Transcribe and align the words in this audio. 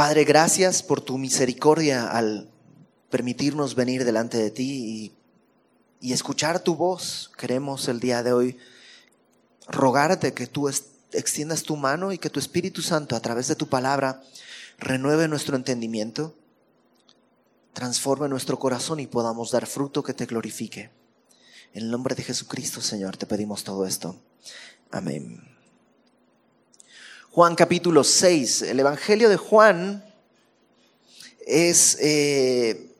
Padre, 0.00 0.24
gracias 0.24 0.82
por 0.82 1.02
tu 1.02 1.18
misericordia 1.18 2.10
al 2.10 2.48
permitirnos 3.10 3.74
venir 3.74 4.06
delante 4.06 4.38
de 4.38 4.50
ti 4.50 5.14
y, 6.00 6.10
escuchar 6.10 6.60
tu 6.60 6.74
voz. 6.74 7.30
Queremos 7.36 7.86
el 7.86 8.00
día 8.00 8.22
de 8.22 8.32
hoy 8.32 8.56
rogarte 9.68 10.32
que 10.32 10.46
tú 10.46 10.70
extiendas 11.12 11.64
tu 11.64 11.76
mano 11.76 12.12
y 12.12 12.18
que 12.18 12.30
tu 12.30 12.40
Espíritu 12.40 12.80
Santo 12.80 13.14
a 13.14 13.20
través 13.20 13.46
de 13.46 13.56
tu 13.56 13.68
palabra 13.68 14.22
renueve 14.78 15.28
nuestro 15.28 15.54
entendimiento, 15.54 16.34
transforme 17.74 18.26
nuestro 18.30 18.58
corazón 18.58 19.00
y 19.00 19.06
podamos 19.06 19.50
dar 19.50 19.66
fruto 19.66 20.02
que 20.02 20.14
te 20.14 20.24
glorifique. 20.24 20.90
En 21.74 21.82
el 21.82 21.90
nombre 21.90 22.14
de 22.14 22.22
Jesucristo, 22.22 22.80
Señor, 22.80 23.18
te 23.18 23.26
pedimos 23.26 23.64
todo 23.64 23.84
esto. 23.84 24.16
Amén. 24.90 25.49
Juan 27.32 27.54
capítulo 27.54 28.02
6. 28.02 28.62
El 28.62 28.80
Evangelio 28.80 29.28
de 29.28 29.36
Juan 29.36 30.04
es, 31.46 31.96
eh, 32.00 32.90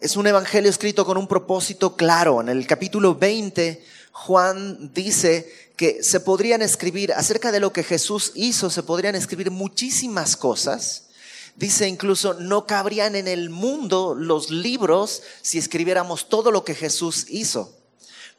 es 0.00 0.16
un 0.16 0.26
Evangelio 0.26 0.68
escrito 0.68 1.06
con 1.06 1.16
un 1.16 1.28
propósito 1.28 1.94
claro. 1.94 2.40
En 2.40 2.48
el 2.48 2.66
capítulo 2.66 3.14
20, 3.14 3.84
Juan 4.10 4.92
dice 4.92 5.52
que 5.76 6.02
se 6.02 6.18
podrían 6.18 6.62
escribir 6.62 7.12
acerca 7.12 7.52
de 7.52 7.60
lo 7.60 7.72
que 7.72 7.84
Jesús 7.84 8.32
hizo, 8.34 8.70
se 8.70 8.82
podrían 8.82 9.14
escribir 9.14 9.52
muchísimas 9.52 10.36
cosas. 10.36 11.10
Dice 11.54 11.86
incluso, 11.86 12.34
no 12.34 12.66
cabrían 12.66 13.14
en 13.14 13.28
el 13.28 13.50
mundo 13.50 14.16
los 14.16 14.50
libros 14.50 15.22
si 15.42 15.58
escribiéramos 15.58 16.28
todo 16.28 16.50
lo 16.50 16.64
que 16.64 16.74
Jesús 16.74 17.26
hizo. 17.28 17.72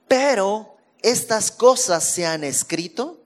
Pero 0.09 0.75
estas 1.01 1.51
cosas 1.51 2.03
se 2.03 2.25
han 2.25 2.43
escrito 2.43 3.18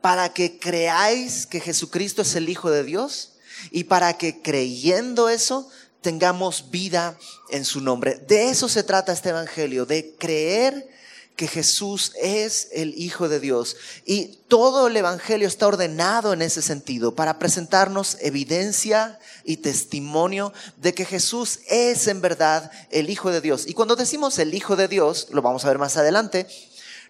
para 0.00 0.32
que 0.32 0.58
creáis 0.58 1.46
que 1.46 1.60
Jesucristo 1.60 2.22
es 2.22 2.34
el 2.34 2.48
Hijo 2.48 2.70
de 2.70 2.84
Dios 2.84 3.32
y 3.70 3.84
para 3.84 4.16
que 4.18 4.40
creyendo 4.42 5.28
eso 5.28 5.68
tengamos 6.00 6.70
vida 6.70 7.18
en 7.50 7.64
su 7.64 7.80
nombre. 7.80 8.14
De 8.28 8.50
eso 8.50 8.68
se 8.68 8.82
trata 8.82 9.12
este 9.12 9.30
Evangelio, 9.30 9.86
de 9.86 10.14
creer 10.16 10.88
que 11.36 11.46
Jesús 11.48 12.12
es 12.20 12.68
el 12.72 12.94
Hijo 12.96 13.28
de 13.28 13.40
Dios. 13.40 13.76
Y 14.04 14.38
todo 14.48 14.86
el 14.86 14.96
Evangelio 14.96 15.46
está 15.46 15.66
ordenado 15.66 16.32
en 16.32 16.42
ese 16.42 16.62
sentido, 16.62 17.14
para 17.14 17.38
presentarnos 17.38 18.16
evidencia 18.20 19.18
y 19.44 19.58
testimonio 19.58 20.52
de 20.78 20.94
que 20.94 21.04
Jesús 21.04 21.60
es 21.68 22.06
en 22.08 22.20
verdad 22.20 22.70
el 22.90 23.10
Hijo 23.10 23.30
de 23.30 23.40
Dios. 23.40 23.66
Y 23.66 23.74
cuando 23.74 23.96
decimos 23.96 24.38
el 24.38 24.54
Hijo 24.54 24.76
de 24.76 24.88
Dios, 24.88 25.28
lo 25.30 25.42
vamos 25.42 25.64
a 25.64 25.68
ver 25.68 25.78
más 25.78 25.96
adelante, 25.96 26.46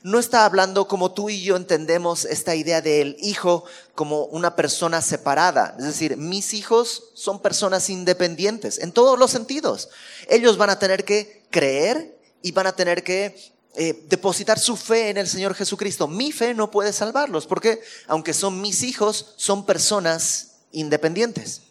no 0.07 0.21
está 0.21 0.45
hablando 0.45 0.87
como 0.87 1.11
tú 1.11 1.31
y 1.31 1.43
yo 1.43 1.57
entendemos 1.57 2.27
esta 2.27 2.55
idea 2.55 2.81
del 2.81 3.17
hijo 3.19 3.65
como 3.97 4.27
una 4.27 4.55
persona 4.55 5.03
separada. 5.03 5.75
Es 5.81 5.85
decir, 5.85 6.17
mis 6.17 6.55
hijos 6.55 7.11
son 7.15 7.43
personas 7.43 7.91
independientes 7.91 8.79
en 8.79 8.93
todos 8.93 9.19
los 9.19 9.33
sentidos. 9.33 9.89
Ellos 10.29 10.59
van 10.59 10.71
a 10.71 10.79
tener 10.79 11.05
que 11.05 11.43
creer 11.51 12.17
y 12.41 12.53
van 12.53 12.69
a 12.69 12.77
tener 12.77 13.03
que 13.03 13.37
eh, 13.75 14.05
depositar 14.09 14.61
su 14.61 14.77
fe 14.77 15.11
en 15.11 15.17
el 15.17 15.27
Señor 15.27 15.57
Jesucristo. 15.57 16.07
Mi 16.07 16.31
fe 16.31 16.55
no 16.55 16.71
puede 16.71 16.93
salvarlos 16.93 17.49
porque 17.49 17.81
aunque 18.07 18.33
son 18.33 18.61
mis 18.61 18.85
hijos, 18.85 19.35
son 19.37 19.67
personas 19.67 20.59
independientes. 20.71 21.63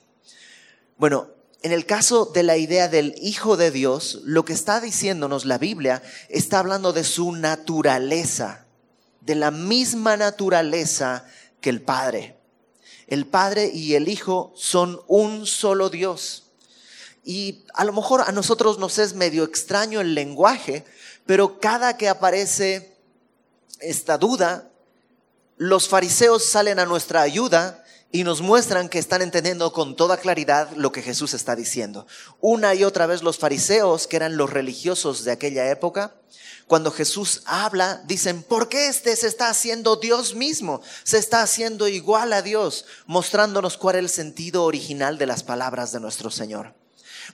Bueno, 0.97 1.29
en 1.65 1.71
el 1.71 1.87
caso 1.87 2.25
de 2.27 2.43
la 2.43 2.57
idea 2.57 2.89
del 2.89 3.15
Hijo 3.17 3.57
de 3.57 3.71
Dios, 3.71 4.19
lo 4.23 4.45
que 4.45 4.53
está 4.53 4.79
diciéndonos 4.79 5.45
la 5.45 5.57
Biblia 5.57 6.03
está 6.29 6.59
hablando 6.59 6.93
de 6.93 7.03
su 7.03 7.31
naturaleza, 7.31 8.67
de 9.21 9.33
la 9.33 9.49
misma 9.49 10.15
naturaleza 10.15 11.25
que 11.61 11.71
el 11.71 11.81
Padre. 11.81 12.37
El 13.07 13.25
Padre 13.25 13.71
y 13.73 13.95
el 13.95 14.09
Hijo 14.09 14.53
son 14.55 15.01
un 15.07 15.47
solo 15.47 15.89
Dios. 15.89 16.51
Y 17.23 17.63
a 17.73 17.83
lo 17.83 17.93
mejor 17.93 18.21
a 18.27 18.31
nosotros 18.31 18.77
nos 18.77 18.99
es 18.99 19.15
medio 19.15 19.43
extraño 19.43 20.01
el 20.01 20.13
lenguaje, 20.13 20.85
pero 21.25 21.59
cada 21.59 21.97
que 21.97 22.09
aparece 22.09 22.95
esta 23.79 24.19
duda, 24.19 24.69
los 25.57 25.87
fariseos 25.87 26.45
salen 26.45 26.77
a 26.77 26.85
nuestra 26.85 27.23
ayuda 27.23 27.83
y 28.11 28.23
nos 28.23 28.41
muestran 28.41 28.89
que 28.89 28.99
están 28.99 29.21
entendiendo 29.21 29.73
con 29.73 29.95
toda 29.95 30.17
claridad 30.17 30.71
lo 30.75 30.91
que 30.91 31.01
Jesús 31.01 31.33
está 31.33 31.55
diciendo. 31.55 32.07
Una 32.39 32.73
y 32.73 32.83
otra 32.83 33.07
vez 33.07 33.23
los 33.23 33.37
fariseos, 33.37 34.07
que 34.07 34.15
eran 34.15 34.37
los 34.37 34.49
religiosos 34.49 35.23
de 35.23 35.31
aquella 35.31 35.69
época, 35.69 36.15
cuando 36.67 36.91
Jesús 36.91 37.41
habla, 37.45 38.01
dicen, 38.05 38.41
¿por 38.41 38.69
qué 38.69 38.87
este 38.87 39.15
se 39.15 39.27
está 39.27 39.49
haciendo 39.49 39.97
Dios 39.97 40.33
mismo? 40.33 40.81
Se 41.03 41.17
está 41.17 41.41
haciendo 41.41 41.87
igual 41.87 42.33
a 42.33 42.41
Dios, 42.41 42.85
mostrándonos 43.05 43.77
cuál 43.77 43.97
es 43.97 43.99
el 43.99 44.09
sentido 44.09 44.63
original 44.63 45.17
de 45.17 45.27
las 45.27 45.43
palabras 45.43 45.91
de 45.91 45.99
nuestro 45.99 46.31
Señor. 46.31 46.73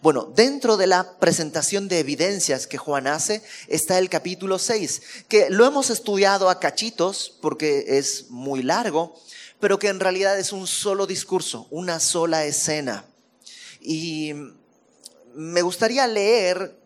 Bueno, 0.01 0.31
dentro 0.35 0.77
de 0.77 0.87
la 0.87 1.19
presentación 1.19 1.87
de 1.87 1.99
evidencias 1.99 2.65
que 2.65 2.77
Juan 2.77 3.07
hace 3.07 3.43
está 3.67 3.99
el 3.99 4.09
capítulo 4.09 4.57
6, 4.57 5.01
que 5.27 5.49
lo 5.49 5.65
hemos 5.65 5.89
estudiado 5.89 6.49
a 6.49 6.59
cachitos 6.59 7.37
porque 7.41 7.85
es 7.87 8.29
muy 8.29 8.63
largo, 8.63 9.19
pero 9.61 9.79
que 9.79 9.87
en 9.87 9.99
realidad 10.01 10.37
es 10.37 10.51
un 10.51 10.67
solo 10.67 11.07
discurso, 11.07 11.67
una 11.69 11.99
sola 11.99 12.43
escena. 12.43 13.05
Y 13.79 14.33
me 15.33 15.61
gustaría 15.61 16.05
leer 16.07 16.77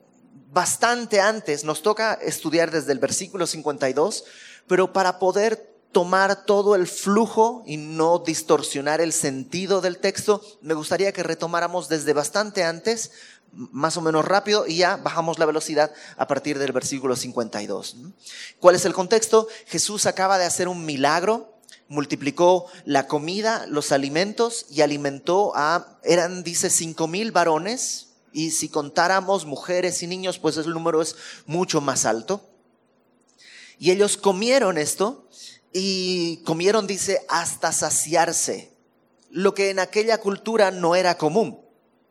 bastante 0.52 1.20
antes, 1.20 1.64
nos 1.64 1.82
toca 1.82 2.14
estudiar 2.14 2.72
desde 2.72 2.92
el 2.92 3.00
versículo 3.00 3.48
52, 3.48 4.26
pero 4.68 4.94
para 4.94 5.18
poder 5.20 5.74
tomar 5.92 6.46
todo 6.46 6.76
el 6.76 6.88
flujo 6.88 7.64
y 7.66 7.78
no 7.78 8.20
distorsionar 8.20 9.00
el 9.00 9.14
sentido 9.14 9.80
del 9.80 9.98
texto, 9.98 10.42
me 10.62 10.74
gustaría 10.74 11.14
que 11.14 11.24
retomáramos 11.24 11.88
desde 11.88 12.12
bastante 12.12 12.66
antes, 12.66 13.12
más 13.52 13.96
o 13.96 14.02
menos 14.02 14.26
rápido, 14.26 14.68
y 14.68 14.78
ya 14.78 14.98
bajamos 14.98 15.40
la 15.40 15.46
velocidad 15.46 15.94
a 16.18 16.28
partir 16.28 16.60
del 16.60 16.74
versículo 16.74 17.16
52. 17.16 17.96
¿Cuál 18.60 18.76
es 18.76 18.84
el 18.84 18.94
contexto? 18.94 19.48
Jesús 19.68 20.06
acaba 20.06 20.38
de 20.38 20.44
hacer 20.44 20.68
un 20.68 20.86
milagro 20.86 21.55
multiplicó 21.88 22.68
la 22.86 23.08
comida, 23.08 23.66
los 23.68 23.92
alimentos 23.92 24.66
y 24.70 24.82
alimentó 24.82 25.54
a, 25.56 26.00
eran, 26.04 26.44
dice, 26.44 26.70
cinco 26.70 27.08
mil 27.08 27.32
varones. 27.32 28.08
Y 28.34 28.52
si 28.52 28.68
contáramos 28.70 29.46
mujeres 29.46 30.04
y 30.04 30.08
niños, 30.08 30.40
pues 30.40 30.58
el 30.58 30.70
número 30.72 31.02
es 31.02 31.16
mucho 31.46 31.80
más 31.82 32.06
alto. 32.06 32.42
Y 33.80 33.92
ellos 33.92 34.18
comieron 34.18 34.78
esto 34.78 35.28
y 35.72 36.38
comieron, 36.46 36.88
dice, 36.88 37.26
hasta 37.28 37.72
saciarse, 37.72 38.72
lo 39.30 39.54
que 39.54 39.70
en 39.70 39.80
aquella 39.80 40.20
cultura 40.20 40.72
no 40.72 40.96
era 40.96 41.18
común. 41.18 41.60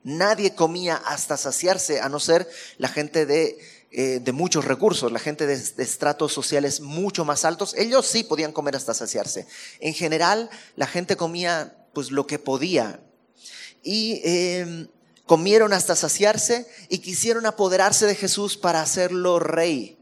Nadie 0.03 0.55
comía 0.55 0.97
hasta 0.97 1.39
saciarse, 1.39 2.01
a 2.01 2.11
no 2.11 2.21
ser 2.21 2.47
la 2.77 2.89
gente 2.89 3.25
de 3.25 3.59
eh, 3.97 4.19
de 4.21 4.33
muchos 4.33 4.65
recursos, 4.65 5.13
la 5.13 5.21
gente 5.21 5.47
de, 5.47 5.55
estratos 5.55 6.33
sociales 6.33 6.81
mucho 6.81 7.25
más 7.25 7.45
altos, 7.45 7.75
ellos 7.79 8.05
sí 8.05 8.25
podían 8.25 8.51
comer 8.51 8.75
hasta 8.75 8.93
saciarse. 8.93 9.47
En 9.79 9.95
general, 9.95 10.51
la 10.75 10.89
gente 10.89 11.17
comía 11.17 11.77
pues 11.93 12.11
lo 12.11 12.27
que 12.27 12.41
podía. 12.41 12.99
Y 13.85 14.21
em, 14.25 14.89
comieron 15.27 15.73
hasta 15.73 15.95
saciarse 15.95 16.67
y 16.89 16.99
quisieron 16.99 17.47
apoderarse 17.47 18.05
de 18.07 18.17
Jesús 18.17 18.57
para 18.57 18.83
hacerlo 18.83 19.39
rey. 19.39 19.97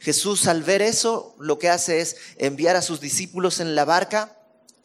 Jesús 0.00 0.46
al 0.46 0.62
ver 0.62 0.82
eso, 0.82 1.34
lo 1.38 1.58
que 1.58 1.70
hace 1.70 2.02
es 2.02 2.16
enviar 2.36 2.76
a 2.76 2.82
sus 2.82 3.00
discípulos 3.00 3.58
en 3.58 3.74
la 3.74 3.86
barca 3.86 4.36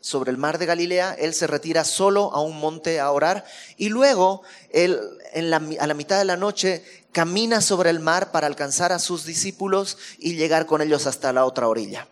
sobre 0.02 0.32
el 0.32 0.38
mar 0.38 0.58
de 0.58 0.66
Galilea, 0.66 1.16
él 1.20 1.34
se 1.34 1.48
retira 1.48 1.84
solo 1.84 2.34
a 2.34 2.42
un 2.42 2.60
monte 2.60 3.00
a 3.00 3.12
orar 3.12 3.46
y 3.78 3.90
luego 3.90 4.44
él 4.72 5.00
a 5.36 5.88
la 5.88 5.94
mitad 5.94 6.18
de 6.18 6.26
la 6.26 6.38
noche 6.38 6.84
camina 7.12 7.62
sobre 7.62 7.90
el 7.90 8.00
mar 8.00 8.32
para 8.32 8.48
alcanzar 8.48 8.92
a 8.92 9.00
sus 9.00 9.26
discípulos 9.26 9.98
y 10.18 10.36
llegar 10.36 10.66
con 10.66 10.82
ellos 10.82 11.08
hasta 11.08 11.34
la 11.34 11.46
otra 11.46 11.68
orilla. 11.68 12.08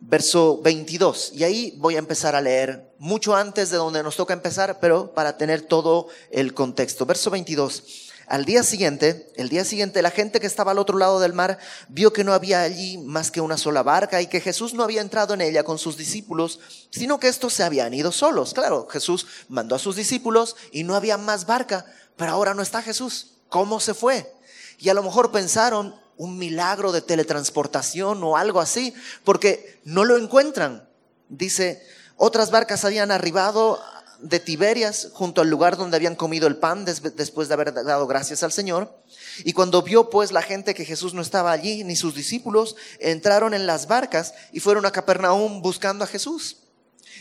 Verso 0.00 0.60
22. 0.62 1.32
Y 1.34 1.44
ahí 1.44 1.74
voy 1.78 1.94
a 1.94 2.00
empezar 2.00 2.34
a 2.34 2.40
leer 2.40 2.92
mucho 2.98 3.36
antes 3.36 3.70
de 3.70 3.76
donde 3.76 4.02
nos 4.02 4.16
toca 4.16 4.34
empezar, 4.34 4.80
pero 4.80 5.14
para 5.14 5.36
tener 5.36 5.62
todo 5.62 6.08
el 6.32 6.54
contexto. 6.54 7.06
Verso 7.06 7.30
22. 7.30 8.11
Al 8.32 8.46
día 8.46 8.62
siguiente, 8.62 9.30
el 9.36 9.50
día 9.50 9.62
siguiente, 9.62 10.00
la 10.00 10.10
gente 10.10 10.40
que 10.40 10.46
estaba 10.46 10.70
al 10.70 10.78
otro 10.78 10.96
lado 10.96 11.20
del 11.20 11.34
mar 11.34 11.58
vio 11.88 12.14
que 12.14 12.24
no 12.24 12.32
había 12.32 12.62
allí 12.62 12.96
más 12.96 13.30
que 13.30 13.42
una 13.42 13.58
sola 13.58 13.82
barca 13.82 14.22
y 14.22 14.26
que 14.26 14.40
Jesús 14.40 14.72
no 14.72 14.82
había 14.82 15.02
entrado 15.02 15.34
en 15.34 15.42
ella 15.42 15.64
con 15.64 15.78
sus 15.78 15.98
discípulos, 15.98 16.58
sino 16.88 17.20
que 17.20 17.28
estos 17.28 17.52
se 17.52 17.62
habían 17.62 17.92
ido 17.92 18.10
solos. 18.10 18.54
Claro, 18.54 18.88
Jesús 18.90 19.26
mandó 19.50 19.74
a 19.74 19.78
sus 19.78 19.96
discípulos 19.96 20.56
y 20.70 20.82
no 20.82 20.96
había 20.96 21.18
más 21.18 21.44
barca, 21.44 21.84
pero 22.16 22.32
ahora 22.32 22.54
no 22.54 22.62
está 22.62 22.80
Jesús. 22.80 23.34
¿Cómo 23.50 23.80
se 23.80 23.92
fue? 23.92 24.32
Y 24.78 24.88
a 24.88 24.94
lo 24.94 25.02
mejor 25.02 25.30
pensaron 25.30 25.94
un 26.16 26.38
milagro 26.38 26.90
de 26.90 27.02
teletransportación 27.02 28.24
o 28.24 28.38
algo 28.38 28.62
así, 28.62 28.94
porque 29.24 29.78
no 29.84 30.06
lo 30.06 30.16
encuentran. 30.16 30.88
Dice, 31.28 31.86
otras 32.16 32.50
barcas 32.50 32.86
habían 32.86 33.10
arribado 33.10 33.78
de 34.22 34.40
Tiberias 34.40 35.08
junto 35.12 35.40
al 35.40 35.50
lugar 35.50 35.76
donde 35.76 35.96
habían 35.96 36.14
comido 36.14 36.46
el 36.46 36.56
pan 36.56 36.84
después 36.84 37.48
de 37.48 37.54
haber 37.54 37.74
dado 37.74 38.06
gracias 38.06 38.42
al 38.42 38.52
Señor. 38.52 38.96
Y 39.44 39.52
cuando 39.52 39.82
vio 39.82 40.10
pues 40.10 40.32
la 40.32 40.42
gente 40.42 40.74
que 40.74 40.84
Jesús 40.84 41.12
no 41.12 41.22
estaba 41.22 41.52
allí, 41.52 41.84
ni 41.84 41.96
sus 41.96 42.14
discípulos, 42.14 42.76
entraron 43.00 43.52
en 43.52 43.66
las 43.66 43.88
barcas 43.88 44.34
y 44.52 44.60
fueron 44.60 44.86
a 44.86 44.92
Capernaum 44.92 45.60
buscando 45.60 46.04
a 46.04 46.06
Jesús. 46.06 46.58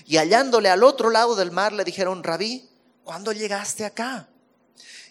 Y 0.05 0.17
hallándole 0.17 0.69
al 0.69 0.83
otro 0.83 1.09
lado 1.09 1.35
del 1.35 1.51
mar 1.51 1.73
le 1.73 1.83
dijeron, 1.83 2.23
rabí, 2.23 2.69
¿cuándo 3.03 3.31
llegaste 3.31 3.83
acá? 3.83 4.29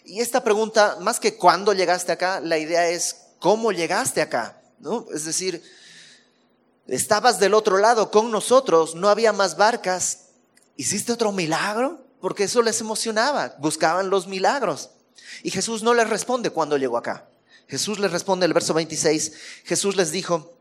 Y 0.03 0.21
esta 0.21 0.43
pregunta, 0.43 0.97
más 1.01 1.19
que 1.19 1.35
cuándo 1.35 1.73
llegaste 1.73 2.11
acá, 2.11 2.39
la 2.39 2.57
idea 2.57 2.87
es 2.89 3.17
cómo 3.39 3.71
llegaste 3.71 4.21
acá, 4.21 4.61
¿no? 4.79 5.05
Es 5.13 5.25
decir, 5.25 5.61
estabas 6.87 7.39
del 7.39 7.53
otro 7.53 7.77
lado 7.77 8.11
con 8.11 8.31
nosotros, 8.31 8.95
no 8.95 9.09
había 9.09 9.33
más 9.33 9.57
barcas, 9.57 10.30
¿hiciste 10.77 11.11
otro 11.11 11.31
milagro? 11.31 12.05
Porque 12.19 12.43
eso 12.43 12.61
les 12.61 12.81
emocionaba, 12.81 13.55
buscaban 13.59 14.09
los 14.09 14.27
milagros. 14.27 14.91
Y 15.43 15.51
Jesús 15.51 15.83
no 15.83 15.93
les 15.93 16.09
responde 16.09 16.49
cuando 16.49 16.77
llegó 16.77 16.97
acá. 16.97 17.27
Jesús 17.67 17.99
les 17.99 18.11
responde 18.11 18.45
el 18.45 18.53
verso 18.53 18.73
26, 18.73 19.31
Jesús 19.63 19.95
les 19.95 20.11
dijo, 20.11 20.57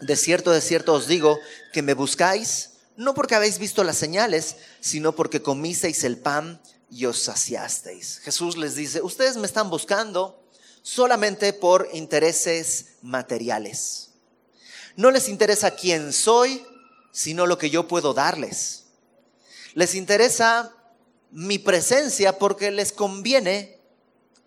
de 0.00 0.16
cierto, 0.16 0.50
de 0.50 0.60
cierto 0.60 0.94
os 0.94 1.06
digo, 1.06 1.38
que 1.72 1.82
me 1.82 1.92
buscáis, 1.92 2.70
no 2.96 3.14
porque 3.14 3.34
habéis 3.34 3.58
visto 3.58 3.84
las 3.84 3.98
señales, 3.98 4.56
sino 4.80 5.14
porque 5.14 5.42
comisteis 5.42 6.04
el 6.04 6.18
pan 6.18 6.60
y 6.90 7.04
os 7.04 7.22
saciasteis. 7.22 8.20
Jesús 8.20 8.56
les 8.56 8.74
dice, 8.74 9.02
ustedes 9.02 9.36
me 9.36 9.46
están 9.46 9.68
buscando 9.70 10.42
solamente 10.82 11.52
por 11.52 11.88
intereses 11.92 12.94
materiales. 13.02 14.10
No 14.96 15.10
les 15.10 15.28
interesa 15.28 15.72
quién 15.72 16.12
soy, 16.12 16.66
sino 17.12 17.46
lo 17.46 17.58
que 17.58 17.70
yo 17.70 17.86
puedo 17.86 18.14
darles. 18.14 18.84
Les 19.78 19.94
interesa 19.94 20.74
mi 21.30 21.60
presencia 21.60 22.36
porque 22.36 22.72
les 22.72 22.90
conviene 22.90 23.78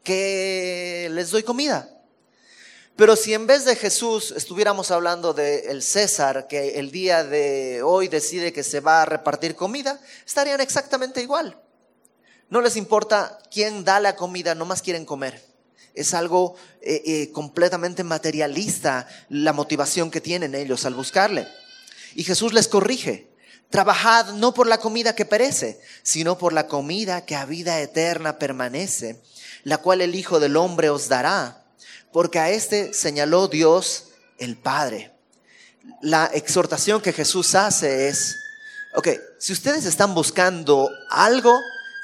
que 0.04 1.08
les 1.14 1.32
doy 1.32 1.42
comida. 1.44 1.90
Pero 2.98 3.16
si 3.16 3.34
en 3.34 3.48
vez 3.48 3.64
de 3.64 3.78
Jesús 3.78 4.34
estuviéramos 4.36 4.92
hablando 4.92 5.32
de 5.32 5.72
el 5.72 5.84
César, 5.84 6.48
que 6.50 6.80
el 6.80 6.92
día 6.92 7.24
de 7.24 7.82
hoy 7.82 8.10
decide 8.10 8.52
que 8.52 8.62
se 8.62 8.82
va 8.82 9.04
a 9.04 9.06
repartir 9.06 9.56
comida, 9.56 10.02
estarían 10.26 10.60
exactamente 10.60 11.22
igual. 11.22 11.58
No 12.50 12.60
les 12.60 12.76
importa 12.76 13.40
quién 13.50 13.86
da 13.86 14.02
la 14.02 14.18
comida, 14.18 14.54
nomás 14.54 14.82
quieren 14.82 15.06
comer. 15.06 15.42
Es 15.94 16.14
algo 16.14 16.56
eh, 16.82 17.04
eh, 17.06 17.32
completamente 17.32 18.04
materialista 18.04 19.08
la 19.30 19.54
motivación 19.54 20.12
que 20.12 20.20
tienen 20.20 20.56
ellos 20.56 20.84
al 20.84 20.96
buscarle. 20.96 21.48
Y 22.16 22.26
Jesús 22.26 22.52
les 22.52 22.68
corrige. 22.68 23.31
Trabajad 23.72 24.34
no 24.34 24.54
por 24.54 24.68
la 24.68 24.80
comida 24.80 25.16
que 25.16 25.26
perece, 25.26 25.80
sino 26.04 26.38
por 26.38 26.52
la 26.52 26.68
comida 26.68 27.26
que 27.26 27.38
a 27.38 27.46
vida 27.46 27.80
eterna 27.80 28.38
permanece, 28.38 29.22
la 29.64 29.78
cual 29.78 30.02
el 30.02 30.14
Hijo 30.14 30.42
del 30.42 30.58
Hombre 30.58 30.90
os 30.90 31.08
dará, 31.08 31.64
porque 32.12 32.38
a 32.38 32.50
este 32.50 32.94
señaló 32.94 33.48
Dios 33.48 34.10
el 34.40 34.58
Padre. 34.58 35.14
La 36.02 36.26
exhortación 36.34 37.02
que 37.02 37.14
Jesús 37.14 37.56
hace 37.56 38.10
es, 38.10 38.36
ok, 38.94 39.08
si 39.40 39.54
ustedes 39.54 39.86
están 39.86 40.14
buscando 40.14 40.90
algo, 41.10 41.58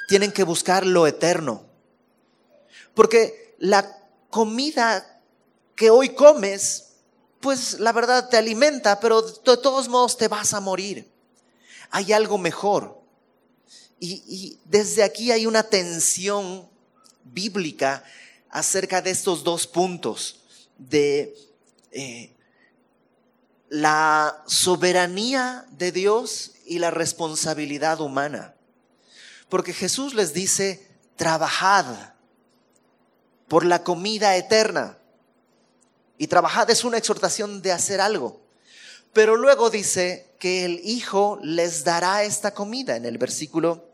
tienen 0.08 0.32
que 0.32 0.44
buscar 0.44 0.86
lo 0.86 1.06
eterno. 1.06 1.66
Porque 2.94 3.56
la 3.60 4.08
comida 4.30 5.22
que 5.76 5.90
hoy 5.90 6.16
comes, 6.16 6.94
pues 7.42 7.82
la 7.82 7.92
verdad 7.92 8.30
te 8.30 8.38
alimenta, 8.38 9.02
pero 9.02 9.22
de 9.22 9.58
todos 9.58 9.90
modos 9.90 10.18
te 10.18 10.30
vas 10.30 10.54
a 10.54 10.62
morir. 10.62 11.17
Hay 11.92 12.14
algo 12.14 12.38
mejor. 12.38 13.02
Y, 14.00 14.60
desde 14.66 15.04
aquí 15.04 15.32
hay 15.32 15.46
una 15.46 15.64
tensión 15.64 16.70
bíblica 17.24 18.04
acerca 18.50 19.02
de 19.02 19.12
estos 19.12 19.44
dos 19.44 19.66
puntos, 19.68 20.42
de 20.78 21.36
eh, 21.92 22.32
la 23.70 24.44
soberanía 24.46 25.66
de 25.72 25.92
Dios 25.92 26.54
y 26.66 26.80
la 26.80 26.92
responsabilidad 26.92 28.00
humana. 28.00 28.54
Porque 29.50 29.74
Jesús 29.74 30.14
les 30.14 30.34
dice, 30.34 30.88
trabajad 31.16 31.86
por 33.48 33.66
la 33.66 33.84
comida 33.84 34.36
eterna. 34.36 34.98
Y 36.18 36.28
trabajad 36.28 36.70
es 36.70 36.84
una 36.84 36.98
exhortación 36.98 37.62
de 37.62 37.72
hacer 37.72 38.02
algo. 38.02 38.42
Pero 39.14 39.36
luego 39.36 39.70
dice 39.70 40.27
que 40.40 40.66
el 40.66 40.82
Hijo 40.84 41.40
les 41.42 41.84
dará 41.84 42.24
esta 42.24 42.54
comida 42.54 42.96
en 42.96 43.06
el 43.06 43.18
versículo 43.18 43.88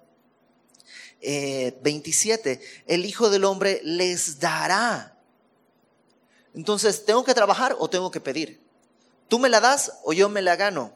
27. 1.22 2.52
Eh, 2.52 2.62
el 2.88 3.06
Hijo 3.06 3.30
del 3.30 3.46
Hombre 3.46 3.82
les 3.84 4.40
dará. 4.40 5.18
Entonces, 6.54 7.06
¿tengo 7.06 7.24
que 7.24 7.34
trabajar 7.34 7.76
o 7.80 7.90
tengo 7.90 8.12
que 8.12 8.20
pedir? 8.20 8.62
¿Tú 9.28 9.40
me 9.40 9.50
la 9.50 9.60
das 9.60 9.94
o 10.04 10.14
yo 10.14 10.30
me 10.30 10.42
la 10.42 10.56
gano? 10.56 10.94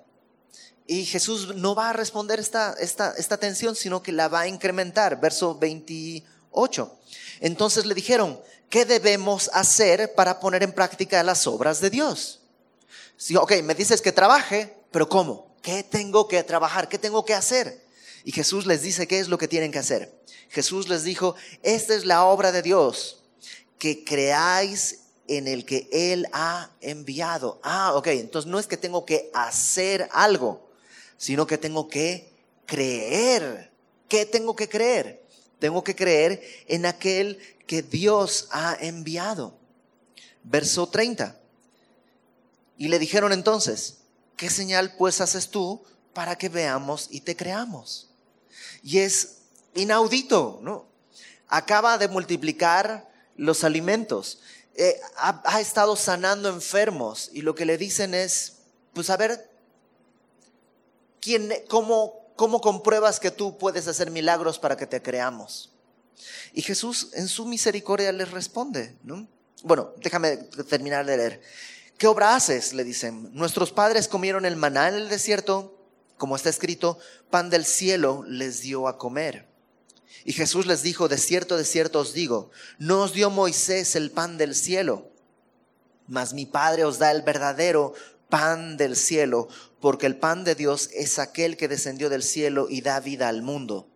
Y 0.86 1.06
Jesús 1.06 1.56
no 1.56 1.76
va 1.76 1.90
a 1.90 1.94
responder 1.94 2.40
esta, 2.40 2.76
esta, 2.80 3.14
esta 3.18 3.38
tensión, 3.38 3.76
sino 3.76 4.04
que 4.04 4.12
la 4.12 4.28
va 4.28 4.42
a 4.42 4.48
incrementar. 4.48 5.20
Verso 5.20 5.58
28. 5.58 6.98
Entonces 7.40 7.86
le 7.86 7.96
dijeron, 7.96 8.40
¿qué 8.70 8.86
debemos 8.86 9.50
hacer 9.54 10.14
para 10.14 10.40
poner 10.40 10.64
en 10.64 10.72
práctica 10.72 11.24
las 11.24 11.48
obras 11.48 11.82
de 11.82 11.90
Dios? 11.90 12.42
Sí, 13.18 13.36
ok, 13.36 13.64
me 13.64 13.74
dices 13.74 14.02
que 14.02 14.12
trabaje, 14.12 14.77
pero 14.92 15.10
¿cómo? 15.10 15.56
¿Qué 15.62 15.84
tengo 15.84 16.28
que 16.28 16.44
trabajar? 16.44 16.88
¿Qué 16.88 16.98
tengo 16.98 17.26
que 17.26 17.34
hacer? 17.34 17.84
Y 18.24 18.32
Jesús 18.32 18.66
les 18.66 18.82
dice 18.82 19.08
qué 19.08 19.20
es 19.20 19.30
lo 19.30 19.38
que 19.38 19.48
tienen 19.48 19.72
que 19.72 19.80
hacer. 19.80 20.14
Jesús 20.50 20.88
les 20.88 21.04
dijo, 21.04 21.36
esta 21.64 21.94
es 21.96 22.06
la 22.06 22.26
obra 22.26 22.52
de 22.52 22.62
Dios, 22.62 23.24
que 23.80 24.04
creáis 24.04 25.02
en 25.28 25.48
el 25.48 25.66
que 25.66 25.88
Él 25.92 26.28
ha 26.32 26.72
enviado. 26.82 27.60
Ah, 27.64 27.94
ok, 27.96 28.08
entonces 28.08 28.50
no 28.50 28.60
es 28.60 28.68
que 28.68 28.78
tengo 28.78 29.06
que 29.06 29.30
hacer 29.34 30.10
algo, 30.12 30.68
sino 31.18 31.46
que 31.48 31.58
tengo 31.58 31.88
que 31.88 32.32
creer. 32.66 33.72
¿Qué 34.08 34.26
tengo 34.26 34.56
que 34.56 34.70
creer? 34.70 35.22
Tengo 35.60 35.84
que 35.84 35.96
creer 35.96 36.42
en 36.68 36.86
aquel 36.86 37.40
que 37.66 37.82
Dios 37.82 38.48
ha 38.52 38.78
enviado. 38.80 39.54
Verso 40.44 40.88
30. 40.88 41.38
Y 42.78 42.88
le 42.88 43.00
dijeron 43.00 43.34
entonces, 43.34 43.97
¿qué 44.38 44.50
señal 44.50 44.96
pues 44.96 45.20
haces 45.20 45.50
tú 45.50 45.84
para 46.14 46.38
que 46.38 46.48
veamos 46.48 47.08
y 47.12 47.22
te 47.22 47.36
creamos? 47.36 48.10
Y 48.84 49.00
es 49.00 49.40
inaudito, 49.76 50.60
¿no? 50.62 50.86
Acaba 51.50 51.98
de 51.98 52.08
multiplicar 52.08 53.10
los 53.36 53.64
alimentos. 53.64 54.40
Eh, 54.76 55.00
ha, 55.18 55.60
estado 55.60 55.96
sanando 55.96 56.50
enfermos 56.50 57.32
y 57.34 57.42
lo 57.42 57.56
que 57.56 57.66
le 57.66 57.78
dicen 57.78 58.14
es, 58.14 58.58
pues 58.94 59.10
a 59.10 59.18
ver, 59.18 59.50
cómo, 61.68 62.14
¿cómo 62.36 62.62
compruebas 62.62 63.20
que 63.20 63.32
tú 63.32 63.58
puedes 63.58 63.88
hacer 63.88 64.12
milagros 64.12 64.60
para 64.60 64.78
que 64.78 64.86
te 64.86 65.02
creamos? 65.02 65.72
Y 66.54 66.62
Jesús 66.62 67.10
en 67.14 67.28
su 67.28 67.46
misericordia 67.46 68.12
les 68.12 68.32
responde, 68.32 68.96
¿no? 69.04 69.28
Bueno, 69.64 69.94
déjame 69.98 70.38
terminar 70.38 71.06
de 71.06 71.18
leer. 71.18 71.42
¿Qué 71.98 72.08
obra 72.08 72.36
haces? 72.36 72.74
Le 72.74 72.84
dicen. 72.84 73.30
Nuestros 73.34 73.72
padres 73.72 74.08
comieron 74.08 74.46
el 74.46 74.56
maná 74.56 74.90
en 74.90 74.96
el 74.96 75.10
desierto, 75.10 75.78
como 76.18 76.36
está 76.36 76.50
escrito, 76.50 77.00
pan 77.30 77.50
del 77.50 77.66
cielo 77.66 78.24
les 78.28 78.62
dio 78.62 78.88
a 78.88 78.98
comer. 78.98 79.48
Y 80.24 80.34
Jesús 80.34 80.66
les 80.66 80.84
dijo, 80.84 81.08
de 81.08 81.18
cierto, 81.18 81.58
de 81.58 81.66
cierto 81.66 82.00
os 82.00 82.14
digo, 82.14 82.52
no 82.80 83.02
os 83.02 83.14
dio 83.14 83.30
Moisés 83.30 83.96
el 83.96 84.12
pan 84.12 84.38
del 84.38 84.56
cielo, 84.56 85.10
mas 86.08 86.34
mi 86.34 86.46
Padre 86.46 86.86
os 86.86 87.00
da 87.00 87.12
el 87.12 87.22
verdadero 87.22 87.94
pan 88.30 88.78
del 88.78 88.96
cielo, 88.96 89.48
porque 89.80 90.06
el 90.06 90.18
pan 90.18 90.44
de 90.44 90.56
Dios 90.56 90.90
es 90.94 91.18
aquel 91.18 91.56
que 91.56 91.68
descendió 91.68 92.10
del 92.10 92.24
cielo 92.24 92.68
y 92.70 92.82
da 92.82 93.00
vida 93.00 93.28
al 93.28 93.42
mundo. 93.42 93.88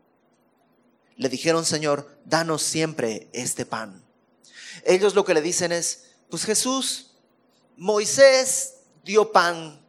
Le 1.17 1.29
dijeron, 1.29 1.65
Señor, 1.65 2.17
danos 2.25 2.61
siempre 2.61 3.29
este 3.33 3.65
pan. 3.65 4.03
Ellos 4.85 5.15
lo 5.15 5.25
que 5.25 5.33
le 5.33 5.41
dicen 5.41 5.71
es, 5.71 6.05
pues 6.29 6.45
Jesús, 6.45 7.10
Moisés 7.77 8.75
dio 9.03 9.31
pan 9.31 9.79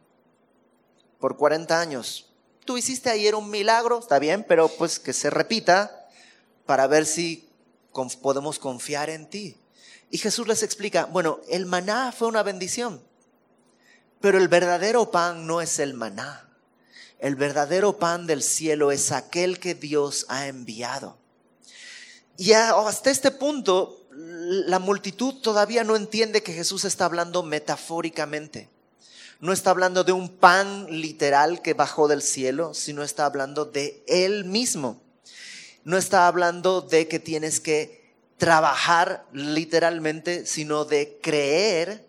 por 1.19 1.37
40 1.37 1.79
años. 1.79 2.29
Tú 2.65 2.77
hiciste 2.77 3.09
ayer 3.09 3.35
un 3.35 3.49
milagro, 3.49 3.99
está 3.99 4.19
bien, 4.19 4.45
pero 4.47 4.67
pues 4.69 4.99
que 4.99 5.13
se 5.13 5.29
repita 5.29 6.07
para 6.65 6.87
ver 6.87 7.05
si 7.05 7.49
podemos 8.21 8.59
confiar 8.59 9.09
en 9.09 9.29
ti. 9.29 9.57
Y 10.09 10.17
Jesús 10.17 10.47
les 10.47 10.63
explica, 10.63 11.05
bueno, 11.05 11.39
el 11.49 11.65
maná 11.65 12.11
fue 12.11 12.27
una 12.27 12.43
bendición. 12.43 13.01
Pero 14.21 14.37
el 14.37 14.47
verdadero 14.47 15.11
pan 15.11 15.47
no 15.47 15.59
es 15.61 15.79
el 15.79 15.93
maná. 15.93 16.49
El 17.19 17.35
verdadero 17.35 17.99
pan 17.99 18.27
del 18.27 18.43
cielo 18.43 18.91
es 18.91 19.11
aquel 19.11 19.59
que 19.59 19.75
Dios 19.75 20.25
ha 20.29 20.47
enviado. 20.47 21.17
Y 22.37 22.53
hasta 22.53 23.11
este 23.11 23.31
punto, 23.31 24.02
la 24.15 24.79
multitud 24.79 25.35
todavía 25.41 25.83
no 25.83 25.95
entiende 25.95 26.43
que 26.43 26.53
Jesús 26.53 26.85
está 26.85 27.05
hablando 27.05 27.43
metafóricamente. 27.43 28.69
No 29.39 29.51
está 29.51 29.71
hablando 29.71 30.03
de 30.03 30.11
un 30.11 30.29
pan 30.29 30.87
literal 30.89 31.61
que 31.61 31.73
bajó 31.73 32.07
del 32.07 32.21
cielo, 32.21 32.73
sino 32.73 33.03
está 33.03 33.25
hablando 33.25 33.65
de 33.65 34.03
Él 34.07 34.45
mismo. 34.45 35.01
No 35.83 35.97
está 35.97 36.27
hablando 36.27 36.81
de 36.81 37.07
que 37.07 37.19
tienes 37.19 37.59
que 37.59 38.13
trabajar 38.37 39.25
literalmente, 39.33 40.45
sino 40.45 40.85
de 40.85 41.19
creer 41.21 42.05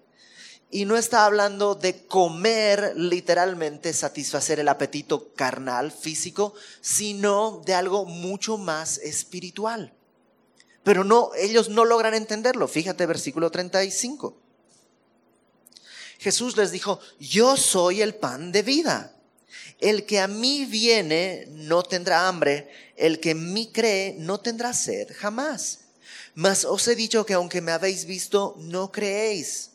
Y 0.70 0.86
no 0.86 0.96
está 0.96 1.24
hablando 1.24 1.76
de 1.76 2.04
comer 2.06 2.94
literalmente, 2.96 3.92
satisfacer 3.92 4.58
el 4.58 4.68
apetito 4.68 5.32
carnal, 5.34 5.92
físico, 5.92 6.54
sino 6.80 7.62
de 7.64 7.74
algo 7.74 8.06
mucho 8.06 8.58
más 8.58 8.98
espiritual. 8.98 9.92
Pero 10.84 11.02
no, 11.02 11.30
ellos 11.34 11.70
no 11.70 11.84
logran 11.84 12.14
entenderlo. 12.14 12.68
Fíjate 12.68 13.06
versículo 13.06 13.50
35. 13.50 14.36
Jesús 16.18 16.56
les 16.56 16.70
dijo, 16.70 17.00
yo 17.18 17.56
soy 17.56 18.02
el 18.02 18.14
pan 18.14 18.52
de 18.52 18.62
vida. 18.62 19.16
El 19.80 20.06
que 20.06 20.20
a 20.20 20.28
mí 20.28 20.64
viene 20.66 21.46
no 21.50 21.82
tendrá 21.82 22.28
hambre, 22.28 22.70
el 22.96 23.18
que 23.18 23.30
en 23.30 23.52
mí 23.52 23.70
cree 23.72 24.14
no 24.18 24.38
tendrá 24.40 24.72
sed 24.72 25.08
jamás. 25.16 25.80
Mas 26.34 26.64
os 26.64 26.86
he 26.88 26.94
dicho 26.94 27.26
que 27.26 27.34
aunque 27.34 27.60
me 27.60 27.72
habéis 27.72 28.04
visto, 28.04 28.54
no 28.58 28.92
creéis. 28.92 29.70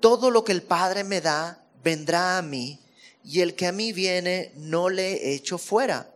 Todo 0.00 0.30
lo 0.30 0.44
que 0.44 0.52
el 0.52 0.62
Padre 0.62 1.04
me 1.04 1.20
da, 1.20 1.64
vendrá 1.82 2.38
a 2.38 2.42
mí, 2.42 2.80
y 3.24 3.40
el 3.40 3.54
que 3.54 3.66
a 3.66 3.72
mí 3.72 3.92
viene, 3.92 4.52
no 4.56 4.88
le 4.88 5.34
echo 5.34 5.58
fuera, 5.58 6.10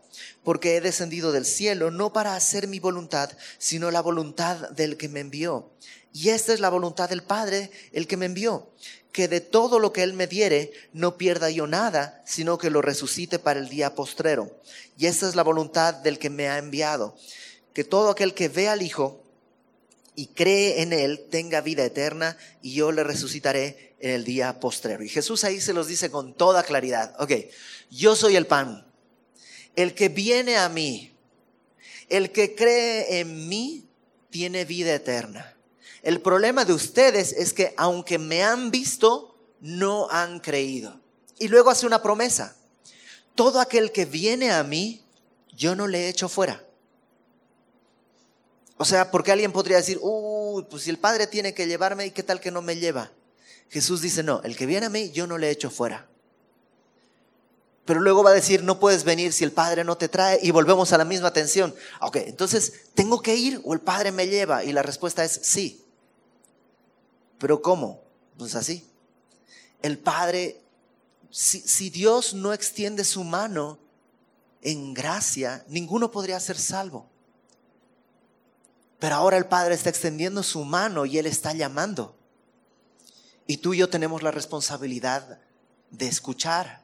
porque 0.44 0.76
he 0.76 0.80
descendido 0.80 1.32
del 1.32 1.44
cielo 1.44 1.90
no 1.90 2.12
para 2.12 2.36
hacer 2.36 2.68
mi 2.68 2.78
voluntad, 2.80 3.30
sino 3.58 3.90
la 3.90 4.00
voluntad 4.00 4.70
del 4.70 4.96
que 4.96 5.08
me 5.08 5.20
envió. 5.20 5.70
Y 6.12 6.28
esta 6.28 6.52
es 6.52 6.60
la 6.60 6.68
voluntad 6.68 7.08
del 7.08 7.22
Padre, 7.22 7.70
el 7.92 8.06
que 8.06 8.16
me 8.16 8.26
envió, 8.26 8.70
que 9.12 9.28
de 9.28 9.40
todo 9.40 9.78
lo 9.78 9.92
que 9.92 10.02
Él 10.02 10.12
me 10.12 10.26
diere 10.26 10.72
no 10.92 11.16
pierda 11.16 11.50
yo 11.50 11.66
nada, 11.66 12.22
sino 12.26 12.58
que 12.58 12.70
lo 12.70 12.82
resucite 12.82 13.38
para 13.38 13.60
el 13.60 13.68
día 13.68 13.94
postrero. 13.94 14.50
Y 14.98 15.06
esta 15.06 15.28
es 15.28 15.34
la 15.34 15.42
voluntad 15.42 15.94
del 15.94 16.18
que 16.18 16.30
me 16.30 16.48
ha 16.48 16.58
enviado, 16.58 17.16
que 17.72 17.84
todo 17.84 18.10
aquel 18.10 18.34
que 18.34 18.48
ve 18.48 18.68
al 18.68 18.82
Hijo 18.82 19.22
y 20.14 20.26
cree 20.26 20.82
en 20.82 20.92
Él 20.92 21.26
tenga 21.30 21.60
vida 21.62 21.84
eterna 21.84 22.36
y 22.60 22.74
yo 22.74 22.92
le 22.92 23.04
resucitaré 23.04 23.94
en 24.00 24.10
el 24.10 24.24
día 24.24 24.60
postrero. 24.60 25.02
Y 25.02 25.08
Jesús 25.08 25.44
ahí 25.44 25.60
se 25.60 25.72
los 25.72 25.86
dice 25.86 26.10
con 26.10 26.34
toda 26.34 26.62
claridad, 26.62 27.14
ok, 27.18 27.32
yo 27.90 28.16
soy 28.16 28.36
el 28.36 28.46
pan, 28.46 28.86
el 29.76 29.94
que 29.94 30.08
viene 30.08 30.56
a 30.56 30.68
mí, 30.68 31.12
el 32.08 32.30
que 32.30 32.54
cree 32.54 33.20
en 33.20 33.48
mí, 33.48 33.88
tiene 34.30 34.64
vida 34.64 34.94
eterna. 34.94 35.56
El 36.02 36.20
problema 36.20 36.64
de 36.64 36.72
ustedes 36.72 37.32
es 37.32 37.52
que 37.52 37.74
aunque 37.76 38.18
me 38.18 38.42
han 38.42 38.70
visto, 38.70 39.36
no 39.60 40.08
han 40.10 40.40
creído. 40.40 41.00
Y 41.38 41.48
luego 41.48 41.70
hace 41.70 41.86
una 41.86 42.02
promesa. 42.02 42.56
Todo 43.34 43.60
aquel 43.60 43.92
que 43.92 44.04
viene 44.04 44.50
a 44.50 44.62
mí, 44.64 45.04
yo 45.54 45.76
no 45.76 45.86
le 45.86 46.08
echo 46.08 46.28
fuera. 46.28 46.64
O 48.76 48.84
sea, 48.84 49.10
porque 49.10 49.30
alguien 49.30 49.52
podría 49.52 49.76
decir, 49.76 49.98
uy, 50.02 50.66
pues 50.68 50.82
si 50.82 50.90
el 50.90 50.98
Padre 50.98 51.28
tiene 51.28 51.54
que 51.54 51.68
llevarme, 51.68 52.06
¿y 52.06 52.10
qué 52.10 52.22
tal 52.22 52.40
que 52.40 52.50
no 52.50 52.62
me 52.62 52.76
lleva? 52.76 53.12
Jesús 53.68 54.00
dice, 54.02 54.22
no, 54.22 54.42
el 54.42 54.56
que 54.56 54.66
viene 54.66 54.86
a 54.86 54.90
mí, 54.90 55.12
yo 55.12 55.26
no 55.26 55.38
le 55.38 55.50
echo 55.50 55.70
fuera. 55.70 56.08
Pero 57.84 58.00
luego 58.00 58.22
va 58.22 58.30
a 58.30 58.34
decir, 58.34 58.62
no 58.62 58.78
puedes 58.78 59.02
venir 59.02 59.32
si 59.32 59.42
el 59.42 59.52
Padre 59.52 59.82
no 59.82 59.96
te 59.96 60.08
trae 60.08 60.38
y 60.40 60.52
volvemos 60.52 60.92
a 60.92 60.98
la 60.98 61.04
misma 61.04 61.32
tensión. 61.32 61.74
Ok, 62.00 62.16
entonces, 62.16 62.72
¿tengo 62.94 63.20
que 63.22 63.34
ir 63.34 63.60
o 63.64 63.74
el 63.74 63.80
Padre 63.80 64.12
me 64.12 64.28
lleva? 64.28 64.62
Y 64.64 64.72
la 64.72 64.82
respuesta 64.82 65.24
es 65.24 65.40
sí. 65.42 65.84
¿Pero 67.38 67.60
cómo? 67.60 68.00
Pues 68.38 68.54
así. 68.54 68.88
El 69.82 69.98
Padre, 69.98 70.60
si, 71.28 71.90
Dios 71.90 72.34
no 72.34 72.52
extiende 72.52 73.02
su 73.04 73.24
mano 73.24 73.80
en 74.62 74.94
gracia, 74.94 75.64
ninguno 75.66 76.12
podría 76.12 76.38
ser 76.38 76.56
salvo. 76.56 77.10
Pero 79.00 79.16
ahora 79.16 79.38
el 79.38 79.46
Padre 79.46 79.74
está 79.74 79.90
extendiendo 79.90 80.44
su 80.44 80.64
mano 80.64 81.04
y 81.04 81.18
Él 81.18 81.26
está 81.26 81.52
llamando. 81.52 82.14
Y 83.48 83.56
tú 83.56 83.74
y 83.74 83.78
yo 83.78 83.90
tenemos 83.90 84.22
la 84.22 84.30
responsabilidad 84.30 85.40
de 85.90 86.06
escuchar. 86.06 86.81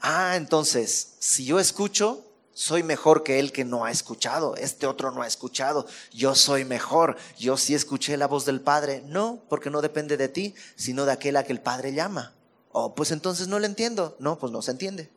Ah, 0.00 0.34
entonces, 0.36 1.14
si 1.18 1.44
yo 1.44 1.58
escucho, 1.60 2.24
soy 2.54 2.82
mejor 2.82 3.22
que 3.22 3.38
el 3.38 3.52
que 3.52 3.64
no 3.64 3.84
ha 3.84 3.90
escuchado, 3.90 4.56
este 4.56 4.86
otro 4.86 5.10
no 5.10 5.22
ha 5.22 5.26
escuchado, 5.26 5.86
yo 6.10 6.34
soy 6.34 6.64
mejor, 6.64 7.16
yo 7.38 7.56
sí 7.58 7.74
escuché 7.74 8.16
la 8.16 8.26
voz 8.26 8.46
del 8.46 8.60
Padre. 8.60 9.02
No, 9.06 9.42
porque 9.48 9.70
no 9.70 9.82
depende 9.82 10.16
de 10.16 10.28
ti, 10.28 10.54
sino 10.74 11.04
de 11.04 11.12
aquel 11.12 11.36
a 11.36 11.44
que 11.44 11.52
el 11.52 11.60
Padre 11.60 11.92
llama. 11.92 12.34
Oh, 12.72 12.94
pues 12.94 13.10
entonces 13.10 13.48
no 13.48 13.58
le 13.58 13.66
entiendo. 13.66 14.16
No, 14.18 14.38
pues 14.38 14.52
no 14.52 14.62
se 14.62 14.70
entiende. 14.70 15.10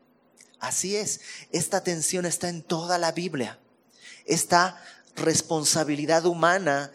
Así 0.59 0.95
es, 0.97 1.21
esta 1.51 1.83
tensión 1.83 2.25
está 2.25 2.49
en 2.49 2.61
toda 2.61 2.97
la 2.97 3.13
Biblia. 3.13 3.59
Esta 4.25 4.81
responsabilidad 5.15 6.25
humana 6.25 6.91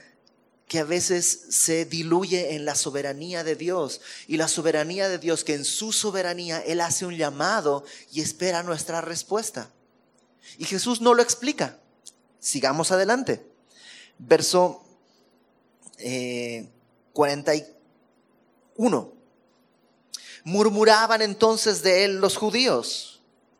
que 0.69 0.79
a 0.79 0.85
veces 0.85 1.47
se 1.51 1.85
diluye 1.85 2.55
en 2.55 2.65
la 2.65 2.75
soberanía 2.75 3.45
de 3.45 3.55
Dios. 3.55 4.01
Y 4.27 4.37
la 4.37 4.49
soberanía 4.49 5.09
de 5.09 5.19
Dios, 5.19 5.45
que 5.45 5.55
en 5.55 5.65
su 5.65 5.93
soberanía 5.93 6.61
Él 6.61 6.81
hace 6.81 7.07
un 7.07 7.17
llamado 7.17 7.85
y 8.11 8.21
espera 8.21 8.63
nuestra 8.63 9.01
respuesta. 9.01 9.71
Y 10.59 10.65
Jesús 10.65 11.01
no 11.01 11.15
lo 11.15 11.23
explica. 11.23 11.79
Sigamos 12.41 12.93
adelante. 12.93 13.47
Verso 14.19 14.85
41. 17.13 18.99
Eh, 18.99 19.15
Murmuraban 20.45 21.23
entonces 21.23 21.83
de 21.83 22.05
él 22.05 22.17
los 22.17 22.37
judíos, 22.37 23.14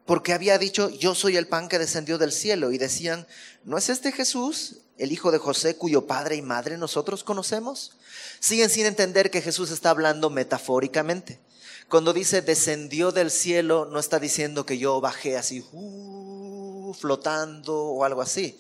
porque 0.07 0.35
había 0.35 0.59
dicho, 0.59 0.91
yo 0.91 1.15
soy 1.15 1.37
el 1.37 1.47
pan 1.47 1.69
que 1.69 1.79
descendió 1.79 2.19
del 2.19 2.33
cielo. 2.33 2.73
Y 2.73 2.79
decían, 2.79 3.27
¿no 3.65 3.79
es 3.79 3.89
este 3.89 4.13
Jesús, 4.13 4.77
el 4.99 5.13
hijo 5.13 5.31
de 5.31 5.39
José, 5.39 5.77
cuyo 5.77 6.07
padre 6.07 6.37
y 6.37 6.43
madre 6.43 6.77
nosotros 6.77 7.25
conocemos? 7.25 7.93
Siguen 8.39 8.69
sin 8.69 8.85
entender 8.85 9.31
que 9.31 9.41
Jesús 9.41 9.71
está 9.71 9.91
hablando 9.91 10.29
metafóricamente. 10.29 11.41
Cuando 11.89 12.13
dice 12.13 12.43
descendió 12.43 13.13
del 13.13 13.31
cielo, 13.31 13.87
no 13.91 13.99
está 13.99 14.19
diciendo 14.19 14.67
que 14.67 14.79
yo 14.79 15.01
bajé 15.01 15.37
así, 15.37 15.65
uh, 15.73 16.95
flotando 16.99 17.75
o 17.75 18.05
algo 18.05 18.21
así. 18.21 18.59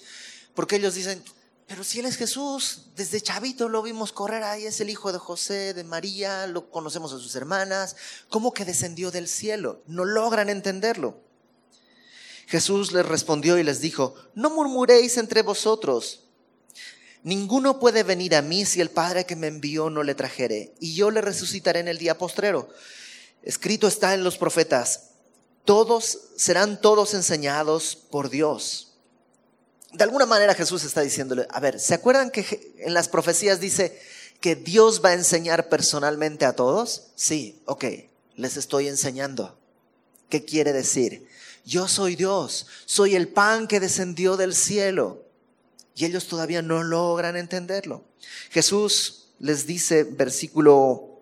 Porque 0.55 0.77
ellos 0.77 0.95
dicen, 0.95 1.23
pero 1.67 1.85
si 1.85 2.01
Él 2.01 2.07
es 2.07 2.17
Jesús, 2.17 2.87
desde 2.97 3.21
chavito 3.21 3.69
lo 3.69 3.83
vimos 3.83 4.13
correr 4.13 4.43
ahí, 4.45 4.67
es 4.67 4.81
el 4.81 4.91
hijo 4.91 5.13
de 5.13 5.19
José, 5.19 5.75
de 5.75 5.85
María, 5.85 6.47
lo 6.47 6.71
conocemos 6.71 7.13
a 7.13 7.19
sus 7.19 7.35
hermanas, 7.35 7.97
¿cómo 8.29 8.53
que 8.53 8.65
descendió 8.65 9.11
del 9.11 9.29
cielo? 9.29 9.83
No 9.87 10.05
logran 10.05 10.51
entenderlo. 10.51 11.25
Jesús 12.47 12.93
les 12.93 13.07
respondió 13.07 13.59
y 13.59 13.63
les 13.63 13.81
dijo, 13.81 14.15
no 14.35 14.51
murmuréis 14.51 15.17
entre 15.17 15.43
vosotros. 15.43 16.25
Ninguno 17.23 17.81
puede 17.81 18.03
venir 18.03 18.35
a 18.35 18.43
mí 18.43 18.67
si 18.67 18.81
el 18.81 18.91
Padre 18.91 19.25
que 19.25 19.37
me 19.37 19.47
envió 19.47 19.89
no 19.89 20.03
le 20.03 20.15
trajere, 20.15 20.75
y 20.79 20.95
yo 20.95 21.11
le 21.11 21.23
resucitaré 21.23 21.81
en 21.81 21.89
el 21.89 21.99
día 21.99 22.19
postrero. 22.19 22.69
Escrito 23.43 23.89
está 23.89 24.13
en 24.15 24.25
los 24.25 24.37
profetas, 24.37 25.11
todos 25.65 26.19
serán 26.37 26.81
todos 26.81 27.15
enseñados 27.15 27.97
por 27.97 28.29
Dios. 28.29 28.93
De 29.93 30.05
alguna 30.05 30.27
manera 30.27 30.55
Jesús 30.55 30.85
está 30.85 31.01
diciéndole, 31.01 31.47
a 31.51 31.61
ver, 31.61 31.81
¿se 31.81 31.95
acuerdan 31.95 32.31
que 32.31 32.75
en 32.81 32.93
las 32.93 33.09
profecías 33.09 33.61
dice 33.61 33.99
que 34.41 34.57
Dios 34.57 35.01
va 35.03 35.11
a 35.11 35.15
enseñar 35.15 35.69
personalmente 35.69 36.45
a 36.45 36.55
todos? 36.55 37.13
Sí, 37.15 37.63
ok, 37.65 37.85
les 38.37 38.57
estoy 38.57 38.89
enseñando. 38.89 39.57
¿Qué 40.29 40.45
quiere 40.45 40.73
decir? 40.73 41.27
Yo 41.65 41.89
soy 41.89 42.15
Dios, 42.15 42.67
soy 42.85 43.15
el 43.15 43.29
pan 43.29 43.67
que 43.67 43.81
descendió 43.81 44.37
del 44.37 44.55
cielo. 44.55 45.25
Y 45.95 46.05
ellos 46.05 46.27
todavía 46.27 46.61
no 46.61 46.83
logran 46.83 47.37
entenderlo. 47.37 48.05
Jesús 48.51 49.29
les 49.39 49.67
dice, 49.67 50.05
versículo 50.05 51.21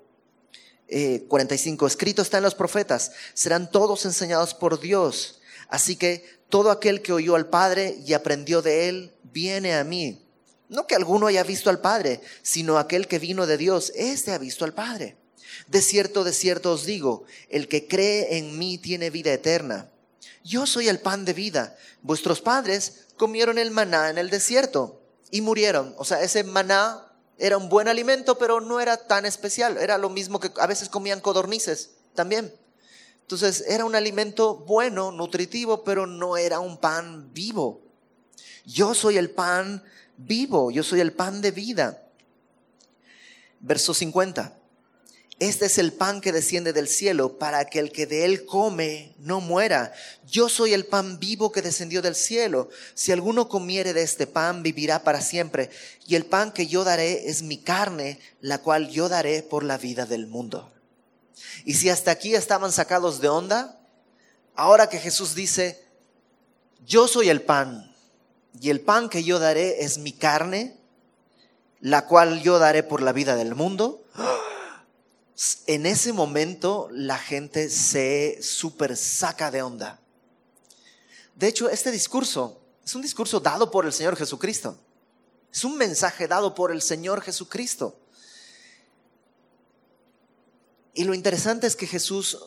45, 1.29 1.87
eh, 1.87 1.89
escrito 1.89 2.23
está 2.23 2.39
en 2.39 2.45
los 2.45 2.55
profetas, 2.55 3.13
serán 3.35 3.71
todos 3.71 4.05
enseñados 4.05 4.55
por 4.55 4.81
Dios. 4.81 5.41
Así 5.69 5.97
que 5.97 6.25
todo 6.49 6.71
aquel 6.71 7.03
que 7.03 7.13
oyó 7.13 7.35
al 7.35 7.49
Padre 7.49 7.99
y 8.05 8.13
aprendió 8.13 8.63
de 8.63 8.89
él, 8.89 9.13
viene 9.33 9.75
a 9.75 9.85
mí. 9.85 10.23
No 10.69 10.87
que 10.87 10.95
alguno 10.95 11.27
haya 11.27 11.45
visto 11.45 11.71
al 11.71 11.81
Padre, 11.81 12.21
sino 12.43 12.79
aquel 12.79 13.07
que 13.07 13.19
vino 13.19 13.47
de 13.47 13.59
Dios, 13.59 13.93
éste 13.95 14.33
ha 14.33 14.39
visto 14.39 14.65
al 14.65 14.75
Padre. 14.75 15.17
De 15.69 15.81
cierto, 15.83 16.25
de 16.25 16.33
cierto 16.33 16.73
os 16.73 16.85
digo, 16.85 17.25
el 17.49 17.69
que 17.69 17.87
cree 17.87 18.39
en 18.39 18.59
mí 18.59 18.79
tiene 18.79 19.11
vida 19.11 19.33
eterna. 19.33 19.92
Yo 20.45 20.67
soy 20.67 20.89
el 20.89 20.99
pan 20.99 21.25
de 21.25 21.33
vida. 21.33 21.77
Vuestros 22.03 22.41
padres 22.41 23.07
comieron 23.17 23.59
el 23.59 23.71
maná 23.71 24.11
en 24.11 24.19
el 24.19 24.31
desierto 24.31 25.01
y 25.31 25.41
murieron. 25.41 25.95
O 25.99 26.05
sea, 26.05 26.23
ese 26.23 26.45
maná 26.45 27.07
era 27.39 27.57
un 27.57 27.69
buen 27.69 27.89
alimento, 27.89 28.39
pero 28.39 28.61
no 28.61 28.81
era 28.81 28.97
tan 28.97 29.27
especial. 29.27 29.79
Era 29.79 29.99
lo 29.99 30.09
mismo 30.09 30.41
que 30.41 30.51
a 30.57 30.67
veces 30.67 30.89
comían 30.89 31.21
codornices 31.21 31.91
también. 32.15 32.53
Entonces 33.23 33.65
era 33.67 33.85
un 33.85 33.95
alimento 33.95 34.57
bueno, 34.57 35.11
nutritivo, 35.11 35.85
pero 35.85 36.07
no 36.07 36.37
era 36.37 36.61
un 36.61 36.79
pan 36.79 37.33
vivo. 37.33 37.81
Yo 38.65 38.95
soy 38.95 39.17
el 39.17 39.31
pan 39.31 39.83
vivo, 40.17 40.71
yo 40.71 40.83
soy 40.83 41.01
el 41.01 41.13
pan 41.13 41.41
de 41.41 41.51
vida. 41.51 42.03
Verso 43.61 43.95
50. 43.95 44.59
Este 45.39 45.67
es 45.67 45.79
el 45.79 45.93
pan 45.93 46.21
que 46.21 46.31
desciende 46.31 46.73
del 46.73 46.87
cielo 46.87 47.39
para 47.39 47.65
que 47.65 47.79
el 47.81 47.91
que 47.91 48.07
de 48.07 48.25
él 48.25 48.47
come 48.47 49.15
no 49.19 49.41
muera. 49.41 49.93
Yo 50.27 50.49
soy 50.49 50.73
el 50.73 50.87
pan 50.87 51.19
vivo 51.19 51.51
que 51.51 51.63
descendió 51.63 52.01
del 52.01 52.15
cielo. 52.15 52.69
Si 52.95 53.11
alguno 53.11 53.49
comiere 53.49 53.93
de 53.93 54.03
este 54.03 54.27
pan, 54.27 54.63
vivirá 54.63 55.03
para 55.03 55.21
siempre. 55.21 55.71
Y 56.07 56.15
el 56.15 56.27
pan 56.27 56.53
que 56.53 56.69
yo 56.69 56.85
daré 56.85 57.29
es 57.29 57.43
mi 57.43 57.59
carne, 57.59 58.21
la 58.41 58.59
cual 58.59 58.89
yo 58.91 59.09
daré 59.09 59.43
por 59.43 59.65
la 59.65 59.79
vida 59.79 60.07
del 60.07 60.27
mundo. 60.27 60.71
Y 61.65 61.75
si 61.75 61.89
hasta 61.89 62.11
aquí 62.11 62.35
estaban 62.35 62.71
sacados 62.71 63.21
de 63.21 63.29
onda, 63.29 63.81
ahora 64.55 64.89
que 64.89 64.99
Jesús 64.99 65.35
dice, 65.35 65.83
yo 66.87 67.09
soy 67.09 67.31
el 67.31 67.43
pan, 67.43 67.93
y 68.61 68.71
el 68.71 68.81
pan 68.81 69.09
que 69.09 69.25
yo 69.25 69.39
daré 69.39 69.83
es 69.83 69.99
mi 69.99 70.13
carne, 70.13 70.77
la 71.81 72.07
cual 72.07 72.43
yo 72.43 72.59
daré 72.59 72.83
por 72.83 73.03
la 73.03 73.13
vida 73.13 73.35
del 73.35 73.55
mundo, 73.55 74.05
en 75.67 75.87
ese 75.87 76.13
momento 76.13 76.89
la 76.93 77.19
gente 77.19 77.71
se 77.71 78.39
super 78.43 78.97
saca 78.97 79.51
de 79.51 79.63
onda. 79.63 80.01
De 81.35 81.49
hecho, 81.49 81.69
este 81.69 81.91
discurso 81.91 82.61
es 82.85 82.95
un 82.95 83.03
discurso 83.03 83.41
dado 83.41 83.71
por 83.71 83.87
el 83.87 83.93
Señor 83.93 84.17
Jesucristo. 84.17 84.77
Es 85.53 85.65
un 85.65 85.77
mensaje 85.77 86.29
dado 86.29 86.55
por 86.55 86.73
el 86.73 86.83
Señor 86.83 87.21
Jesucristo. 87.23 87.97
Y 90.95 91.05
lo 91.05 91.15
interesante 91.15 91.67
es 91.67 91.77
que 91.77 91.87
Jesús, 91.87 92.39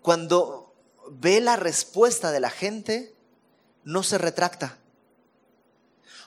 cuando 0.00 0.74
ve 1.10 1.40
la 1.40 1.56
respuesta 1.56 2.30
de 2.30 2.40
la 2.40 2.50
gente, 2.50 3.14
no 3.84 4.02
se 4.02 4.18
retracta. 4.18 4.78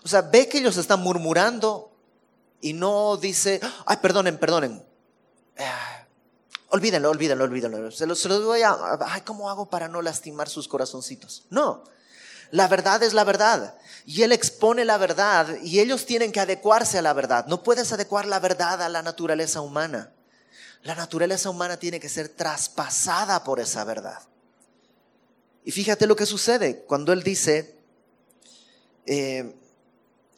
O 0.04 0.08
sea, 0.08 0.22
ve 0.22 0.48
que 0.48 0.60
ellos 0.60 0.78
están 0.78 1.02
murmurando 1.02 1.92
y 2.62 2.74
no 2.74 3.18
dice, 3.18 3.60
ay, 3.86 3.98
perdonen, 3.98 4.38
perdonen, 4.38 4.86
olvídenlo, 6.70 7.10
olvídenlo, 7.10 7.44
olvídenlo. 7.44 7.92
Se 7.92 8.06
los, 8.06 8.20
se 8.20 8.30
los 8.30 8.44
voy 8.44 8.62
a... 8.62 8.76
Ay, 9.08 9.22
¿cómo 9.22 9.50
hago 9.50 9.70
para 9.70 9.88
no 9.88 10.02
lastimar 10.02 10.50
sus 10.50 10.68
corazoncitos? 10.68 11.46
No. 11.50 11.84
La 12.52 12.68
verdad 12.68 13.02
es 13.04 13.14
la 13.14 13.24
verdad. 13.24 13.76
Y 14.06 14.22
Él 14.22 14.32
expone 14.32 14.86
la 14.86 14.98
verdad 14.98 15.58
y 15.64 15.80
ellos 15.80 16.06
tienen 16.06 16.32
que 16.32 16.40
adecuarse 16.40 16.98
a 16.98 17.02
la 17.02 17.14
verdad. 17.14 17.46
No 17.48 17.64
puedes 17.64 17.92
adecuar 17.92 18.26
la 18.26 18.40
verdad 18.40 18.82
a 18.82 18.90
la 18.90 19.02
naturaleza 19.02 19.62
humana. 19.62 20.12
La 20.84 20.96
naturaleza 20.96 21.50
humana 21.50 21.78
tiene 21.78 22.00
que 22.00 22.10
ser 22.10 22.30
traspasada 22.30 23.44
por 23.44 23.60
esa 23.60 23.84
verdad. 23.84 24.20
Y 25.64 25.72
fíjate 25.72 26.06
lo 26.06 26.16
que 26.16 26.28
sucede 26.28 26.84
cuando 26.86 27.12
Él 27.12 27.24
dice, 27.24 27.76
eh, 29.08 29.56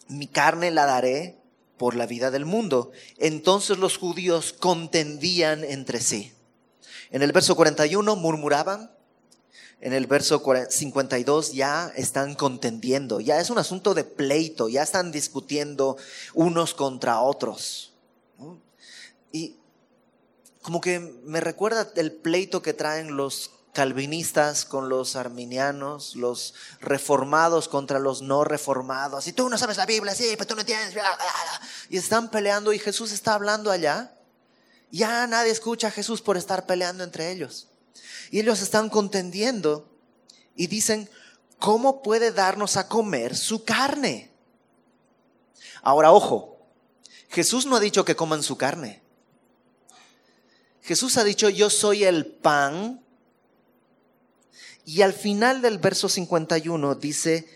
mi 0.07 0.27
carne 0.27 0.71
la 0.71 0.86
daré 0.86 1.37
por 1.77 1.96
la 1.96 2.05
vida 2.05 2.31
del 2.31 2.46
mundo. 2.46 2.91
Entonces 3.17 3.77
los 3.77 3.98
judíos 3.98 4.53
contendían 4.53 5.63
entre 5.63 6.01
sí. 6.01 6.34
En 7.12 7.22
el 7.22 7.31
verso 7.31 7.55
41 7.55 8.15
murmuraban, 8.15 8.91
en 9.79 9.93
el 9.93 10.07
verso 10.07 10.43
52 10.69 11.53
ya 11.53 11.91
están 11.96 12.36
contendiendo, 12.36 13.19
ya 13.19 13.39
es 13.39 13.50
un 13.50 13.60
asunto 13.60 13.93
de 13.93 14.03
pleito, 14.03 14.69
ya 14.69 14.81
están 14.81 15.12
discutiendo 15.12 15.98
unos 16.34 16.74
contra 16.74 17.22
otros. 17.22 17.93
Y 19.31 19.55
como 20.62 20.81
que 20.81 21.00
me 21.00 21.39
recuerda 21.39 21.91
el 21.96 22.12
pleito 22.12 22.62
que 22.62 22.74
traen 22.74 23.15
los 23.15 23.51
calvinistas 23.77 24.65
con 24.65 24.89
los 24.89 25.15
arminianos, 25.15 26.15
los 26.15 26.55
reformados 26.79 27.67
contra 27.67 28.00
los 28.00 28.24
no 28.24 28.43
reformados. 28.43 29.27
Y 29.27 29.34
tú 29.34 29.50
no 29.50 29.57
sabes 29.60 29.77
la 29.77 29.86
Biblia, 29.86 30.15
sí, 30.15 30.29
pero 30.31 30.48
tú 30.48 30.55
no 30.55 30.62
entiendes. 30.62 30.96
Y 31.88 31.98
están 31.98 32.31
peleando 32.31 32.74
y 32.74 32.79
Jesús 32.79 33.12
está 33.12 33.36
hablando 33.36 33.69
allá. 33.69 34.17
Ya 34.89 35.27
nadie 35.27 35.51
escucha 35.51 35.89
a 35.89 35.91
Jesús 35.91 36.24
por 36.24 36.38
estar 36.38 36.65
peleando 36.65 37.03
entre 37.03 37.29
ellos. 37.31 37.67
Y 38.31 38.39
ellos 38.39 38.63
están 38.63 38.89
contendiendo 38.89 39.88
y 40.55 40.65
dicen, 40.65 41.07
¿cómo 41.60 42.01
puede 42.01 42.31
darnos 42.31 42.77
a 42.77 42.88
comer 42.88 43.36
su 43.36 43.63
carne? 43.63 44.34
Ahora, 45.84 46.12
ojo, 46.12 46.65
Jesús 47.29 47.67
no 47.67 47.75
ha 47.75 47.79
dicho 47.79 48.03
que 48.03 48.15
coman 48.15 48.41
su 48.41 48.57
carne. 48.57 49.03
Jesús 50.81 51.15
ha 51.17 51.24
dicho, 51.24 51.48
yo 51.48 51.69
soy 51.69 52.05
el 52.05 52.25
pan 52.25 53.03
y 54.85 55.01
al 55.01 55.13
final 55.13 55.61
del 55.61 55.79
verso 55.79 56.09
51 56.09 56.95
dice, 56.95 57.47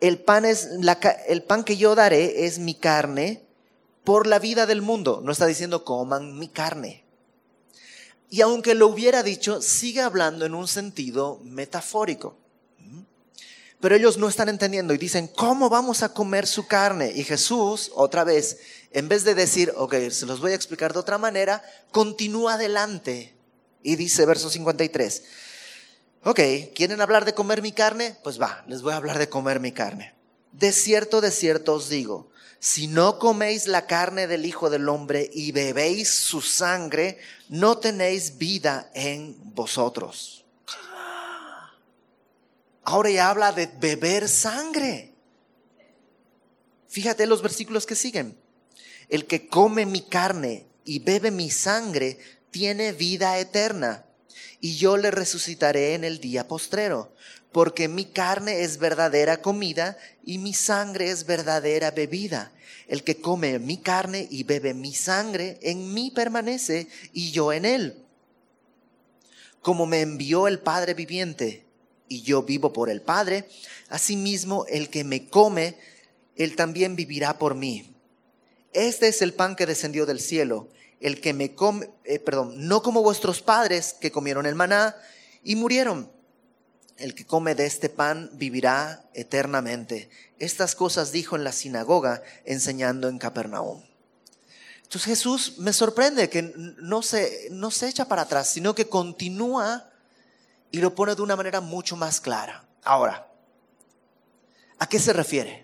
el 0.00 0.18
pan, 0.18 0.44
es 0.44 0.68
el 1.28 1.42
pan 1.42 1.64
que 1.64 1.76
yo 1.76 1.94
daré 1.94 2.46
es 2.46 2.58
mi 2.58 2.74
carne 2.74 3.42
por 4.04 4.26
la 4.26 4.38
vida 4.38 4.66
del 4.66 4.82
mundo. 4.82 5.20
No 5.24 5.32
está 5.32 5.46
diciendo 5.46 5.84
coman 5.84 6.38
mi 6.38 6.48
carne. 6.48 7.04
Y 8.30 8.40
aunque 8.40 8.74
lo 8.74 8.88
hubiera 8.88 9.22
dicho, 9.22 9.62
sigue 9.62 10.00
hablando 10.00 10.44
en 10.44 10.54
un 10.54 10.68
sentido 10.68 11.40
metafórico. 11.44 12.36
Pero 13.80 13.96
ellos 13.96 14.16
no 14.16 14.28
están 14.28 14.48
entendiendo 14.48 14.94
y 14.94 14.98
dicen, 14.98 15.28
¿cómo 15.28 15.68
vamos 15.68 16.02
a 16.02 16.14
comer 16.14 16.46
su 16.46 16.66
carne? 16.66 17.12
Y 17.14 17.22
Jesús, 17.22 17.92
otra 17.94 18.24
vez, 18.24 18.58
en 18.92 19.08
vez 19.08 19.24
de 19.24 19.34
decir, 19.34 19.72
ok, 19.76 19.94
se 20.10 20.26
los 20.26 20.40
voy 20.40 20.52
a 20.52 20.54
explicar 20.54 20.94
de 20.94 21.00
otra 21.00 21.18
manera, 21.18 21.62
continúa 21.90 22.54
adelante 22.54 23.34
y 23.82 23.96
dice, 23.96 24.24
verso 24.24 24.48
53, 24.48 25.22
Ok, 26.26 26.40
¿quieren 26.74 27.02
hablar 27.02 27.26
de 27.26 27.34
comer 27.34 27.60
mi 27.60 27.72
carne? 27.72 28.16
Pues 28.22 28.40
va, 28.40 28.64
les 28.66 28.80
voy 28.80 28.94
a 28.94 28.96
hablar 28.96 29.18
de 29.18 29.28
comer 29.28 29.60
mi 29.60 29.72
carne. 29.72 30.14
De 30.52 30.72
cierto, 30.72 31.20
de 31.20 31.30
cierto 31.30 31.74
os 31.74 31.90
digo, 31.90 32.30
si 32.58 32.86
no 32.86 33.18
coméis 33.18 33.66
la 33.66 33.86
carne 33.86 34.26
del 34.26 34.46
Hijo 34.46 34.70
del 34.70 34.88
Hombre 34.88 35.28
y 35.34 35.52
bebéis 35.52 36.14
su 36.14 36.40
sangre, 36.40 37.18
no 37.50 37.76
tenéis 37.76 38.38
vida 38.38 38.90
en 38.94 39.36
vosotros. 39.54 40.46
Ahora 42.84 43.10
ya 43.10 43.28
habla 43.28 43.52
de 43.52 43.66
beber 43.66 44.26
sangre. 44.26 45.12
Fíjate 46.88 47.26
los 47.26 47.42
versículos 47.42 47.84
que 47.84 47.96
siguen. 47.96 48.38
El 49.10 49.26
que 49.26 49.46
come 49.46 49.84
mi 49.84 50.00
carne 50.00 50.66
y 50.86 51.00
bebe 51.00 51.30
mi 51.30 51.50
sangre 51.50 52.18
tiene 52.50 52.92
vida 52.92 53.38
eterna 53.38 54.03
y 54.60 54.76
yo 54.76 54.96
le 54.96 55.10
resucitaré 55.10 55.94
en 55.94 56.04
el 56.04 56.20
día 56.20 56.48
postrero, 56.48 57.12
porque 57.52 57.88
mi 57.88 58.04
carne 58.04 58.62
es 58.62 58.78
verdadera 58.78 59.40
comida 59.40 59.96
y 60.24 60.38
mi 60.38 60.54
sangre 60.54 61.10
es 61.10 61.26
verdadera 61.26 61.90
bebida. 61.90 62.52
El 62.88 63.02
que 63.04 63.20
come 63.20 63.58
mi 63.58 63.78
carne 63.78 64.26
y 64.30 64.42
bebe 64.42 64.74
mi 64.74 64.94
sangre, 64.94 65.58
en 65.62 65.94
mí 65.94 66.10
permanece 66.10 66.88
y 67.12 67.30
yo 67.30 67.52
en 67.52 67.64
él. 67.64 67.96
Como 69.62 69.86
me 69.86 70.02
envió 70.02 70.48
el 70.48 70.58
Padre 70.58 70.94
viviente 70.94 71.64
y 72.08 72.22
yo 72.22 72.42
vivo 72.42 72.72
por 72.72 72.90
el 72.90 73.00
Padre, 73.00 73.48
asimismo 73.88 74.66
el 74.68 74.90
que 74.90 75.04
me 75.04 75.28
come, 75.28 75.76
él 76.36 76.56
también 76.56 76.96
vivirá 76.96 77.38
por 77.38 77.54
mí. 77.54 77.94
Este 78.72 79.08
es 79.08 79.22
el 79.22 79.32
pan 79.32 79.54
que 79.54 79.66
descendió 79.66 80.04
del 80.04 80.20
cielo 80.20 80.68
el 81.04 81.20
que 81.20 81.34
me 81.34 81.54
come, 81.54 81.90
eh, 82.04 82.18
perdón, 82.18 82.66
no 82.66 82.82
como 82.82 83.02
vuestros 83.02 83.42
padres 83.42 83.94
que 84.00 84.10
comieron 84.10 84.46
el 84.46 84.54
maná 84.54 84.96
y 85.42 85.54
murieron. 85.54 86.10
El 86.96 87.14
que 87.14 87.26
come 87.26 87.54
de 87.54 87.66
este 87.66 87.90
pan 87.90 88.30
vivirá 88.32 89.04
eternamente. 89.12 90.08
Estas 90.38 90.74
cosas 90.74 91.12
dijo 91.12 91.36
en 91.36 91.44
la 91.44 91.52
sinagoga 91.52 92.22
enseñando 92.46 93.10
en 93.10 93.18
Capernaum. 93.18 93.82
Entonces 94.82 95.04
Jesús 95.04 95.58
me 95.58 95.74
sorprende 95.74 96.30
que 96.30 96.54
no 96.78 97.02
se, 97.02 97.48
no 97.50 97.70
se 97.70 97.88
echa 97.88 98.08
para 98.08 98.22
atrás, 98.22 98.48
sino 98.48 98.74
que 98.74 98.88
continúa 98.88 99.90
y 100.70 100.78
lo 100.78 100.94
pone 100.94 101.14
de 101.14 101.20
una 101.20 101.36
manera 101.36 101.60
mucho 101.60 101.96
más 101.96 102.18
clara. 102.18 102.64
Ahora, 102.82 103.30
¿a 104.78 104.88
qué 104.88 104.98
se 104.98 105.12
refiere? 105.12 105.63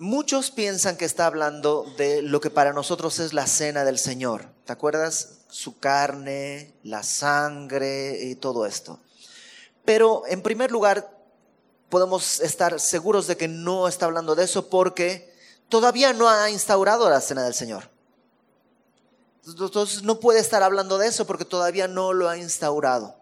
Muchos 0.00 0.50
piensan 0.50 0.96
que 0.96 1.04
está 1.04 1.26
hablando 1.26 1.84
de 1.98 2.22
lo 2.22 2.40
que 2.40 2.48
para 2.48 2.72
nosotros 2.72 3.18
es 3.18 3.34
la 3.34 3.46
cena 3.46 3.84
del 3.84 3.98
Señor. 3.98 4.46
¿Te 4.64 4.72
acuerdas? 4.72 5.40
Su 5.50 5.78
carne, 5.78 6.72
la 6.82 7.02
sangre 7.02 8.18
y 8.24 8.34
todo 8.34 8.64
esto. 8.64 8.98
Pero 9.84 10.22
en 10.26 10.40
primer 10.40 10.70
lugar, 10.70 11.14
podemos 11.90 12.40
estar 12.40 12.80
seguros 12.80 13.26
de 13.26 13.36
que 13.36 13.46
no 13.46 13.88
está 13.88 14.06
hablando 14.06 14.34
de 14.34 14.44
eso 14.44 14.70
porque 14.70 15.34
todavía 15.68 16.14
no 16.14 16.30
ha 16.30 16.48
instaurado 16.48 17.10
la 17.10 17.20
cena 17.20 17.44
del 17.44 17.52
Señor. 17.52 17.90
Entonces 19.46 20.02
no 20.02 20.18
puede 20.18 20.40
estar 20.40 20.62
hablando 20.62 20.96
de 20.96 21.08
eso 21.08 21.26
porque 21.26 21.44
todavía 21.44 21.88
no 21.88 22.14
lo 22.14 22.30
ha 22.30 22.38
instaurado. 22.38 23.16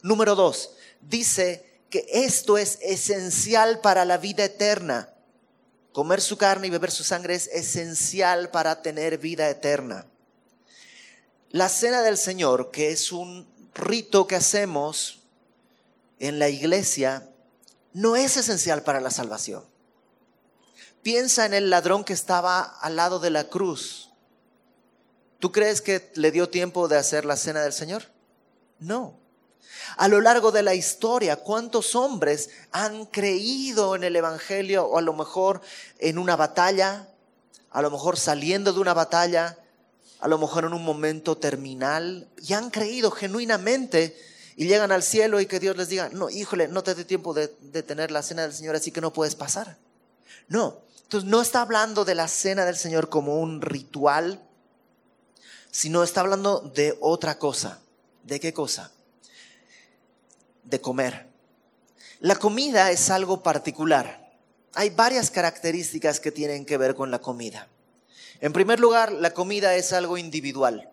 Número 0.00 0.34
dos, 0.34 0.70
dice 1.02 1.82
que 1.90 2.06
esto 2.10 2.56
es 2.56 2.78
esencial 2.80 3.80
para 3.80 4.06
la 4.06 4.16
vida 4.16 4.46
eterna. 4.46 5.12
Comer 5.98 6.20
su 6.20 6.36
carne 6.36 6.68
y 6.68 6.70
beber 6.70 6.92
su 6.92 7.02
sangre 7.02 7.34
es 7.34 7.48
esencial 7.48 8.52
para 8.52 8.82
tener 8.82 9.18
vida 9.18 9.50
eterna. 9.50 10.06
La 11.50 11.68
cena 11.68 12.02
del 12.02 12.16
Señor, 12.16 12.70
que 12.70 12.92
es 12.92 13.10
un 13.10 13.52
rito 13.74 14.28
que 14.28 14.36
hacemos 14.36 15.24
en 16.20 16.38
la 16.38 16.50
iglesia, 16.50 17.28
no 17.92 18.14
es 18.14 18.36
esencial 18.36 18.84
para 18.84 19.00
la 19.00 19.10
salvación. 19.10 19.64
Piensa 21.02 21.46
en 21.46 21.54
el 21.54 21.68
ladrón 21.68 22.04
que 22.04 22.12
estaba 22.12 22.60
al 22.60 22.94
lado 22.94 23.18
de 23.18 23.30
la 23.30 23.48
cruz 23.48 24.12
¿Tú 25.40 25.50
crees 25.50 25.80
que 25.80 26.12
le 26.14 26.30
dio 26.30 26.48
tiempo 26.48 26.86
de 26.86 26.96
hacer 26.96 27.24
la 27.24 27.36
cena 27.36 27.62
del 27.62 27.72
Señor? 27.72 28.04
No. 28.78 29.18
A 29.96 30.08
lo 30.08 30.20
largo 30.20 30.52
de 30.52 30.62
la 30.62 30.74
historia, 30.74 31.36
¿cuántos 31.36 31.94
hombres 31.94 32.50
han 32.72 33.06
creído 33.06 33.96
en 33.96 34.04
el 34.04 34.16
Evangelio 34.16 34.84
o 34.84 34.98
a 34.98 35.02
lo 35.02 35.12
mejor 35.12 35.60
en 35.98 36.18
una 36.18 36.36
batalla, 36.36 37.08
a 37.70 37.82
lo 37.82 37.90
mejor 37.90 38.18
saliendo 38.18 38.72
de 38.72 38.80
una 38.80 38.94
batalla, 38.94 39.58
a 40.20 40.28
lo 40.28 40.38
mejor 40.38 40.64
en 40.64 40.72
un 40.72 40.84
momento 40.84 41.36
terminal, 41.36 42.28
y 42.38 42.52
han 42.52 42.70
creído 42.70 43.10
genuinamente 43.10 44.16
y 44.56 44.66
llegan 44.66 44.92
al 44.92 45.02
cielo 45.02 45.40
y 45.40 45.46
que 45.46 45.60
Dios 45.60 45.76
les 45.76 45.88
diga, 45.88 46.08
no, 46.10 46.30
híjole, 46.30 46.68
no 46.68 46.82
te 46.82 46.94
dé 46.94 47.04
tiempo 47.04 47.32
de, 47.34 47.54
de 47.60 47.82
tener 47.82 48.10
la 48.10 48.22
cena 48.22 48.42
del 48.42 48.52
Señor, 48.52 48.76
así 48.76 48.90
que 48.90 49.00
no 49.00 49.12
puedes 49.12 49.36
pasar. 49.36 49.76
No, 50.48 50.80
entonces 51.02 51.30
no 51.30 51.40
está 51.40 51.62
hablando 51.62 52.04
de 52.04 52.14
la 52.14 52.28
cena 52.28 52.64
del 52.64 52.76
Señor 52.76 53.08
como 53.08 53.40
un 53.40 53.62
ritual, 53.62 54.42
sino 55.70 56.02
está 56.02 56.20
hablando 56.20 56.60
de 56.60 56.98
otra 57.00 57.38
cosa. 57.38 57.80
¿De 58.24 58.40
qué 58.40 58.52
cosa? 58.52 58.92
De 60.64 60.80
comer. 60.80 61.26
La 62.20 62.36
comida 62.36 62.90
es 62.90 63.10
algo 63.10 63.42
particular. 63.42 64.28
Hay 64.74 64.90
varias 64.90 65.30
características 65.30 66.20
que 66.20 66.32
tienen 66.32 66.64
que 66.64 66.76
ver 66.76 66.94
con 66.94 67.10
la 67.10 67.20
comida. 67.20 67.68
En 68.40 68.52
primer 68.52 68.80
lugar, 68.80 69.12
la 69.12 69.34
comida 69.34 69.74
es 69.74 69.92
algo 69.92 70.18
individual. 70.18 70.90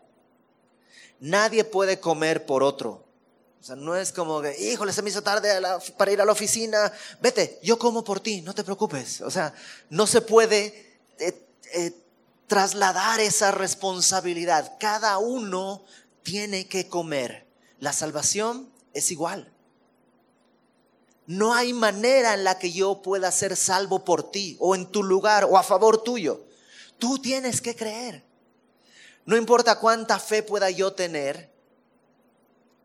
Nadie 1.20 1.64
puede 1.64 2.00
comer 2.00 2.46
por 2.46 2.64
otro. 2.64 3.06
O 3.62 3.64
sea, 3.64 3.76
no 3.76 3.96
es 3.96 4.12
como 4.12 4.42
que, 4.42 4.56
híjole, 4.60 4.94
se 4.94 5.02
me 5.02 5.10
hizo 5.10 5.24
tarde 5.24 5.50
para 5.98 6.12
ir 6.12 6.22
a 6.22 6.26
la 6.26 6.32
oficina, 6.32 6.92
vete, 7.20 7.60
yo 7.64 7.80
como 7.80 8.04
por 8.04 8.20
ti, 8.20 8.42
no 8.42 8.54
te 8.54 8.64
preocupes. 8.64 9.22
O 9.22 9.32
sea, 9.32 9.54
no 9.90 10.06
se 10.06 10.22
puede 10.22 11.00
eh, 11.18 11.48
eh, 11.74 11.92
trasladar 12.46 13.20
esa 13.20 13.50
responsabilidad. 13.50 14.78
Cada 14.80 15.18
uno 15.18 15.84
tiene 16.22 16.68
que 16.68 16.88
comer. 16.88 17.48
La 17.80 17.92
salvación 17.92 18.72
es 18.94 19.10
igual. 19.10 19.52
No 21.28 21.54
hay 21.54 21.74
manera 21.74 22.34
en 22.34 22.44
la 22.44 22.60
que 22.60 22.72
yo 22.72 23.02
pueda 23.02 23.32
ser 23.32 23.56
salvo 23.56 24.06
por 24.06 24.32
ti 24.32 24.58
o 24.60 24.76
en 24.76 24.86
tu 24.86 25.04
lugar 25.04 25.46
o 25.46 25.58
a 25.58 25.64
favor 25.64 26.04
tuyo. 26.04 26.46
Tú 27.00 27.20
tienes 27.20 27.62
que 27.62 27.76
creer. 27.76 28.24
No 29.26 29.36
importa 29.36 29.80
cuánta 29.80 30.20
fe 30.20 30.44
pueda 30.44 30.70
yo 30.70 30.94
tener, 30.94 31.50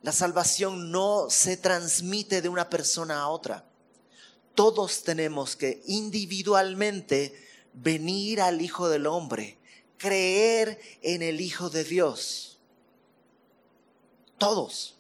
la 0.02 0.12
salvación 0.12 0.90
no 0.90 1.28
se 1.28 1.58
transmite 1.58 2.40
de 2.40 2.48
una 2.48 2.70
persona 2.70 3.20
a 3.20 3.28
otra. 3.28 3.66
Todos 4.54 5.02
tenemos 5.02 5.54
que 5.54 5.82
individualmente 5.86 7.34
venir 7.74 8.40
al 8.40 8.62
Hijo 8.62 8.88
del 8.88 9.06
Hombre, 9.06 9.58
creer 9.98 10.80
en 11.02 11.22
el 11.22 11.42
Hijo 11.42 11.68
de 11.68 11.84
Dios. 11.84 12.58
Todos. 14.38 14.96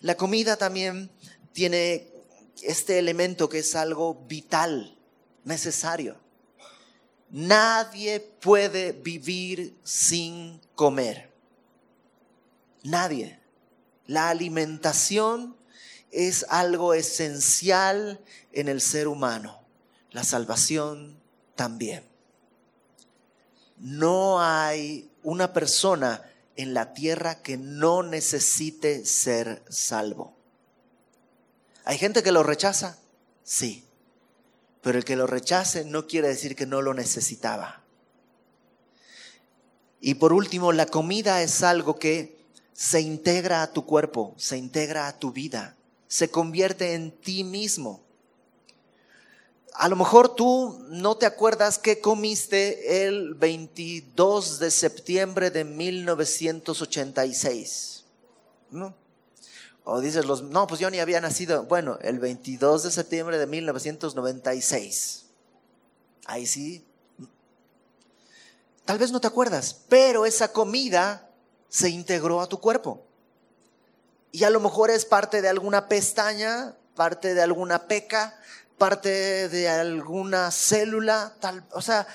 La 0.00 0.16
comida 0.16 0.56
también 0.56 1.08
tiene 1.52 2.13
este 2.64 2.98
elemento 2.98 3.48
que 3.48 3.60
es 3.60 3.74
algo 3.74 4.24
vital, 4.26 4.98
necesario. 5.44 6.16
Nadie 7.30 8.20
puede 8.20 8.92
vivir 8.92 9.76
sin 9.82 10.60
comer. 10.74 11.30
Nadie. 12.82 13.40
La 14.06 14.28
alimentación 14.28 15.56
es 16.10 16.46
algo 16.48 16.94
esencial 16.94 18.20
en 18.52 18.68
el 18.68 18.80
ser 18.80 19.08
humano. 19.08 19.60
La 20.10 20.22
salvación 20.22 21.18
también. 21.56 22.04
No 23.78 24.40
hay 24.40 25.10
una 25.22 25.52
persona 25.52 26.22
en 26.56 26.72
la 26.72 26.94
tierra 26.94 27.42
que 27.42 27.56
no 27.56 28.02
necesite 28.02 29.04
ser 29.04 29.64
salvo. 29.68 30.36
¿Hay 31.84 31.98
gente 31.98 32.22
que 32.22 32.32
lo 32.32 32.42
rechaza? 32.42 32.96
Sí. 33.42 33.84
Pero 34.82 34.98
el 34.98 35.04
que 35.04 35.16
lo 35.16 35.26
rechace 35.26 35.84
no 35.84 36.06
quiere 36.06 36.28
decir 36.28 36.56
que 36.56 36.66
no 36.66 36.80
lo 36.82 36.94
necesitaba. 36.94 37.82
Y 40.00 40.14
por 40.14 40.32
último, 40.32 40.72
la 40.72 40.86
comida 40.86 41.42
es 41.42 41.62
algo 41.62 41.98
que 41.98 42.36
se 42.74 43.00
integra 43.00 43.62
a 43.62 43.72
tu 43.72 43.86
cuerpo, 43.86 44.34
se 44.36 44.58
integra 44.58 45.08
a 45.08 45.18
tu 45.18 45.32
vida, 45.32 45.76
se 46.08 46.28
convierte 46.28 46.92
en 46.94 47.12
ti 47.12 47.44
mismo. 47.44 48.02
A 49.72 49.88
lo 49.88 49.96
mejor 49.96 50.34
tú 50.34 50.84
no 50.90 51.16
te 51.16 51.24
acuerdas 51.26 51.78
qué 51.78 52.00
comiste 52.00 53.06
el 53.06 53.34
22 53.34 54.58
de 54.58 54.70
septiembre 54.70 55.50
de 55.50 55.64
1986. 55.64 58.04
¿No? 58.70 58.94
O 59.84 60.00
dices, 60.00 60.24
los, 60.24 60.42
no, 60.42 60.66
pues 60.66 60.80
yo 60.80 60.90
ni 60.90 60.98
había 60.98 61.20
nacido. 61.20 61.64
Bueno, 61.64 61.98
el 62.00 62.18
22 62.18 62.84
de 62.84 62.90
septiembre 62.90 63.38
de 63.38 63.46
1996. 63.46 65.26
Ahí 66.24 66.46
sí. 66.46 66.86
Tal 68.86 68.98
vez 68.98 69.12
no 69.12 69.20
te 69.20 69.26
acuerdas, 69.26 69.82
pero 69.88 70.26
esa 70.26 70.52
comida 70.52 71.30
se 71.68 71.90
integró 71.90 72.40
a 72.40 72.48
tu 72.48 72.60
cuerpo. 72.60 73.04
Y 74.32 74.44
a 74.44 74.50
lo 74.50 74.60
mejor 74.60 74.90
es 74.90 75.04
parte 75.04 75.42
de 75.42 75.48
alguna 75.48 75.88
pestaña, 75.88 76.76
parte 76.94 77.34
de 77.34 77.42
alguna 77.42 77.86
peca, 77.86 78.38
parte 78.78 79.48
de 79.48 79.68
alguna 79.68 80.50
célula, 80.50 81.36
tal, 81.40 81.64
o 81.72 81.80
sea, 81.80 82.06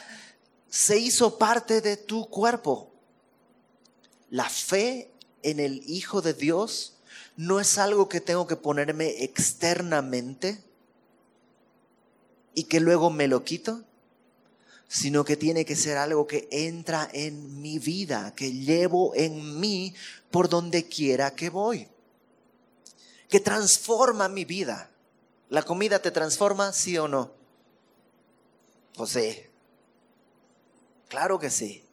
se 0.70 0.98
hizo 0.98 1.38
parte 1.38 1.82
de 1.82 1.98
tu 1.98 2.30
cuerpo. 2.30 2.92
La 4.30 4.50
fe 4.50 5.12
en 5.42 5.60
el 5.60 5.82
Hijo 5.90 6.22
de 6.22 6.34
Dios 6.34 6.99
no 7.40 7.62
es 7.62 7.78
algo 7.78 8.10
que 8.10 8.20
tengo 8.20 8.48
que 8.48 8.58
ponerme 8.58 9.24
externamente 9.24 10.62
y 12.54 12.66
que 12.66 12.82
luego 12.82 13.10
me 13.10 13.30
lo 13.30 13.46
quito 13.46 13.82
sino 14.90 15.24
que 15.24 15.38
tiene 15.38 15.64
que 15.64 15.78
ser 15.78 15.98
algo 15.98 16.28
que 16.28 16.50
entra 16.52 17.08
en 17.14 17.62
mi 17.62 17.78
vida, 17.80 18.34
que 18.36 18.52
llevo 18.52 19.14
en 19.16 19.58
mí 19.60 19.94
por 20.32 20.50
donde 20.50 20.90
quiera 20.90 21.34
que 21.36 21.50
voy, 21.50 21.88
que 23.30 23.40
transforma 23.40 24.28
mi 24.28 24.44
vida. 24.44 24.90
¿La 25.48 25.62
comida 25.62 26.02
te 26.02 26.10
transforma, 26.10 26.74
sí 26.74 26.98
o 26.98 27.08
no? 27.08 27.32
Pues 28.96 29.12
sí. 29.12 29.44
Claro 31.08 31.38
que 31.38 31.52
sí. 31.52 31.86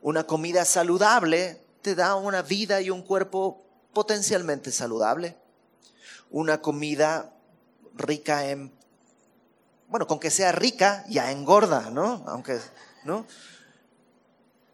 Una 0.00 0.24
comida 0.24 0.64
saludable 0.64 1.60
te 1.82 1.96
da 1.96 2.14
una 2.14 2.42
vida 2.42 2.80
y 2.80 2.90
un 2.90 3.02
cuerpo 3.02 3.66
potencialmente 3.92 4.72
saludable. 4.72 5.36
Una 6.30 6.60
comida 6.60 7.34
rica 7.94 8.48
en 8.48 8.72
bueno, 9.90 10.06
con 10.06 10.20
que 10.20 10.30
sea 10.30 10.52
rica, 10.52 11.04
ya 11.08 11.32
engorda, 11.32 11.90
¿no? 11.90 12.22
Aunque, 12.28 12.60
¿no? 13.04 13.26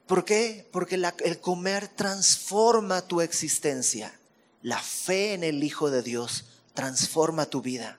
¿Por 0.07 0.27
qué? 0.27 0.69
Porque 0.71 1.03
el 1.25 1.41
comer 1.41 1.89
transforma 1.89 3.01
tu 3.01 3.23
existencia. 3.23 4.13
La 4.61 4.79
fe 4.79 5.33
en 5.33 5.43
el 5.43 5.65
Hijo 5.65 5.91
de 5.91 6.03
Dios 6.03 6.45
transforma 6.75 7.47
tu 7.47 7.63
vida. 7.63 7.99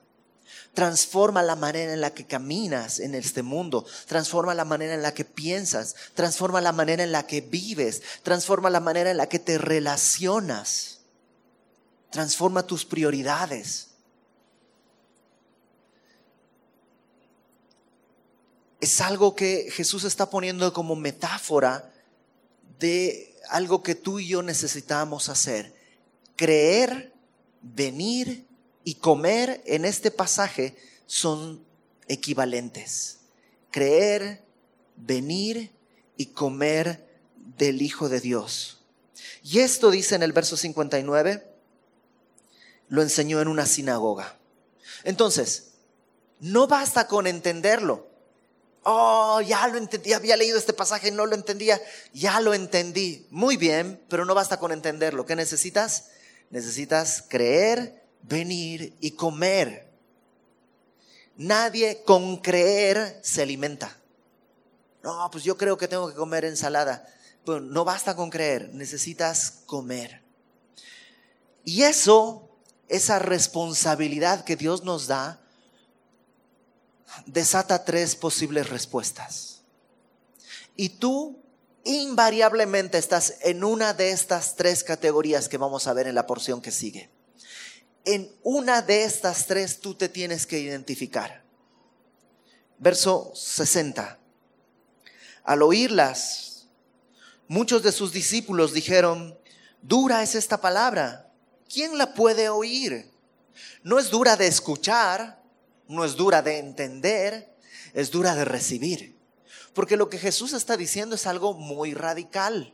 Transforma 0.75 1.41
la 1.41 1.56
manera 1.56 1.91
en 1.91 2.01
la 2.01 2.13
que 2.13 2.27
caminas 2.27 2.99
en 2.99 3.15
este 3.15 3.41
mundo. 3.41 3.84
Transforma 4.06 4.53
la 4.53 4.63
manera 4.63 4.93
en 4.93 5.01
la 5.01 5.15
que 5.15 5.25
piensas. 5.25 5.95
Transforma 6.13 6.62
la 6.62 6.71
manera 6.71 7.03
en 7.03 7.12
la 7.12 7.25
que 7.25 7.41
vives. 7.41 8.03
Transforma 8.21 8.69
la 8.69 8.80
manera 8.80 9.10
en 9.10 9.17
la 9.17 9.27
que 9.27 9.39
te 9.39 9.58
relacionas. 9.58 10.96
Transforma 12.11 12.65
tus 12.65 12.85
prioridades. 12.85 13.87
es 18.79 19.01
algo 19.01 19.35
que 19.35 19.69
Jesús 19.71 20.03
está 20.03 20.29
poniendo 20.29 20.71
como 20.73 20.95
metáfora 20.95 21.91
de 22.79 23.35
algo 23.49 23.81
que 23.81 23.95
tú 23.95 24.19
y 24.19 24.27
yo 24.27 24.43
necesitamos 24.43 25.29
hacer. 25.29 25.73
Creer, 26.35 27.13
venir 27.61 28.45
y 28.83 28.95
comer 28.95 29.61
en 29.65 29.85
este 29.85 30.11
pasaje 30.11 30.75
son 31.05 31.65
equivalentes. 32.07 33.19
Creer, 33.71 34.43
venir 34.95 35.71
y 36.15 36.27
comer 36.27 37.05
del 37.57 37.81
Hijo 37.81 38.09
de 38.09 38.19
Dios. 38.19 38.79
Y 39.43 39.59
esto 39.59 39.89
dice 39.89 40.15
en 40.15 40.23
el 40.23 40.33
verso 40.33 40.55
59, 40.55 41.46
lo 42.89 43.02
enseñó 43.02 43.41
en 43.41 43.47
una 43.47 43.65
sinagoga. 43.65 44.38
Entonces, 45.04 45.73
no 46.39 46.67
basta 46.67 47.08
con 47.08 47.28
entenderlo 47.28 48.08
oh, 48.88 49.41
ya 49.41 49.67
lo 49.67 49.78
entendí, 49.78 50.13
había 50.13 50.38
leído 50.38 50.58
este 50.58 50.71
pasaje, 50.71 51.12
no 51.12 51.26
lo 51.26 51.36
entendía, 51.36 51.82
ya 52.13 52.39
lo 52.39 52.54
entendí. 52.54 53.28
Muy 53.30 53.58
bien, 53.58 54.02
pero 54.08 54.23
no 54.23 54.34
basta 54.34 54.60
con 54.60 54.71
entenderlo. 54.71 55.26
¿Qué 55.26 55.36
necesitas? 55.36 56.10
Necesitas 56.50 57.23
creer, 57.28 58.02
venir 58.21 58.95
y 59.02 59.12
comer. 59.12 59.91
Nadie 61.36 62.02
con 62.06 62.38
creer 62.38 63.19
se 63.21 63.41
alimenta. 63.41 63.97
No, 65.04 65.30
pues 65.32 65.43
yo 65.43 65.58
creo 65.58 65.78
que 65.78 65.89
tengo 65.89 66.08
que 66.08 66.15
comer 66.15 66.45
ensalada. 66.45 67.06
Pero 67.45 67.60
no 67.60 67.84
basta 67.84 68.15
con 68.15 68.30
creer, 68.30 68.73
necesitas 68.73 69.63
comer. 69.65 70.21
Y 71.65 71.84
eso, 71.84 72.46
esa 72.88 73.19
responsabilidad 73.19 74.43
que 74.43 74.56
Dios 74.56 74.84
nos 74.84 75.08
da, 75.08 75.39
desata 77.26 77.86
tres 77.86 78.15
posibles 78.15 78.69
respuestas. 78.69 79.62
Y 80.76 80.89
tú 80.89 81.41
invariablemente 81.84 82.97
estás 82.97 83.36
en 83.41 83.63
una 83.63 83.93
de 83.93 84.12
estas 84.12 84.56
tres 84.56 84.84
categorías 84.84 85.50
que 85.50 85.58
vamos 85.58 85.88
a 85.88 85.93
ver 85.93 86.08
en 86.08 86.15
la 86.15 86.28
porción 86.28 86.62
que 86.62 86.71
sigue. 86.71 87.10
En 88.06 88.32
una 88.43 88.82
de 88.82 89.04
estas 89.04 89.47
tres 89.47 89.80
tú 89.80 89.95
te 89.95 90.10
tienes 90.10 90.45
que 90.45 90.60
identificar. 90.60 91.43
Verso 92.78 93.32
60. 93.34 94.19
Al 95.43 95.62
oírlas, 95.62 96.67
muchos 97.47 97.84
de 97.84 97.91
sus 97.91 98.12
discípulos 98.12 98.73
dijeron, 98.73 99.38
dura 99.82 100.21
es 100.23 100.36
esta 100.36 100.60
palabra, 100.60 101.26
¿quién 101.71 101.97
la 101.97 102.13
puede 102.13 102.49
oír? 102.49 103.12
No 103.84 103.99
es 103.99 104.10
dura 104.10 104.36
de 104.36 104.47
escuchar, 104.47 105.41
no 105.88 106.03
es 106.03 106.15
dura 106.15 106.41
de 106.41 106.60
entender, 106.60 107.56
es 107.93 108.12
dura 108.12 108.36
de 108.36 108.45
recibir. 108.45 109.17
Porque 109.73 109.97
lo 109.97 110.10
que 110.10 110.17
Jesús 110.17 110.53
está 110.53 110.75
diciendo 110.77 111.15
es 111.15 111.27
algo 111.27 111.53
muy 111.53 111.93
radical. 111.93 112.73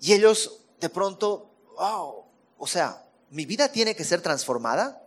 Y 0.00 0.12
ellos 0.12 0.60
de 0.80 0.88
pronto, 0.88 1.50
wow, 1.76 2.24
o 2.58 2.66
sea, 2.66 3.04
mi 3.30 3.46
vida 3.46 3.70
tiene 3.70 3.94
que 3.94 4.04
ser 4.04 4.20
transformada. 4.20 5.02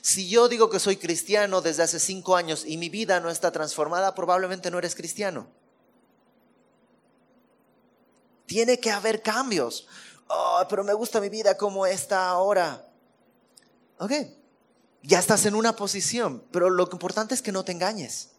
Si 0.00 0.28
yo 0.28 0.48
digo 0.48 0.70
que 0.70 0.80
soy 0.80 0.96
cristiano 0.96 1.60
desde 1.60 1.82
hace 1.82 2.00
cinco 2.00 2.36
años 2.36 2.64
y 2.66 2.76
mi 2.76 2.88
vida 2.88 3.20
no 3.20 3.30
está 3.30 3.52
transformada, 3.52 4.14
probablemente 4.14 4.70
no 4.70 4.78
eres 4.78 4.94
cristiano. 4.94 5.48
Tiene 8.46 8.80
que 8.80 8.90
haber 8.90 9.22
cambios. 9.22 9.86
Oh, 10.28 10.62
pero 10.68 10.84
me 10.84 10.94
gusta 10.94 11.20
mi 11.20 11.28
vida 11.28 11.56
como 11.56 11.86
está 11.86 12.28
ahora. 12.28 12.86
Ok, 13.98 14.12
ya 15.02 15.18
estás 15.18 15.46
en 15.46 15.54
una 15.54 15.74
posición, 15.74 16.44
pero 16.52 16.70
lo 16.70 16.88
importante 16.92 17.34
es 17.34 17.42
que 17.42 17.52
no 17.52 17.64
te 17.64 17.72
engañes 17.72 18.30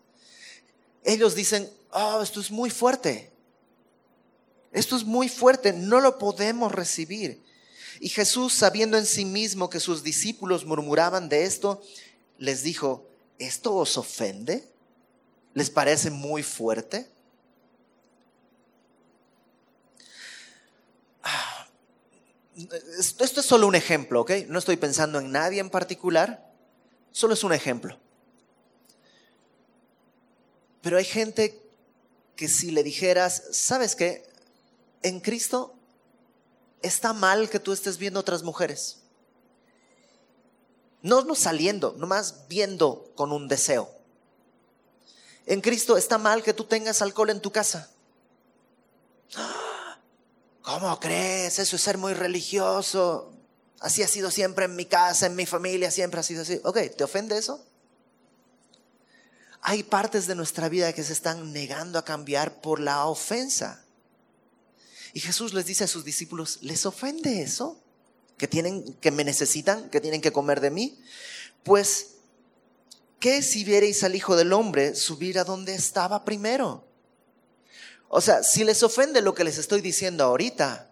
ellos 1.03 1.35
dicen, 1.35 1.69
oh, 1.91 2.21
esto 2.21 2.39
es 2.39 2.51
muy 2.51 2.69
fuerte. 2.69 3.31
Esto 4.71 4.95
es 4.95 5.03
muy 5.03 5.29
fuerte, 5.29 5.73
no 5.73 5.99
lo 5.99 6.19
podemos 6.19 6.71
recibir. 6.71 7.43
Y 7.99 8.09
Jesús, 8.09 8.53
sabiendo 8.53 8.97
en 8.97 9.05
sí 9.05 9.25
mismo 9.25 9.69
que 9.69 9.79
sus 9.79 10.03
discípulos 10.03 10.65
murmuraban 10.65 11.27
de 11.27 11.43
esto, 11.43 11.81
les 12.37 12.63
dijo, 12.63 13.07
¿esto 13.39 13.75
os 13.75 13.97
ofende? 13.97 14.63
¿Les 15.53 15.69
parece 15.69 16.11
muy 16.11 16.43
fuerte? 16.43 17.09
Esto 22.97 23.23
es 23.23 23.45
solo 23.45 23.67
un 23.67 23.75
ejemplo, 23.75 24.21
¿ok? 24.21 24.31
No 24.47 24.59
estoy 24.59 24.77
pensando 24.77 25.19
en 25.19 25.31
nadie 25.31 25.59
en 25.59 25.69
particular, 25.69 26.51
solo 27.11 27.33
es 27.33 27.43
un 27.43 27.53
ejemplo. 27.53 27.97
Pero 30.81 30.97
hay 30.97 31.05
gente 31.05 31.61
que 32.35 32.47
si 32.47 32.71
le 32.71 32.83
dijeras, 32.83 33.43
¿sabes 33.51 33.95
qué? 33.95 34.27
En 35.01 35.19
Cristo 35.19 35.75
está 36.81 37.13
mal 37.13 37.49
que 37.49 37.59
tú 37.59 37.73
estés 37.73 37.97
viendo 37.97 38.19
otras 38.19 38.43
mujeres. 38.43 38.99
No, 41.01 41.21
no 41.23 41.35
saliendo, 41.35 41.95
nomás 41.97 42.47
viendo 42.47 43.11
con 43.15 43.31
un 43.31 43.47
deseo. 43.47 43.89
En 45.45 45.61
Cristo 45.61 45.97
está 45.97 46.17
mal 46.17 46.43
que 46.43 46.53
tú 46.53 46.65
tengas 46.65 47.01
alcohol 47.01 47.29
en 47.29 47.41
tu 47.41 47.51
casa. 47.51 47.89
¿Cómo 50.69 50.99
crees? 50.99 51.57
Eso 51.57 51.77
es 51.77 51.81
ser 51.81 51.97
muy 51.97 52.13
religioso. 52.13 53.33
Así 53.79 54.03
ha 54.03 54.07
sido 54.07 54.29
siempre 54.29 54.65
en 54.65 54.75
mi 54.75 54.85
casa, 54.85 55.25
en 55.25 55.35
mi 55.35 55.47
familia, 55.47 55.89
siempre 55.89 56.19
ha 56.19 56.23
sido 56.23 56.43
así. 56.43 56.61
Ok, 56.63 56.77
¿te 56.95 57.03
ofende 57.03 57.37
eso? 57.37 57.65
hay 59.61 59.83
partes 59.83 60.27
de 60.27 60.35
nuestra 60.35 60.69
vida 60.69 60.93
que 60.93 61.03
se 61.03 61.13
están 61.13 61.51
negando 61.53 61.99
a 61.99 62.05
cambiar 62.05 62.61
por 62.61 62.79
la 62.79 63.05
ofensa. 63.05 63.83
Y 65.13 65.19
Jesús 65.19 65.53
les 65.53 65.65
dice 65.65 65.83
a 65.83 65.87
sus 65.87 66.05
discípulos, 66.05 66.59
¿les 66.61 66.85
ofende 66.85 67.41
eso? 67.41 67.81
Que 68.37 68.47
tienen, 68.47 68.93
que 68.95 69.11
me 69.11 69.23
necesitan, 69.23 69.89
que 69.89 69.99
tienen 69.99 70.21
que 70.21 70.31
comer 70.31 70.61
de 70.61 70.71
mí. 70.71 70.99
Pues, 71.63 72.11
¿qué 73.19 73.41
si 73.41 73.63
vierais 73.63 74.03
al 74.03 74.15
Hijo 74.15 74.35
del 74.35 74.53
Hombre 74.53 74.95
subir 74.95 75.39
a 75.39 75.43
donde 75.43 75.75
estaba 75.75 76.23
primero? 76.23 76.88
O 78.09 78.21
sea, 78.21 78.43
si 78.43 78.63
les 78.63 78.81
ofende 78.81 79.21
lo 79.21 79.35
que 79.35 79.43
les 79.43 79.59
estoy 79.59 79.81
diciendo 79.81 80.23
ahorita, 80.23 80.89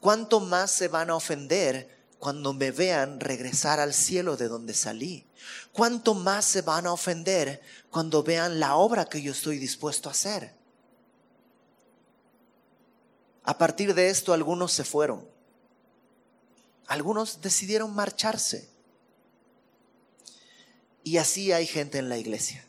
¿cuánto 0.00 0.38
más 0.38 0.70
se 0.70 0.86
van 0.86 1.10
a 1.10 1.16
ofender 1.16 2.08
cuando 2.20 2.52
me 2.52 2.70
vean 2.70 3.18
regresar 3.18 3.80
al 3.80 3.92
cielo 3.92 4.36
de 4.36 4.46
donde 4.46 4.72
salí? 4.72 5.26
¿Cuánto 5.72 6.14
más 6.14 6.44
se 6.44 6.62
van 6.62 6.86
a 6.86 6.92
ofender 6.92 7.60
cuando 7.90 8.22
vean 8.22 8.60
la 8.60 8.76
obra 8.76 9.06
que 9.06 9.20
yo 9.20 9.32
estoy 9.32 9.58
dispuesto 9.58 10.08
a 10.08 10.12
hacer? 10.12 10.54
A 13.42 13.58
partir 13.58 13.92
de 13.94 14.10
esto 14.10 14.32
algunos 14.32 14.70
se 14.70 14.84
fueron. 14.84 15.26
Algunos 16.86 17.40
decidieron 17.40 17.92
marcharse. 17.94 18.70
Y 21.02 21.16
así 21.16 21.50
hay 21.50 21.66
gente 21.66 21.98
en 21.98 22.08
la 22.08 22.16
iglesia 22.16 22.64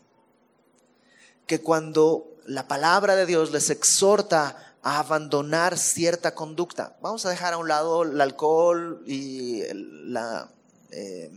que 1.46 1.62
cuando 1.62 2.31
la 2.52 2.68
palabra 2.68 3.16
de 3.16 3.26
Dios 3.26 3.52
les 3.52 3.70
exhorta 3.70 4.76
a 4.84 5.00
abandonar 5.00 5.78
cierta 5.78 6.36
conducta. 6.36 6.98
Vamos 7.02 7.26
a 7.26 7.30
dejar 7.30 7.54
a 7.54 7.58
un 7.58 7.68
lado 7.68 8.04
el 8.04 8.20
alcohol 8.20 9.02
y 9.06 9.62
el, 9.62 10.18
eh, 10.92 11.32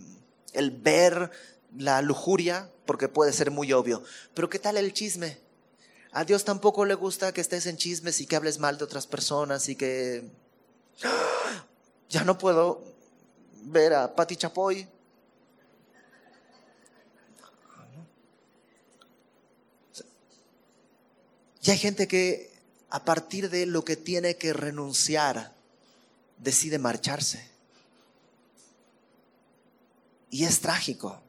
el 0.53 0.70
ver 0.72 1.31
la 1.77 2.03
lujuria, 2.03 2.68
porque 2.85 3.09
puede 3.09 3.33
ser 3.33 3.53
muy 3.53 3.72
obvio. 3.72 4.03
Pero 4.35 4.50
¿qué 4.50 4.59
tal 4.59 4.77
el 4.77 4.92
chisme? 4.92 5.38
A 6.11 6.24
Dios 6.24 6.44
tampoco 6.44 6.85
le 6.85 6.94
gusta 6.94 7.33
que 7.33 7.40
estés 7.40 7.66
en 7.66 7.77
chismes 7.77 8.20
y 8.20 8.27
que 8.27 8.35
hables 8.35 8.59
mal 8.59 8.77
de 8.79 8.85
otras 8.85 9.07
personas 9.07 9.68
y 9.68 9.77
que... 9.77 10.29
Ya 12.11 12.22
no 12.22 12.38
puedo 12.38 12.85
ver 13.64 13.94
a 13.94 14.14
Pati 14.14 14.37
Chapoy. 14.37 14.87
Y 21.64 21.70
hay 21.70 21.79
gente 21.79 22.07
que 22.07 22.53
a 22.90 23.05
partir 23.05 23.48
de 23.50 23.66
lo 23.66 23.85
que 23.85 23.96
tiene 23.96 24.37
que 24.37 24.53
renunciar, 24.53 25.53
decide 26.38 26.79
marcharse. 26.79 27.48
Y 30.31 30.44
es 30.44 30.61
trágico. 30.61 31.20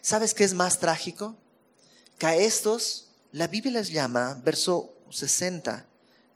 ¿Sabes 0.00 0.32
qué 0.32 0.44
es 0.44 0.54
más 0.54 0.78
trágico? 0.78 1.36
Que 2.18 2.26
a 2.26 2.36
estos 2.36 3.08
la 3.32 3.48
Biblia 3.48 3.80
les 3.80 3.90
llama, 3.90 4.40
verso 4.44 4.94
60, 5.10 5.84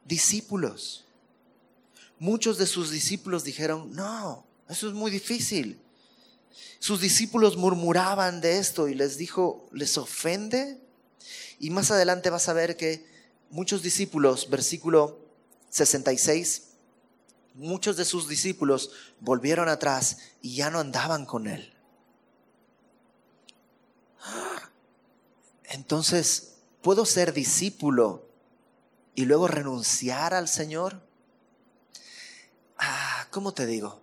discípulos. 0.04 1.04
Muchos 2.18 2.58
de 2.58 2.66
sus 2.66 2.90
discípulos 2.90 3.44
dijeron, 3.44 3.94
no, 3.94 4.44
eso 4.68 4.88
es 4.88 4.94
muy 4.94 5.10
difícil. 5.10 5.80
Sus 6.80 7.00
discípulos 7.00 7.56
murmuraban 7.56 8.40
de 8.40 8.58
esto 8.58 8.88
y 8.88 8.94
les 8.94 9.16
dijo, 9.16 9.68
¿les 9.72 9.96
ofende? 9.96 10.78
Y 11.58 11.70
más 11.70 11.90
adelante 11.90 12.30
vas 12.30 12.48
a 12.48 12.52
ver 12.52 12.76
que 12.76 13.06
muchos 13.50 13.82
discípulos, 13.82 14.48
versículo 14.50 15.18
66, 15.70 16.68
muchos 17.54 17.96
de 17.96 18.04
sus 18.04 18.28
discípulos 18.28 18.90
volvieron 19.20 19.68
atrás 19.68 20.18
y 20.40 20.56
ya 20.56 20.70
no 20.70 20.80
andaban 20.80 21.26
con 21.26 21.46
él. 21.46 21.72
Entonces, 25.64 26.56
¿puedo 26.82 27.06
ser 27.06 27.32
discípulo 27.32 28.26
y 29.14 29.24
luego 29.24 29.46
renunciar 29.48 30.34
al 30.34 30.48
Señor? 30.48 31.00
Ah, 32.78 33.28
¿cómo 33.30 33.52
te 33.52 33.66
digo? 33.66 34.00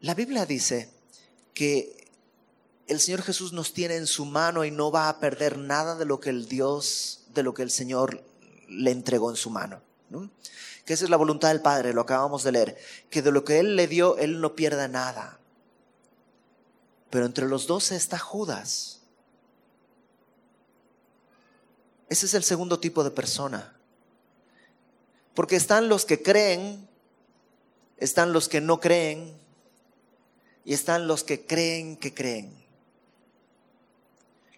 La 0.00 0.14
Biblia 0.14 0.46
dice 0.46 0.90
que 1.54 2.01
el 2.92 3.00
Señor 3.00 3.22
Jesús 3.22 3.52
nos 3.52 3.72
tiene 3.72 3.96
en 3.96 4.06
su 4.06 4.24
mano 4.26 4.64
y 4.64 4.70
no 4.70 4.90
va 4.90 5.08
a 5.08 5.18
perder 5.18 5.58
nada 5.58 5.96
de 5.96 6.04
lo 6.04 6.20
que 6.20 6.30
el 6.30 6.46
Dios 6.46 7.24
de 7.34 7.42
lo 7.42 7.54
que 7.54 7.62
el 7.62 7.70
Señor 7.70 8.22
le 8.68 8.90
entregó 8.90 9.30
en 9.30 9.36
su 9.36 9.50
mano. 9.50 9.80
Que 10.84 10.92
esa 10.92 11.04
es 11.04 11.10
la 11.10 11.16
voluntad 11.16 11.48
del 11.48 11.62
Padre, 11.62 11.94
lo 11.94 12.02
acabamos 12.02 12.42
de 12.42 12.52
leer. 12.52 12.78
Que 13.08 13.22
de 13.22 13.32
lo 13.32 13.44
que 13.44 13.58
Él 13.58 13.76
le 13.76 13.86
dio, 13.86 14.18
Él 14.18 14.40
no 14.40 14.54
pierda 14.54 14.88
nada. 14.88 15.38
Pero 17.08 17.24
entre 17.24 17.48
los 17.48 17.66
doce 17.66 17.96
está 17.96 18.18
Judas. 18.18 19.00
Ese 22.08 22.26
es 22.26 22.34
el 22.34 22.44
segundo 22.44 22.78
tipo 22.78 23.04
de 23.04 23.10
persona. 23.10 23.74
Porque 25.34 25.56
están 25.56 25.88
los 25.88 26.04
que 26.04 26.22
creen, 26.22 26.86
están 27.96 28.34
los 28.34 28.48
que 28.48 28.60
no 28.60 28.80
creen 28.80 29.34
y 30.64 30.74
están 30.74 31.06
los 31.06 31.24
que 31.24 31.46
creen 31.46 31.96
que 31.96 32.12
creen. 32.12 32.62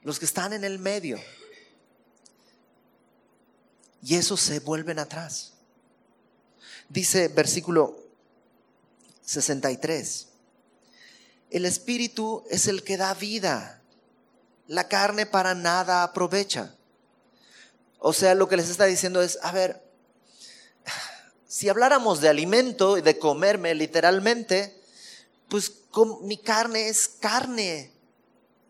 Los 0.05 0.19
que 0.19 0.27
están 0.27 0.53
en 0.53 0.64
el 0.64 0.79
medio. 0.79 1.19
y 4.05 4.17
esos 4.17 4.40
se 4.40 4.61
vuelven 4.61 4.99
atrás. 4.99 5.55
Dice 6.90 7.29
versículo 7.29 7.99
63, 9.23 10.29
el 11.51 11.64
espíritu 11.64 12.45
es 12.51 12.69
el 12.69 12.85
que 12.85 12.99
da 12.99 13.14
vida, 13.14 13.81
la 14.69 14.88
carne 14.88 15.25
para 15.25 15.55
nada 15.55 16.03
aprovecha. 16.03 16.75
O 17.99 18.12
sea, 18.12 18.35
lo 18.35 18.47
que 18.47 18.59
les 18.59 18.69
está 18.69 18.85
diciendo 18.85 19.23
es, 19.23 19.38
a 19.40 19.53
ver, 19.53 19.83
si 21.49 21.71
habláramos 21.71 22.21
de 22.21 22.29
alimento 22.29 22.99
y 22.99 23.01
de 23.01 23.19
comerme 23.19 23.75
literalmente, 23.75 24.79
pues 25.49 25.73
mi 26.21 26.37
carne 26.37 26.88
es 26.88 27.09
carne 27.09 27.93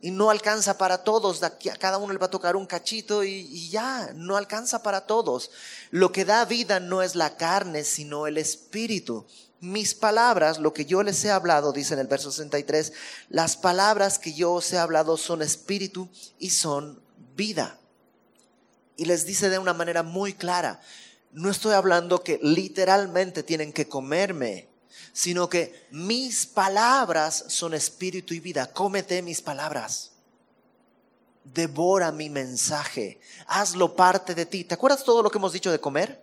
y 0.00 0.10
no 0.10 0.30
alcanza 0.30 0.76
para 0.76 1.04
todos. 1.04 1.42
A 1.42 1.56
cada 1.78 1.98
uno 1.98 2.12
le 2.12 2.18
va 2.18 2.26
a 2.26 2.30
tocar 2.30 2.56
un 2.56 2.66
cachito 2.66 3.24
y, 3.24 3.30
y, 3.30 3.70
ya, 3.70 4.10
no 4.14 4.36
alcanza 4.36 4.82
para 4.82 5.06
todos. 5.06 5.50
Lo 5.90 6.12
que 6.12 6.24
da 6.24 6.44
vida 6.44 6.80
no 6.80 7.02
es 7.02 7.14
la 7.14 7.36
carne, 7.36 7.84
sino 7.84 8.26
el 8.26 8.38
espíritu. 8.38 9.26
Mis 9.60 9.94
palabras, 9.94 10.58
lo 10.58 10.74
que 10.74 10.84
yo 10.84 11.02
les 11.02 11.24
he 11.24 11.30
hablado, 11.30 11.72
dice 11.72 11.94
en 11.94 12.00
el 12.00 12.06
verso 12.06 12.30
63, 12.30 12.92
las 13.30 13.56
palabras 13.56 14.18
que 14.18 14.34
yo 14.34 14.52
os 14.52 14.70
he 14.72 14.78
hablado 14.78 15.16
son 15.16 15.40
espíritu 15.40 16.08
y 16.38 16.50
son 16.50 17.02
vida. 17.34 17.78
Y 18.96 19.06
les 19.06 19.24
dice 19.24 19.48
de 19.48 19.58
una 19.58 19.72
manera 19.72 20.02
muy 20.02 20.34
clara, 20.34 20.80
no 21.32 21.50
estoy 21.50 21.72
hablando 21.72 22.22
que 22.22 22.38
literalmente 22.42 23.42
tienen 23.42 23.72
que 23.72 23.88
comerme, 23.88 24.68
sino 25.14 25.48
que 25.48 25.86
mis 25.92 26.44
palabras 26.44 27.44
son 27.46 27.72
espíritu 27.72 28.34
y 28.34 28.40
vida. 28.40 28.66
Cómete 28.72 29.22
mis 29.22 29.40
palabras. 29.40 30.10
Devora 31.44 32.10
mi 32.10 32.28
mensaje. 32.28 33.20
Hazlo 33.46 33.94
parte 33.94 34.34
de 34.34 34.44
ti. 34.44 34.64
¿Te 34.64 34.74
acuerdas 34.74 35.04
todo 35.04 35.22
lo 35.22 35.30
que 35.30 35.38
hemos 35.38 35.52
dicho 35.52 35.70
de 35.70 35.78
comer? 35.78 36.20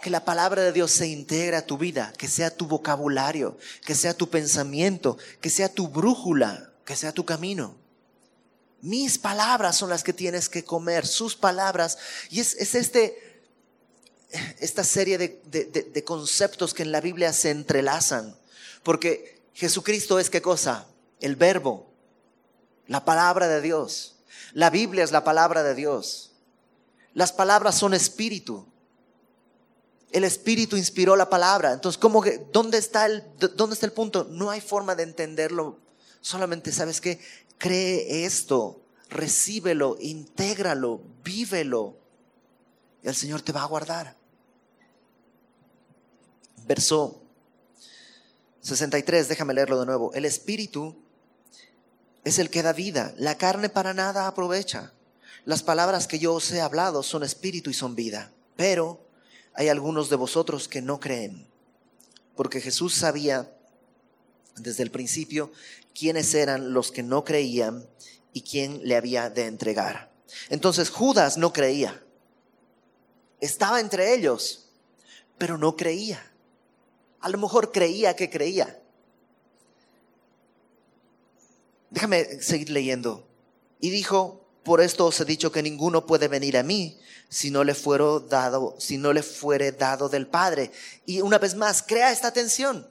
Que 0.00 0.08
la 0.08 0.24
palabra 0.24 0.62
de 0.62 0.72
Dios 0.72 0.90
se 0.90 1.06
integre 1.06 1.56
a 1.56 1.66
tu 1.66 1.76
vida, 1.76 2.14
que 2.16 2.28
sea 2.28 2.50
tu 2.50 2.66
vocabulario, 2.66 3.58
que 3.84 3.94
sea 3.94 4.14
tu 4.14 4.30
pensamiento, 4.30 5.18
que 5.42 5.50
sea 5.50 5.68
tu 5.68 5.88
brújula, 5.88 6.72
que 6.86 6.96
sea 6.96 7.12
tu 7.12 7.26
camino. 7.26 7.76
Mis 8.80 9.18
palabras 9.18 9.76
son 9.76 9.90
las 9.90 10.02
que 10.02 10.14
tienes 10.14 10.48
que 10.48 10.64
comer, 10.64 11.06
sus 11.06 11.36
palabras. 11.36 11.98
Y 12.30 12.40
es, 12.40 12.54
es 12.54 12.74
este, 12.74 13.33
esta 14.58 14.84
serie 14.84 15.18
de, 15.18 16.04
conceptos 16.04 16.74
que 16.74 16.82
en 16.82 16.92
la 16.92 17.00
Biblia 17.00 17.32
se 17.32 17.50
entrelazan. 17.50 18.36
Porque 18.82 19.42
Jesucristo 19.54 20.18
es 20.18 20.30
qué 20.30 20.42
cosa? 20.42 20.86
El 21.20 21.36
verbo, 21.36 21.90
la 22.86 23.04
palabra 23.04 23.48
de 23.48 23.60
Dios. 23.60 24.16
La 24.52 24.70
Biblia 24.70 25.04
es 25.04 25.12
la 25.12 25.24
palabra 25.24 25.62
de 25.62 25.74
Dios. 25.74 26.32
Las 27.12 27.32
palabras 27.32 27.76
son 27.76 27.94
espíritu. 27.94 28.66
El 30.10 30.24
espíritu 30.24 30.76
inspiró 30.76 31.16
la 31.16 31.28
palabra. 31.28 31.72
Entonces, 31.72 31.98
¿cómo 31.98 32.22
dónde, 32.52 32.78
está 32.78 33.06
el, 33.06 33.24
¿dónde 33.56 33.74
está 33.74 33.86
el 33.86 33.92
punto? 33.92 34.24
No 34.30 34.50
hay 34.50 34.60
forma 34.60 34.94
de 34.94 35.04
entenderlo. 35.04 35.78
Solamente 36.20 36.72
sabes 36.72 37.00
que 37.00 37.20
cree 37.58 38.24
esto, 38.24 38.80
recíbelo, 39.08 39.96
intégralo, 40.00 41.00
vívelo. 41.22 42.03
El 43.04 43.14
Señor 43.14 43.42
te 43.42 43.52
va 43.52 43.62
a 43.62 43.66
guardar 43.66 44.16
verso 46.66 47.22
63, 48.62 49.28
déjame 49.28 49.54
leerlo 49.54 49.78
de 49.78 49.86
nuevo. 49.86 50.12
El 50.14 50.24
espíritu 50.24 50.96
es 52.24 52.38
el 52.38 52.50
que 52.50 52.62
da 52.62 52.72
vida, 52.72 53.14
la 53.18 53.36
carne 53.36 53.68
para 53.68 53.94
nada 53.94 54.26
aprovecha. 54.26 54.92
Las 55.44 55.62
palabras 55.62 56.06
que 56.06 56.18
yo 56.18 56.34
os 56.34 56.50
he 56.52 56.60
hablado 56.60 57.02
son 57.02 57.22
espíritu 57.22 57.68
y 57.68 57.74
son 57.74 57.94
vida, 57.94 58.32
pero 58.56 59.06
hay 59.54 59.68
algunos 59.68 60.08
de 60.08 60.16
vosotros 60.16 60.68
que 60.68 60.80
no 60.80 61.00
creen, 61.00 61.46
porque 62.34 62.62
Jesús 62.62 62.94
sabía 62.94 63.54
desde 64.56 64.82
el 64.82 64.90
principio 64.90 65.52
quiénes 65.94 66.32
eran 66.34 66.72
los 66.72 66.90
que 66.90 67.02
no 67.02 67.24
creían 67.24 67.86
y 68.32 68.40
quién 68.40 68.80
le 68.84 68.96
había 68.96 69.28
de 69.28 69.46
entregar. 69.46 70.10
Entonces 70.48 70.88
Judas 70.88 71.36
no 71.36 71.52
creía, 71.52 72.02
estaba 73.44 73.80
entre 73.80 74.14
ellos, 74.14 74.66
pero 75.38 75.58
no 75.58 75.76
creía. 75.76 76.30
A 77.20 77.28
lo 77.28 77.38
mejor 77.38 77.72
creía 77.72 78.14
que 78.16 78.30
creía. 78.30 78.80
Déjame 81.90 82.42
seguir 82.42 82.70
leyendo. 82.70 83.26
Y 83.80 83.90
dijo, 83.90 84.44
por 84.62 84.80
esto 84.80 85.06
os 85.06 85.20
he 85.20 85.24
dicho 85.24 85.52
que 85.52 85.62
ninguno 85.62 86.06
puede 86.06 86.28
venir 86.28 86.56
a 86.56 86.62
mí 86.62 86.98
si 87.28 87.50
no 87.50 87.64
le 87.64 87.74
fuere 87.74 88.04
dado, 88.28 88.76
si 88.78 88.96
no 88.98 89.12
le 89.12 89.22
fuere 89.22 89.72
dado 89.72 90.08
del 90.08 90.26
Padre. 90.26 90.72
Y 91.06 91.20
una 91.20 91.38
vez 91.38 91.54
más, 91.54 91.82
crea 91.82 92.12
esta 92.12 92.28
atención. 92.28 92.88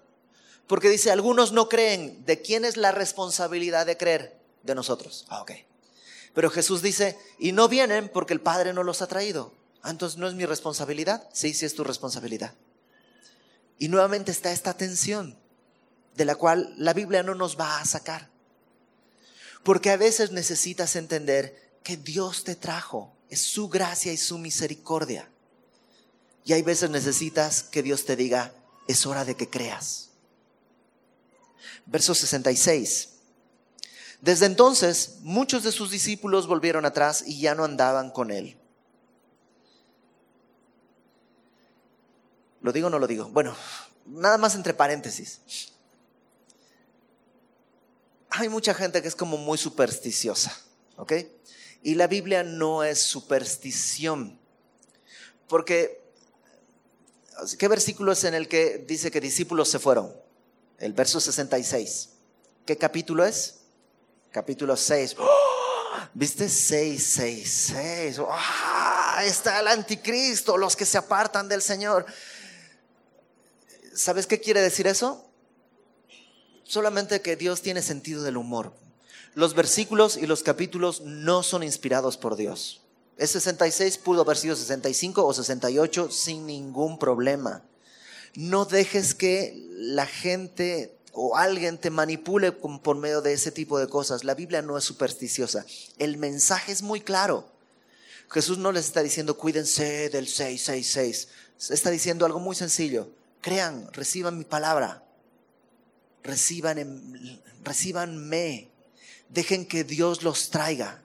Porque 0.68 0.90
dice, 0.90 1.12
algunos 1.12 1.52
no 1.52 1.70
creen. 1.70 2.24
¿De 2.26 2.42
quién 2.42 2.66
es 2.66 2.78
la 2.78 2.92
responsabilidad 2.92 3.86
de 3.86 3.98
creer? 3.98 4.40
De 4.64 4.76
nosotros. 4.76 5.26
Ah, 5.30 5.42
ok. 5.42 5.52
Pero 6.34 6.50
Jesús 6.50 6.82
dice, 6.82 7.18
y 7.38 7.52
no 7.52 7.68
vienen 7.68 8.10
porque 8.10 8.34
el 8.34 8.42
Padre 8.42 8.74
no 8.74 8.84
los 8.84 9.02
ha 9.02 9.08
traído. 9.08 9.54
Ah, 9.84 9.92
entonces 9.92 10.18
no 10.18 10.28
es 10.28 10.34
mi 10.34 10.46
responsabilidad. 10.46 11.30
Sí, 11.34 11.54
sí 11.54 11.66
es 11.66 11.76
tu 11.76 11.84
responsabilidad. 11.84 12.54
Y 13.78 13.90
nuevamente 13.90 14.32
está 14.32 14.52
esta 14.52 14.76
tensión 14.76 15.38
de 16.16 16.26
la 16.26 16.36
cual 16.36 16.74
la 16.78 16.94
Biblia 16.94 17.22
no 17.22 17.36
nos 17.36 17.60
va 17.60 17.80
a 17.80 17.86
sacar. 17.86 18.30
Porque 19.62 19.92
a 19.92 19.98
veces 19.98 20.32
necesitas 20.32 20.96
entender 20.96 21.78
que 21.84 21.98
Dios 21.98 22.46
te 22.46 22.56
trajo, 22.56 23.14
es 23.30 23.42
su 23.42 23.68
gracia 23.68 24.14
y 24.14 24.18
su 24.18 24.38
misericordia. 24.38 25.30
Y 26.46 26.54
hay 26.54 26.62
veces 26.62 26.90
necesitas 26.90 27.64
que 27.64 27.84
Dios 27.84 28.06
te 28.06 28.16
diga, 28.16 28.54
es 28.88 29.06
hora 29.06 29.26
de 29.26 29.36
que 29.36 29.50
creas. 29.50 30.10
Verso 31.86 32.16
66. 32.16 33.10
Desde 34.22 34.46
entonces 34.46 35.18
muchos 35.22 35.64
de 35.64 35.74
sus 35.74 35.92
discípulos 35.92 36.48
volvieron 36.48 36.86
atrás 36.86 37.24
y 37.28 37.42
ya 37.42 37.54
no 37.54 37.66
andaban 37.66 38.12
con 38.12 38.32
él. 38.32 38.58
¿Lo 42.64 42.72
digo 42.72 42.88
o 42.88 42.90
no 42.90 42.98
lo 42.98 43.08
digo? 43.08 43.30
Bueno, 43.30 43.56
nada 44.06 44.38
más 44.38 44.56
entre 44.56 44.74
paréntesis. 44.74 45.42
Hay 48.30 48.50
mucha 48.50 48.74
gente 48.74 49.02
que 49.02 49.10
es 49.10 49.16
como 49.16 49.38
muy 49.38 49.58
supersticiosa, 49.58 50.58
¿ok? 50.96 51.14
Y 51.84 51.96
la 51.96 52.08
Biblia 52.08 52.42
no 52.42 52.84
es 52.84 53.00
superstición. 53.00 54.40
Porque, 55.48 56.02
¿qué 57.60 57.68
versículo 57.68 58.14
es 58.14 58.24
en 58.24 58.34
el 58.34 58.48
que 58.48 58.84
dice 58.88 59.12
que 59.12 59.20
discípulos 59.20 59.70
se 59.70 59.78
fueron? 59.78 60.16
El 60.80 60.94
verso 60.94 61.20
66. 61.20 62.10
¿Qué 62.66 62.78
capítulo 62.78 63.26
es? 63.26 63.60
Capítulo 64.32 64.78
6. 64.78 65.18
¿Viste? 66.14 66.48
6, 66.48 67.14
6, 67.14 67.72
6. 67.76 68.22
está 69.26 69.60
el 69.60 69.68
anticristo, 69.68 70.58
los 70.58 70.78
que 70.78 70.86
se 70.86 70.98
apartan 70.98 71.50
del 71.50 71.62
Señor. 71.62 72.06
¿Sabes 73.94 74.26
qué 74.26 74.40
quiere 74.40 74.62
decir 74.62 74.88
eso? 74.88 75.24
Solamente 76.64 77.22
que 77.22 77.36
Dios 77.36 77.62
tiene 77.62 77.84
sentido 77.84 78.24
del 78.24 78.38
humor. 78.38 78.74
Los 79.36 79.54
versículos 79.54 80.18
y 80.18 80.26
los 80.26 80.42
capítulos 80.42 81.02
no 81.02 81.44
son 81.44 81.62
inspirados 81.62 82.18
por 82.18 82.36
Dios. 82.36 82.82
Es 83.18 83.32
66 83.32 84.00
pudo 84.00 84.22
haber 84.22 84.38
sido 84.38 84.56
65 84.56 85.24
o 85.24 85.34
68 85.34 86.10
sin 86.10 86.48
ningún 86.48 86.98
problema. 86.98 87.64
No 88.34 88.66
dejes 88.66 89.14
que 89.14 89.54
la 89.70 90.08
gente 90.08 90.98
o 91.12 91.38
alguien 91.38 91.78
te 91.78 91.92
manipule 91.92 92.52
por 92.52 92.98
medio 92.98 93.22
de 93.22 93.34
ese 93.34 93.52
tipo 93.52 93.78
de 93.78 93.88
cosas. 93.88 94.24
La 94.24 94.34
Biblia 94.34 94.64
no 94.64 94.76
es 94.76 94.84
supersticiosa. 94.84 95.66
El 96.00 96.18
mensaje 96.18 96.72
es 96.72 96.82
muy 96.82 97.02
claro. 97.02 97.48
Jesús 98.32 98.58
no 98.58 98.72
les 98.72 98.86
está 98.86 99.04
diciendo 99.04 99.38
cuídense 99.38 100.10
del 100.10 100.28
666. 100.28 101.28
Está 101.70 101.92
diciendo 101.92 102.26
algo 102.26 102.40
muy 102.40 102.56
sencillo 102.56 103.10
crean, 103.44 103.92
reciban 103.92 104.38
mi 104.38 104.46
palabra, 104.46 105.04
reciban, 106.24 107.42
recibanme, 107.62 108.72
dejen 109.30 109.68
que 109.68 109.84
Dios 109.84 110.24
los 110.24 110.50
traiga. 110.50 111.04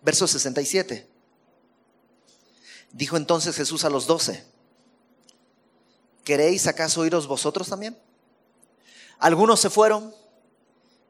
Verso 0.00 0.26
67. 0.26 1.06
Dijo 2.92 3.16
entonces 3.16 3.56
Jesús 3.56 3.84
a 3.84 3.90
los 3.90 4.06
doce, 4.06 4.44
¿queréis 6.22 6.66
acaso 6.68 7.04
iros 7.04 7.26
vosotros 7.26 7.68
también? 7.68 7.98
Algunos 9.18 9.58
se 9.58 9.70
fueron, 9.70 10.14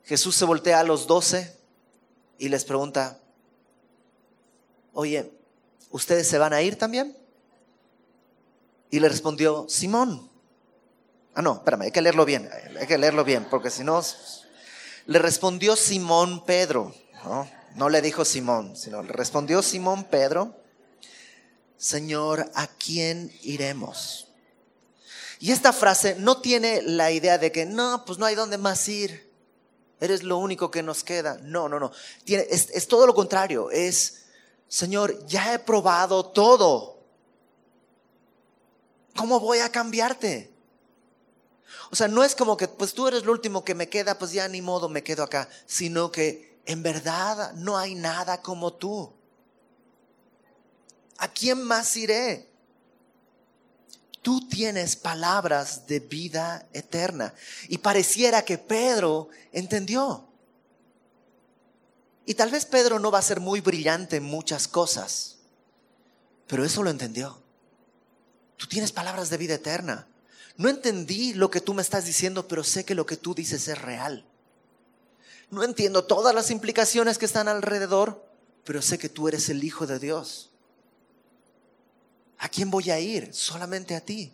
Jesús 0.04 0.34
se 0.34 0.46
voltea 0.46 0.80
a 0.80 0.84
los 0.84 1.06
doce 1.06 1.54
y 2.38 2.48
les 2.48 2.64
pregunta, 2.64 3.20
oye, 4.94 5.30
¿ustedes 5.90 6.26
se 6.26 6.38
van 6.38 6.54
a 6.54 6.62
ir 6.62 6.78
también? 6.78 7.14
Y 8.94 9.00
le 9.00 9.08
respondió, 9.08 9.66
Simón. 9.68 10.30
Ah, 11.34 11.42
no, 11.42 11.54
espérame, 11.54 11.82
hay 11.82 11.90
que 11.90 12.00
leerlo 12.00 12.24
bien, 12.24 12.48
hay 12.78 12.86
que 12.86 12.96
leerlo 12.96 13.24
bien, 13.24 13.44
porque 13.50 13.68
si 13.68 13.82
no, 13.82 14.00
le 15.06 15.18
respondió 15.18 15.74
Simón 15.74 16.44
Pedro, 16.44 16.94
¿no? 17.24 17.50
no 17.74 17.88
le 17.88 18.00
dijo 18.00 18.24
Simón, 18.24 18.76
sino 18.76 19.02
le 19.02 19.12
respondió 19.12 19.62
Simón 19.62 20.04
Pedro, 20.04 20.56
Señor, 21.76 22.48
¿a 22.54 22.68
quién 22.68 23.36
iremos? 23.42 24.28
Y 25.40 25.50
esta 25.50 25.72
frase 25.72 26.14
no 26.20 26.40
tiene 26.40 26.80
la 26.82 27.10
idea 27.10 27.36
de 27.36 27.50
que, 27.50 27.66
no, 27.66 28.04
pues 28.06 28.20
no 28.20 28.26
hay 28.26 28.36
dónde 28.36 28.58
más 28.58 28.88
ir. 28.88 29.28
Eres 30.00 30.22
lo 30.22 30.38
único 30.38 30.70
que 30.70 30.84
nos 30.84 31.02
queda. 31.02 31.36
No, 31.42 31.68
no, 31.68 31.80
no. 31.80 31.90
Es 32.26 32.86
todo 32.86 33.08
lo 33.08 33.14
contrario. 33.16 33.72
Es, 33.72 34.26
Señor, 34.68 35.26
ya 35.26 35.52
he 35.52 35.58
probado 35.58 36.26
todo. 36.26 36.93
¿Cómo 39.16 39.40
voy 39.40 39.58
a 39.58 39.70
cambiarte? 39.70 40.52
O 41.90 41.96
sea, 41.96 42.08
no 42.08 42.24
es 42.24 42.34
como 42.34 42.56
que, 42.56 42.68
pues 42.68 42.94
tú 42.94 43.06
eres 43.06 43.24
lo 43.24 43.32
último 43.32 43.64
que 43.64 43.74
me 43.74 43.88
queda, 43.88 44.18
pues 44.18 44.32
ya 44.32 44.48
ni 44.48 44.60
modo 44.60 44.88
me 44.88 45.02
quedo 45.02 45.22
acá, 45.22 45.48
sino 45.66 46.10
que 46.10 46.60
en 46.66 46.82
verdad 46.82 47.52
no 47.54 47.76
hay 47.76 47.94
nada 47.94 48.42
como 48.42 48.72
tú. 48.74 49.12
¿A 51.18 51.28
quién 51.28 51.62
más 51.62 51.96
iré? 51.96 52.50
Tú 54.22 54.48
tienes 54.48 54.96
palabras 54.96 55.86
de 55.86 56.00
vida 56.00 56.66
eterna. 56.72 57.34
Y 57.68 57.78
pareciera 57.78 58.44
que 58.44 58.58
Pedro 58.58 59.28
entendió. 59.52 60.26
Y 62.26 62.34
tal 62.34 62.50
vez 62.50 62.64
Pedro 62.64 62.98
no 62.98 63.10
va 63.10 63.18
a 63.18 63.22
ser 63.22 63.38
muy 63.38 63.60
brillante 63.60 64.16
en 64.16 64.24
muchas 64.24 64.66
cosas, 64.66 65.36
pero 66.46 66.64
eso 66.64 66.82
lo 66.82 66.88
entendió. 66.88 67.43
Tú 68.64 68.68
tienes 68.68 68.92
palabras 68.92 69.28
de 69.28 69.36
vida 69.36 69.56
eterna. 69.56 70.06
No 70.56 70.70
entendí 70.70 71.34
lo 71.34 71.50
que 71.50 71.60
tú 71.60 71.74
me 71.74 71.82
estás 71.82 72.06
diciendo, 72.06 72.48
pero 72.48 72.64
sé 72.64 72.86
que 72.86 72.94
lo 72.94 73.04
que 73.04 73.18
tú 73.18 73.34
dices 73.34 73.68
es 73.68 73.76
real. 73.76 74.24
No 75.50 75.62
entiendo 75.62 76.04
todas 76.04 76.34
las 76.34 76.50
implicaciones 76.50 77.18
que 77.18 77.26
están 77.26 77.46
alrededor, 77.46 78.26
pero 78.64 78.80
sé 78.80 78.96
que 78.96 79.10
tú 79.10 79.28
eres 79.28 79.50
el 79.50 79.62
Hijo 79.62 79.86
de 79.86 79.98
Dios. 79.98 80.50
¿A 82.38 82.48
quién 82.48 82.70
voy 82.70 82.90
a 82.90 82.98
ir? 82.98 83.34
Solamente 83.34 83.94
a 83.96 84.00
ti. 84.00 84.32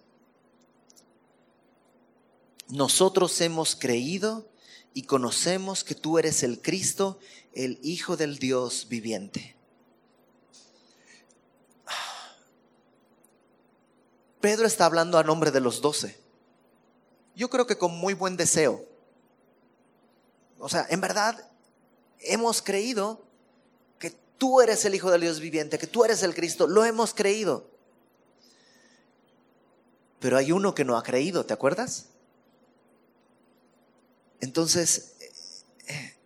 Nosotros 2.68 3.40
hemos 3.40 3.74
creído 3.74 4.48
y 4.94 5.02
conocemos 5.02 5.82
que 5.82 5.96
tú 5.96 6.20
eres 6.20 6.44
el 6.44 6.62
Cristo, 6.62 7.18
el 7.52 7.80
Hijo 7.82 8.16
del 8.16 8.38
Dios 8.38 8.86
viviente. 8.88 9.56
Pedro 14.40 14.66
está 14.66 14.86
hablando 14.86 15.18
a 15.18 15.22
nombre 15.22 15.50
de 15.50 15.60
los 15.60 15.80
doce. 15.80 16.18
Yo 17.34 17.50
creo 17.50 17.66
que 17.66 17.76
con 17.76 17.96
muy 17.98 18.14
buen 18.14 18.36
deseo. 18.36 18.84
O 20.58 20.68
sea, 20.68 20.86
en 20.90 21.00
verdad 21.00 21.48
hemos 22.20 22.62
creído 22.62 23.22
que 23.98 24.10
tú 24.38 24.60
eres 24.60 24.84
el 24.84 24.94
Hijo 24.94 25.10
del 25.10 25.22
Dios 25.22 25.40
viviente, 25.40 25.78
que 25.78 25.86
tú 25.86 26.04
eres 26.04 26.22
el 26.22 26.34
Cristo. 26.34 26.66
Lo 26.66 26.84
hemos 26.84 27.14
creído. 27.14 27.66
Pero 30.18 30.36
hay 30.36 30.52
uno 30.52 30.74
que 30.74 30.84
no 30.84 30.96
ha 30.96 31.02
creído, 31.02 31.46
¿te 31.46 31.54
acuerdas? 31.54 32.06
Entonces, 34.40 35.16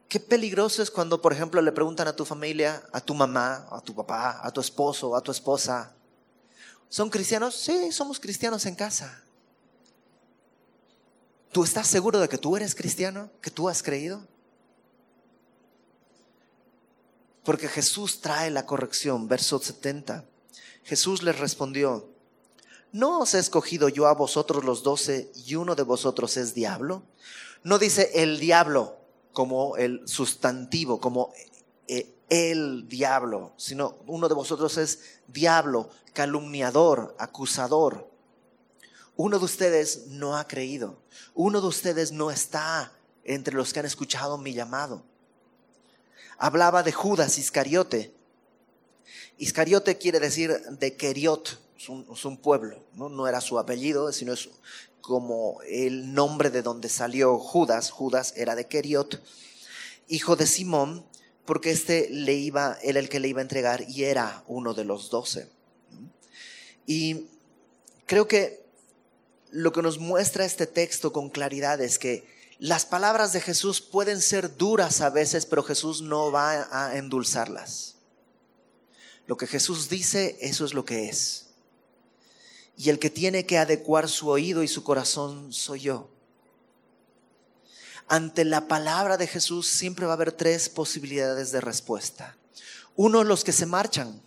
qué 0.08 0.20
peligroso 0.20 0.82
es 0.82 0.90
cuando, 0.90 1.20
por 1.22 1.32
ejemplo, 1.32 1.62
le 1.62 1.72
preguntan 1.72 2.08
a 2.08 2.16
tu 2.16 2.24
familia, 2.24 2.82
a 2.92 3.00
tu 3.00 3.14
mamá, 3.14 3.68
a 3.70 3.80
tu 3.80 3.94
papá, 3.94 4.40
a 4.42 4.50
tu 4.50 4.60
esposo, 4.60 5.14
a 5.14 5.20
tu 5.20 5.30
esposa, 5.30 5.93
¿son 6.88 7.10
cristianos? 7.10 7.54
Sí, 7.56 7.92
somos 7.92 8.20
cristianos 8.20 8.66
en 8.66 8.74
casa. 8.74 9.22
¿Tú 11.52 11.62
estás 11.62 11.86
seguro 11.86 12.18
de 12.18 12.28
que 12.28 12.38
tú 12.38 12.56
eres 12.56 12.74
cristiano? 12.74 13.30
¿Que 13.40 13.50
tú 13.50 13.68
has 13.68 13.82
creído? 13.82 14.26
Porque 17.44 17.68
Jesús 17.68 18.20
trae 18.20 18.50
la 18.50 18.66
corrección, 18.66 19.28
verso 19.28 19.60
70. 19.60 20.24
Jesús 20.82 21.22
les 21.22 21.38
respondió, 21.38 22.08
¿no 22.90 23.20
os 23.20 23.34
he 23.34 23.38
escogido 23.38 23.88
yo 23.88 24.06
a 24.06 24.14
vosotros 24.14 24.64
los 24.64 24.82
doce 24.82 25.30
y 25.46 25.54
uno 25.54 25.74
de 25.74 25.82
vosotros 25.82 26.36
es 26.36 26.54
diablo? 26.54 27.04
No 27.62 27.78
dice 27.78 28.10
el 28.14 28.40
diablo 28.40 28.96
como 29.32 29.76
el 29.76 30.06
sustantivo, 30.08 31.00
como 31.00 31.32
eh, 31.86 32.14
el 32.34 32.88
diablo, 32.88 33.52
sino 33.56 33.98
uno 34.06 34.28
de 34.28 34.34
vosotros 34.34 34.76
es 34.76 35.20
diablo, 35.28 35.88
calumniador, 36.12 37.14
acusador. 37.18 38.10
Uno 39.14 39.38
de 39.38 39.44
ustedes 39.44 40.08
no 40.08 40.36
ha 40.36 40.48
creído. 40.48 40.98
Uno 41.34 41.60
de 41.60 41.68
ustedes 41.68 42.10
no 42.10 42.32
está 42.32 42.92
entre 43.22 43.54
los 43.54 43.72
que 43.72 43.78
han 43.78 43.86
escuchado 43.86 44.36
mi 44.36 44.52
llamado. 44.52 45.04
Hablaba 46.36 46.82
de 46.82 46.90
Judas 46.90 47.38
Iscariote. 47.38 48.12
Iscariote 49.38 49.96
quiere 49.96 50.18
decir 50.18 50.60
de 50.70 50.96
Keriot, 50.96 51.60
es 51.76 52.24
un, 52.24 52.36
pueblo, 52.38 52.84
¿no? 52.94 53.28
era 53.28 53.40
su 53.40 53.58
apellido, 53.58 54.12
sino 54.12 54.32
es 54.32 54.48
como 55.00 55.60
el 55.68 56.14
nombre 56.14 56.50
de 56.50 56.62
donde 56.62 56.88
salió 56.88 57.38
Judas. 57.38 57.90
Judas 57.90 58.32
era 58.36 58.56
de 58.56 58.66
Keriot, 58.66 59.22
hijo 60.08 60.34
de 60.34 60.46
Simón, 60.46 61.06
porque 61.44 61.70
este 61.70 62.08
le 62.10 62.34
iba, 62.34 62.78
era 62.82 63.00
el 63.00 63.08
que 63.08 63.20
le 63.20 63.28
iba 63.28 63.40
a 63.40 63.42
entregar 63.42 63.84
y 63.88 64.04
era 64.04 64.44
uno 64.46 64.74
de 64.74 64.84
los 64.84 65.10
doce. 65.10 65.48
Y 66.86 67.26
creo 68.06 68.26
que 68.28 68.64
lo 69.50 69.72
que 69.72 69.82
nos 69.82 69.98
muestra 69.98 70.44
este 70.44 70.66
texto 70.66 71.12
con 71.12 71.30
claridad 71.30 71.80
es 71.80 71.98
que 71.98 72.26
las 72.58 72.86
palabras 72.86 73.32
de 73.32 73.40
Jesús 73.40 73.80
pueden 73.80 74.20
ser 74.20 74.56
duras 74.56 75.00
a 75.00 75.10
veces, 75.10 75.44
pero 75.44 75.62
Jesús 75.62 76.02
no 76.02 76.30
va 76.30 76.68
a 76.70 76.96
endulzarlas. 76.96 77.96
Lo 79.26 79.36
que 79.36 79.46
Jesús 79.46 79.88
dice, 79.88 80.36
eso 80.40 80.64
es 80.64 80.74
lo 80.74 80.84
que 80.84 81.08
es. 81.08 81.46
Y 82.76 82.90
el 82.90 82.98
que 82.98 83.10
tiene 83.10 83.46
que 83.46 83.58
adecuar 83.58 84.08
su 84.08 84.28
oído 84.28 84.62
y 84.62 84.68
su 84.68 84.82
corazón 84.82 85.52
soy 85.52 85.80
yo. 85.80 86.13
Ante 88.08 88.44
la 88.44 88.68
palabra 88.68 89.16
de 89.16 89.26
Jesús 89.26 89.66
siempre 89.66 90.06
va 90.06 90.12
a 90.12 90.16
haber 90.16 90.32
tres 90.32 90.68
posibilidades 90.68 91.52
de 91.52 91.60
respuesta. 91.60 92.36
Uno, 92.96 93.24
los 93.24 93.44
que 93.44 93.52
se 93.52 93.66
marchan. 93.66 94.20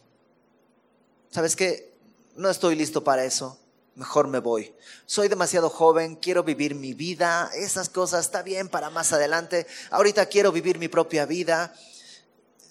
¿Sabes 1.30 1.55
qué? 1.55 1.93
No 2.36 2.49
estoy 2.49 2.75
listo 2.75 3.03
para 3.03 3.23
eso. 3.23 3.59
Mejor 3.95 4.28
me 4.28 4.39
voy. 4.39 4.73
Soy 5.05 5.28
demasiado 5.28 5.69
joven, 5.69 6.15
quiero 6.15 6.43
vivir 6.43 6.75
mi 6.75 6.93
vida. 6.93 7.49
Esas 7.55 7.89
cosas 7.89 8.25
está 8.25 8.43
bien 8.43 8.69
para 8.69 8.89
más 8.89 9.13
adelante. 9.13 9.65
Ahorita 9.89 10.28
quiero 10.28 10.51
vivir 10.51 10.78
mi 10.78 10.88
propia 10.88 11.25
vida. 11.25 11.73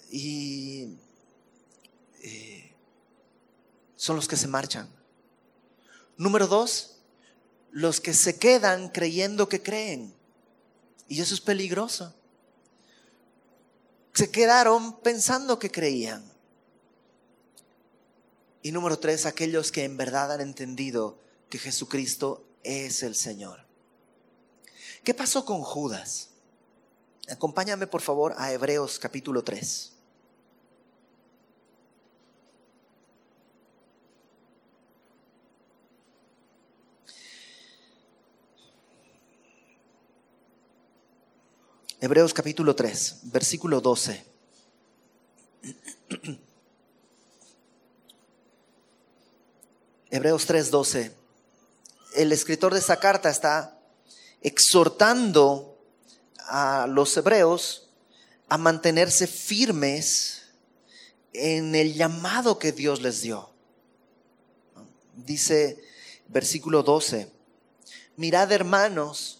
Y 0.09 0.97
eh, 2.21 2.73
son 3.95 4.15
los 4.15 4.27
que 4.27 4.37
se 4.37 4.47
marchan. 4.47 4.89
Número 6.15 6.47
dos, 6.47 6.99
los 7.71 7.99
que 7.99 8.13
se 8.13 8.37
quedan 8.37 8.89
creyendo 8.89 9.49
que 9.49 9.61
creen. 9.61 10.16
Y 11.07 11.21
eso 11.21 11.33
es 11.33 11.41
peligroso. 11.41 12.13
Se 14.13 14.31
quedaron 14.31 14.99
pensando 15.01 15.59
que 15.59 15.71
creían. 15.71 16.23
Y 18.61 18.71
número 18.71 18.99
tres, 18.99 19.25
aquellos 19.25 19.71
que 19.71 19.83
en 19.83 19.95
verdad 19.95 20.31
han 20.31 20.41
entendido 20.41 21.19
que 21.49 21.59
Jesucristo 21.59 22.45
es 22.63 23.03
el 23.03 23.15
Señor. 23.15 23.65
¿Qué 25.03 25.13
pasó 25.13 25.45
con 25.45 25.61
Judas? 25.61 26.29
Acompáñame 27.29 27.87
por 27.87 28.01
favor 28.01 28.33
a 28.37 28.51
Hebreos 28.51 28.99
capítulo 28.99 29.43
3. 29.43 29.96
Hebreos 41.99 42.31
capítulo 42.31 42.75
3, 42.75 43.21
versículo 43.23 43.81
12. 43.81 44.23
Hebreos 50.11 50.45
3, 50.45 50.69
12. 50.69 51.11
El 52.13 52.31
escritor 52.33 52.73
de 52.73 52.79
esta 52.79 52.99
carta 52.99 53.31
está 53.31 53.79
exhortando 54.41 55.75
a 56.45 56.85
los 56.87 57.17
hebreos 57.17 57.89
a 58.47 58.59
mantenerse 58.59 59.25
firmes 59.25 60.43
en 61.33 61.73
el 61.73 61.95
llamado 61.95 62.59
que 62.59 62.73
Dios 62.73 63.01
les 63.01 63.23
dio. 63.23 63.49
Dice 65.15 65.83
versículo 66.27 66.83
12, 66.83 67.31
mirad 68.17 68.51
hermanos, 68.51 69.36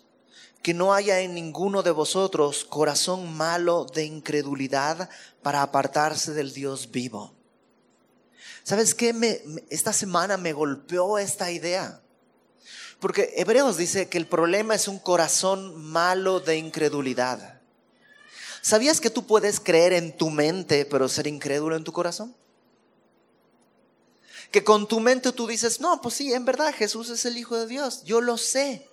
que 0.67 0.73
no 0.73 0.93
haya 0.93 1.21
en 1.21 1.33
ninguno 1.33 1.81
de 1.81 1.91
vosotros 1.91 2.65
corazón 2.65 3.37
malo 3.37 3.85
de 3.85 4.03
incredulidad 4.03 5.09
para 5.41 5.61
apartarse 5.61 6.33
del 6.33 6.53
Dios 6.53 6.91
vivo. 6.91 7.33
¿Sabes 8.63 8.93
qué? 8.93 9.15
Esta 9.69 9.93
semana 9.93 10.35
me 10.35 10.51
golpeó 10.51 11.19
esta 11.19 11.51
idea. 11.51 12.01
Porque 12.99 13.33
Hebreos 13.37 13.77
dice 13.77 14.09
que 14.09 14.17
el 14.17 14.27
problema 14.27 14.75
es 14.75 14.89
un 14.89 14.99
corazón 14.99 15.81
malo 15.85 16.41
de 16.41 16.57
incredulidad. 16.57 17.61
¿Sabías 18.61 18.99
que 18.99 19.09
tú 19.09 19.25
puedes 19.25 19.61
creer 19.61 19.93
en 19.93 20.17
tu 20.17 20.29
mente 20.29 20.83
pero 20.83 21.07
ser 21.07 21.27
incrédulo 21.27 21.77
en 21.77 21.85
tu 21.85 21.93
corazón? 21.93 22.35
Que 24.51 24.65
con 24.65 24.85
tu 24.85 24.99
mente 24.99 25.31
tú 25.31 25.47
dices, 25.47 25.79
no, 25.79 26.01
pues 26.01 26.15
sí, 26.15 26.33
en 26.33 26.43
verdad 26.43 26.75
Jesús 26.75 27.09
es 27.09 27.23
el 27.23 27.37
Hijo 27.37 27.55
de 27.55 27.67
Dios, 27.67 28.03
yo 28.03 28.19
lo 28.19 28.37
sé. 28.37 28.85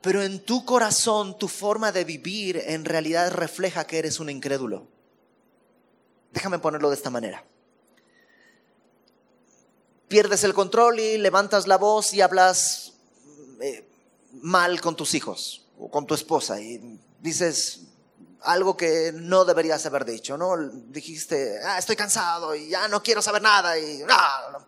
Pero 0.00 0.22
en 0.22 0.44
tu 0.44 0.64
corazón, 0.64 1.38
tu 1.38 1.48
forma 1.48 1.90
de 1.92 2.04
vivir 2.04 2.62
en 2.66 2.84
realidad 2.84 3.32
refleja 3.32 3.86
que 3.86 3.98
eres 3.98 4.20
un 4.20 4.30
incrédulo. 4.30 4.86
Déjame 6.32 6.58
ponerlo 6.58 6.90
de 6.90 6.96
esta 6.96 7.10
manera. 7.10 7.44
Pierdes 10.06 10.44
el 10.44 10.54
control 10.54 11.00
y 11.00 11.18
levantas 11.18 11.66
la 11.66 11.76
voz 11.76 12.14
y 12.14 12.20
hablas 12.20 12.94
eh, 13.60 13.86
mal 14.32 14.80
con 14.80 14.96
tus 14.96 15.14
hijos 15.14 15.66
o 15.78 15.90
con 15.90 16.06
tu 16.06 16.14
esposa 16.14 16.60
y 16.60 16.98
dices 17.20 17.82
algo 18.42 18.76
que 18.76 19.12
no 19.12 19.44
deberías 19.44 19.84
haber 19.86 20.04
dicho, 20.04 20.38
¿no? 20.38 20.56
Dijiste, 20.56 21.58
ah, 21.64 21.78
estoy 21.78 21.96
cansado 21.96 22.54
y 22.54 22.68
ya 22.68 22.88
no 22.88 23.02
quiero 23.02 23.20
saber 23.20 23.42
nada 23.42 23.78
y 23.78 24.00
ah, 24.08 24.58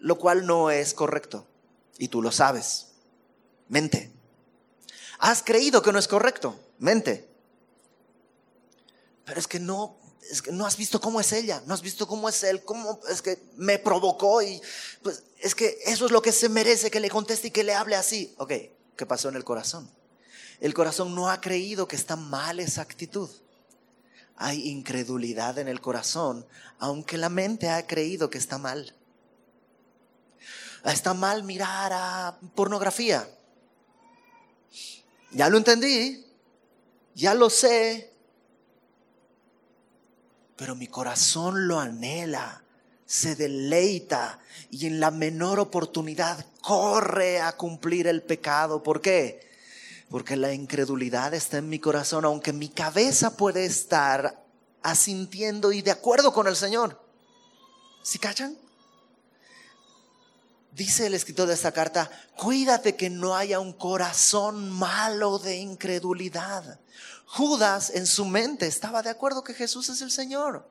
lo 0.00 0.18
cual 0.18 0.46
no 0.46 0.70
es 0.70 0.92
correcto 0.92 1.46
y 1.98 2.08
tú 2.08 2.20
lo 2.20 2.32
sabes. 2.32 2.87
Mente. 3.68 4.10
Has 5.18 5.42
creído 5.42 5.82
que 5.82 5.92
no 5.92 5.98
es 5.98 6.08
correcto, 6.08 6.58
mente. 6.78 7.28
Pero 9.24 9.40
es 9.40 9.46
que 9.46 9.58
no 9.58 9.98
es 10.30 10.42
que 10.42 10.52
no 10.52 10.66
has 10.66 10.76
visto 10.76 11.00
cómo 11.00 11.20
es 11.20 11.32
ella, 11.32 11.62
no 11.66 11.74
has 11.74 11.80
visto 11.80 12.06
cómo 12.06 12.28
es 12.28 12.42
él, 12.42 12.62
cómo 12.62 13.00
es 13.08 13.22
que 13.22 13.42
me 13.56 13.78
provocó 13.78 14.42
y 14.42 14.60
pues 15.02 15.22
es 15.38 15.54
que 15.54 15.78
eso 15.86 16.06
es 16.06 16.12
lo 16.12 16.20
que 16.20 16.32
se 16.32 16.48
merece 16.48 16.90
que 16.90 17.00
le 17.00 17.08
conteste 17.08 17.48
y 17.48 17.50
que 17.50 17.64
le 17.64 17.74
hable 17.74 17.96
así. 17.96 18.34
Ok, 18.38 18.52
¿qué 18.96 19.06
pasó 19.06 19.28
en 19.28 19.36
el 19.36 19.44
corazón? 19.44 19.90
El 20.60 20.74
corazón 20.74 21.14
no 21.14 21.30
ha 21.30 21.40
creído 21.40 21.88
que 21.88 21.96
está 21.96 22.16
mal 22.16 22.60
esa 22.60 22.82
actitud. 22.82 23.30
Hay 24.36 24.68
incredulidad 24.68 25.58
en 25.58 25.68
el 25.68 25.80
corazón, 25.80 26.46
aunque 26.78 27.16
la 27.16 27.28
mente 27.28 27.70
ha 27.70 27.86
creído 27.86 28.28
que 28.28 28.38
está 28.38 28.58
mal. 28.58 28.94
Está 30.84 31.14
mal 31.14 31.42
mirar 31.42 31.92
a 31.92 32.38
pornografía. 32.54 33.28
Ya 35.30 35.48
lo 35.48 35.58
entendí, 35.58 36.24
ya 37.14 37.34
lo 37.34 37.50
sé, 37.50 38.12
pero 40.56 40.74
mi 40.74 40.86
corazón 40.86 41.68
lo 41.68 41.78
anhela, 41.78 42.62
se 43.06 43.36
deleita 43.36 44.40
y 44.70 44.86
en 44.86 45.00
la 45.00 45.10
menor 45.10 45.60
oportunidad 45.60 46.44
corre 46.62 47.40
a 47.40 47.52
cumplir 47.52 48.06
el 48.06 48.22
pecado. 48.22 48.82
¿Por 48.82 49.00
qué? 49.00 49.46
Porque 50.10 50.36
la 50.36 50.52
incredulidad 50.52 51.34
está 51.34 51.58
en 51.58 51.68
mi 51.68 51.78
corazón, 51.78 52.24
aunque 52.24 52.52
mi 52.52 52.68
cabeza 52.68 53.36
puede 53.36 53.66
estar 53.66 54.42
asintiendo 54.82 55.72
y 55.72 55.82
de 55.82 55.90
acuerdo 55.90 56.32
con 56.32 56.46
el 56.48 56.56
Señor. 56.56 57.00
¿Sí 58.02 58.18
cachan? 58.18 58.56
Dice 60.78 61.08
el 61.08 61.14
escritor 61.14 61.48
de 61.48 61.54
esta 61.54 61.72
carta, 61.72 62.08
cuídate 62.36 62.94
que 62.94 63.10
no 63.10 63.34
haya 63.34 63.58
un 63.58 63.72
corazón 63.72 64.70
malo 64.70 65.40
de 65.40 65.56
incredulidad. 65.56 66.78
Judas 67.26 67.90
en 67.90 68.06
su 68.06 68.24
mente 68.24 68.68
estaba 68.68 69.02
de 69.02 69.10
acuerdo 69.10 69.42
que 69.42 69.54
Jesús 69.54 69.88
es 69.88 70.02
el 70.02 70.12
Señor. 70.12 70.70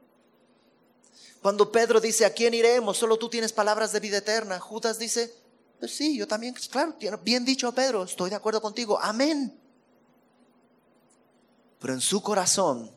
Cuando 1.41 1.73
Pedro 1.73 1.99
dice, 1.99 2.23
¿a 2.23 2.29
quién 2.29 2.53
iremos? 2.53 2.97
Solo 2.97 3.17
tú 3.17 3.27
tienes 3.27 3.51
palabras 3.51 3.91
de 3.91 3.99
vida 3.99 4.19
eterna. 4.19 4.61
Judas 4.61 4.97
dice, 4.97 5.35
pues 5.77 5.93
sí, 5.93 6.17
yo 6.17 6.25
también, 6.25 6.55
claro, 6.71 6.95
bien 7.21 7.43
dicho 7.43 7.69
Pedro, 7.73 8.05
estoy 8.05 8.29
de 8.29 8.37
acuerdo 8.37 8.61
contigo, 8.61 8.97
amén. 9.01 9.59
Pero 11.81 11.93
en 11.93 11.99
su 11.99 12.23
corazón, 12.23 12.89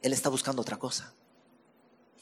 él 0.00 0.14
está 0.14 0.30
buscando 0.30 0.62
otra 0.62 0.78
cosa, 0.78 1.12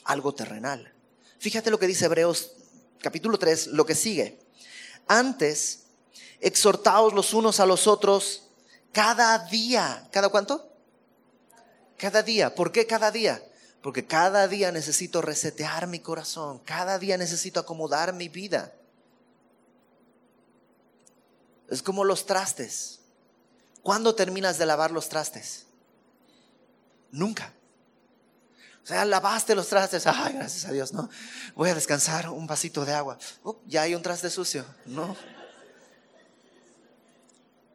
algo 0.02 0.34
terrenal. 0.34 0.92
Fíjate 1.38 1.70
lo 1.70 1.78
que 1.78 1.86
dice 1.86 2.06
Hebreos 2.06 2.56
capítulo 3.00 3.38
3, 3.38 3.68
lo 3.68 3.84
que 3.86 3.94
sigue. 3.94 4.38
Antes, 5.08 5.84
exhortaos 6.40 7.12
los 7.12 7.34
unos 7.34 7.60
a 7.60 7.66
los 7.66 7.86
otros 7.86 8.44
cada 8.92 9.38
día. 9.46 10.08
¿Cada 10.10 10.28
cuánto? 10.28 10.72
Cada 11.96 12.22
día. 12.22 12.54
¿Por 12.54 12.72
qué 12.72 12.86
cada 12.86 13.10
día? 13.10 13.42
Porque 13.82 14.06
cada 14.06 14.46
día 14.48 14.72
necesito 14.72 15.22
resetear 15.22 15.86
mi 15.86 16.00
corazón, 16.00 16.58
cada 16.60 16.98
día 16.98 17.16
necesito 17.16 17.60
acomodar 17.60 18.12
mi 18.12 18.28
vida. 18.28 18.74
Es 21.68 21.82
como 21.82 22.04
los 22.04 22.26
trastes. 22.26 22.98
¿Cuándo 23.82 24.14
terminas 24.14 24.58
de 24.58 24.66
lavar 24.66 24.90
los 24.90 25.08
trastes? 25.08 25.66
Nunca. 27.10 27.54
O 28.82 28.86
sea, 28.86 29.04
lavaste 29.04 29.54
los 29.54 29.68
trastes, 29.68 30.06
ay, 30.06 30.34
gracias 30.34 30.64
a 30.64 30.72
Dios, 30.72 30.92
no. 30.92 31.08
Voy 31.54 31.70
a 31.70 31.74
descansar 31.74 32.30
un 32.30 32.46
vasito 32.46 32.84
de 32.84 32.92
agua. 32.92 33.18
ya 33.66 33.82
hay 33.82 33.94
un 33.94 34.02
traste 34.02 34.30
sucio, 34.30 34.64
no. 34.86 35.16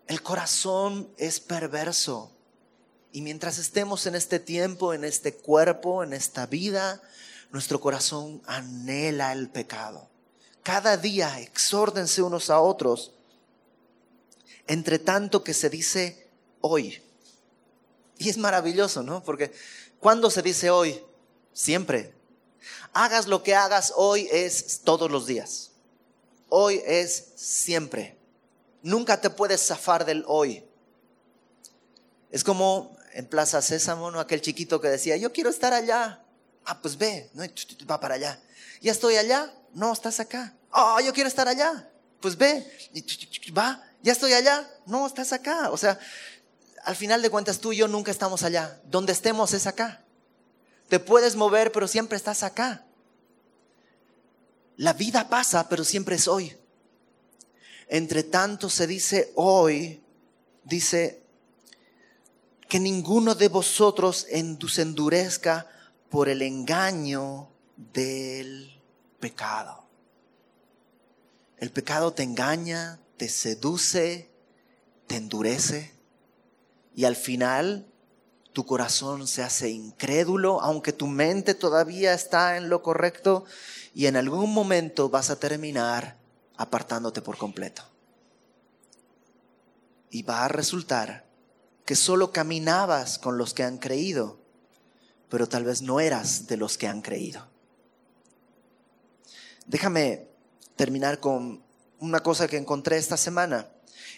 El 0.08 0.22
corazón 0.22 1.10
es 1.18 1.39
perverso. 1.39 2.32
Y 3.12 3.22
mientras 3.22 3.58
estemos 3.58 4.08
en 4.08 4.16
este 4.16 4.39
tiempo, 4.39 4.93
en 4.93 5.03
este 5.06 5.34
cuerpo, 5.34 6.03
en 6.03 6.14
esta 6.14 6.47
vida, 6.47 7.01
nuestro 7.51 7.80
corazón 7.80 8.41
anhela 8.45 9.32
el 9.32 9.49
pecado. 9.49 10.10
Cada 10.64 10.97
día 10.97 11.39
exórdense 11.39 12.22
unos 12.22 12.49
a 12.49 12.60
otros 12.60 13.16
entre 14.68 14.99
tanto 14.99 15.43
que 15.43 15.53
se 15.53 15.70
dice 15.70 16.28
hoy. 16.62 17.01
Y 18.18 18.30
es 18.30 18.38
maravilloso, 18.38 19.03
¿no? 19.03 19.24
Porque 19.24 19.53
cuando 19.99 20.29
se 20.29 20.41
dice 20.41 20.69
hoy? 20.69 21.03
Siempre. 21.53 22.13
Hagas 22.93 23.27
lo 23.27 23.43
que 23.43 23.55
hagas 23.55 23.93
hoy 23.95 24.27
es 24.31 24.81
todos 24.83 25.11
los 25.11 25.27
días. 25.27 25.71
Hoy 26.49 26.81
es 26.85 27.33
siempre. 27.35 28.17
Nunca 28.81 29.19
te 29.19 29.29
puedes 29.29 29.65
zafar 29.65 30.05
del 30.05 30.23
hoy. 30.27 30.63
Es 32.31 32.43
como 32.43 32.95
en 33.13 33.25
Plaza 33.25 33.61
Sésamo, 33.61 34.11
¿no? 34.11 34.19
aquel 34.19 34.41
chiquito 34.41 34.79
que 34.79 34.87
decía, 34.89 35.17
yo 35.17 35.31
quiero 35.31 35.49
estar 35.49 35.73
allá. 35.73 36.23
Ah, 36.65 36.81
pues 36.81 36.97
ve, 36.97 37.29
va 37.89 37.99
para 37.99 38.15
allá. 38.15 38.39
Ya 38.81 38.91
estoy 38.91 39.15
allá. 39.15 39.53
No, 39.73 39.91
estás 39.91 40.19
acá. 40.19 40.53
Ah, 40.71 40.99
yo 41.03 41.13
quiero 41.13 41.27
estar 41.27 41.47
allá. 41.47 41.89
Pues 42.19 42.37
ve, 42.37 42.65
va 43.55 43.83
ya 44.05 44.11
estoy 44.11 44.33
allá. 44.33 44.69
No, 44.85 45.07
estás 45.07 45.33
acá. 45.33 45.71
O 45.71 45.77
sea, 45.77 45.97
al 46.86 46.95
final 46.95 47.23
de 47.23 47.31
cuentas 47.31 47.59
tú 47.59 47.73
y 47.73 47.77
yo 47.77 47.88
nunca 47.88 48.11
estamos 48.11 48.43
allá. 48.43 48.79
Donde 48.86 49.11
estemos 49.11 49.53
es 49.53 49.65
acá. 49.65 50.03
Te 50.88 50.99
puedes 50.99 51.36
mover, 51.36 51.71
pero 51.71 51.88
siempre 51.88 52.15
estás 52.15 52.43
acá. 52.43 52.86
La 54.77 54.93
vida 54.93 55.27
pasa, 55.27 55.67
pero 55.67 55.83
siempre 55.83 56.15
es 56.15 56.27
hoy. 56.27 56.55
Entre 57.88 58.21
tanto 58.21 58.69
se 58.69 58.86
dice 58.86 59.31
hoy, 59.36 60.03
dice 60.63 61.23
que 62.69 62.79
ninguno 62.79 63.33
de 63.33 63.47
vosotros 63.47 64.27
se 64.29 64.81
endurezca 64.81 65.67
por 66.09 66.29
el 66.29 66.43
engaño 66.43 67.49
del 67.77 68.79
pecado. 69.19 69.86
El 71.57 71.71
pecado 71.71 72.13
te 72.13 72.21
engaña, 72.21 72.99
te 73.17 73.27
seduce, 73.27 74.29
te 75.07 75.15
endurece 75.15 75.94
y 76.95 77.05
al 77.05 77.15
final 77.15 77.85
tu 78.53 78.65
corazón 78.65 79.27
se 79.27 79.43
hace 79.43 79.69
incrédulo, 79.69 80.61
aunque 80.61 80.93
tu 80.93 81.07
mente 81.07 81.53
todavía 81.53 82.13
está 82.13 82.55
en 82.55 82.69
lo 82.69 82.81
correcto 82.81 83.43
y 83.93 84.05
en 84.05 84.15
algún 84.15 84.53
momento 84.53 85.09
vas 85.09 85.29
a 85.29 85.37
terminar 85.37 86.17
apartándote 86.55 87.21
por 87.21 87.37
completo. 87.37 87.83
Y 90.09 90.23
va 90.23 90.45
a 90.45 90.47
resultar 90.47 91.25
que 91.83 91.95
solo 91.95 92.31
caminabas 92.31 93.19
con 93.19 93.37
los 93.37 93.53
que 93.53 93.63
han 93.63 93.77
creído, 93.77 94.39
pero 95.29 95.49
tal 95.49 95.65
vez 95.65 95.81
no 95.81 95.99
eras 95.99 96.47
de 96.47 96.55
los 96.55 96.77
que 96.77 96.87
han 96.87 97.01
creído. 97.01 97.45
Déjame 99.65 100.29
terminar 100.77 101.19
con 101.19 101.61
una 101.99 102.21
cosa 102.21 102.47
que 102.47 102.55
encontré 102.55 102.95
esta 102.95 103.17
semana. 103.17 103.67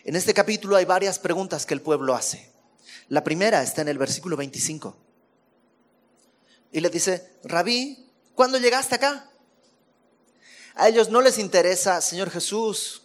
En 0.03 0.15
este 0.15 0.35
capítulo 0.35 0.75
hay 0.75 0.85
varias 0.85 1.17
preguntas 1.17 1.65
que 1.65 1.73
el 1.73 1.81
pueblo 1.81 2.13
hace. 2.13 2.56
La 3.09 3.23
primera 3.23 3.63
está 3.63 3.81
en 3.81 3.87
el 3.87 3.97
versículo 3.97 4.35
25. 4.37 4.95
Y 6.71 6.79
le 6.79 6.89
dice, 6.89 7.37
Rabí, 7.43 8.09
¿cuándo 8.35 8.57
llegaste 8.57 8.95
acá? 8.95 9.29
A 10.75 10.89
ellos 10.89 11.09
no 11.09 11.21
les 11.21 11.37
interesa, 11.39 12.01
Señor 12.01 12.29
Jesús, 12.29 13.03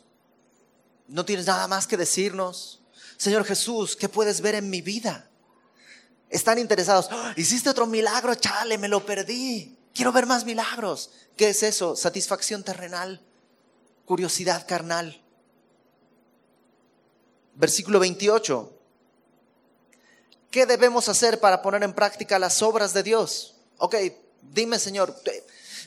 no 1.08 1.24
tienes 1.24 1.46
nada 1.46 1.68
más 1.68 1.86
que 1.86 1.96
decirnos. 1.96 2.82
Señor 3.16 3.44
Jesús, 3.44 3.96
¿qué 3.96 4.08
puedes 4.08 4.40
ver 4.40 4.56
en 4.56 4.68
mi 4.68 4.82
vida? 4.82 5.30
Están 6.28 6.58
interesados, 6.58 7.08
¡Ah! 7.10 7.34
hiciste 7.36 7.70
otro 7.70 7.86
milagro, 7.86 8.34
chale, 8.34 8.78
me 8.78 8.88
lo 8.88 9.06
perdí. 9.06 9.78
Quiero 9.94 10.12
ver 10.12 10.26
más 10.26 10.44
milagros. 10.44 11.10
¿Qué 11.36 11.50
es 11.50 11.62
eso? 11.62 11.94
Satisfacción 11.96 12.62
terrenal 12.62 13.22
curiosidad 14.04 14.66
carnal. 14.66 15.22
Versículo 17.54 17.98
28. 18.00 18.78
¿Qué 20.52 20.66
debemos 20.66 21.08
hacer 21.08 21.40
para 21.40 21.62
poner 21.62 21.82
en 21.82 21.94
práctica 21.94 22.38
las 22.38 22.60
obras 22.60 22.92
de 22.92 23.02
Dios? 23.02 23.54
Ok, 23.78 23.96
dime 24.42 24.78
Señor, 24.78 25.16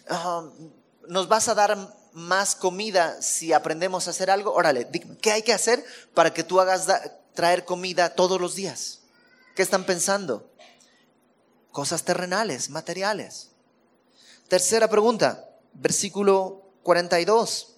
um, 0.10 0.72
¿nos 1.08 1.28
vas 1.28 1.48
a 1.48 1.54
dar 1.54 1.78
más 2.14 2.56
comida 2.56 3.22
si 3.22 3.54
aprendemos 3.54 4.08
a 4.08 4.10
hacer 4.10 4.32
algo? 4.32 4.52
Órale, 4.52 4.90
¿qué 5.22 5.32
hay 5.32 5.44
que 5.44 5.54
hacer 5.54 5.86
para 6.16 6.34
que 6.34 6.44
tú 6.44 6.60
hagas 6.60 6.88
traer 7.36 7.64
comida 7.64 8.16
todos 8.16 8.42
los 8.42 8.56
días? 8.56 9.02
¿Qué 9.56 9.62
están 9.62 9.86
pensando? 9.86 10.50
Cosas 11.72 12.04
terrenales, 12.04 12.72
materiales. 12.72 13.52
Tercera 14.48 14.90
pregunta, 14.90 15.48
versículo 15.74 16.72
42. 16.82 17.76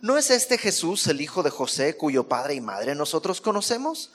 ¿No 0.00 0.18
es 0.18 0.30
este 0.30 0.58
Jesús 0.58 1.06
el 1.06 1.20
hijo 1.20 1.44
de 1.44 1.50
José 1.50 1.96
cuyo 1.96 2.28
padre 2.28 2.54
y 2.54 2.60
madre 2.60 2.96
nosotros 2.96 3.40
conocemos? 3.40 4.10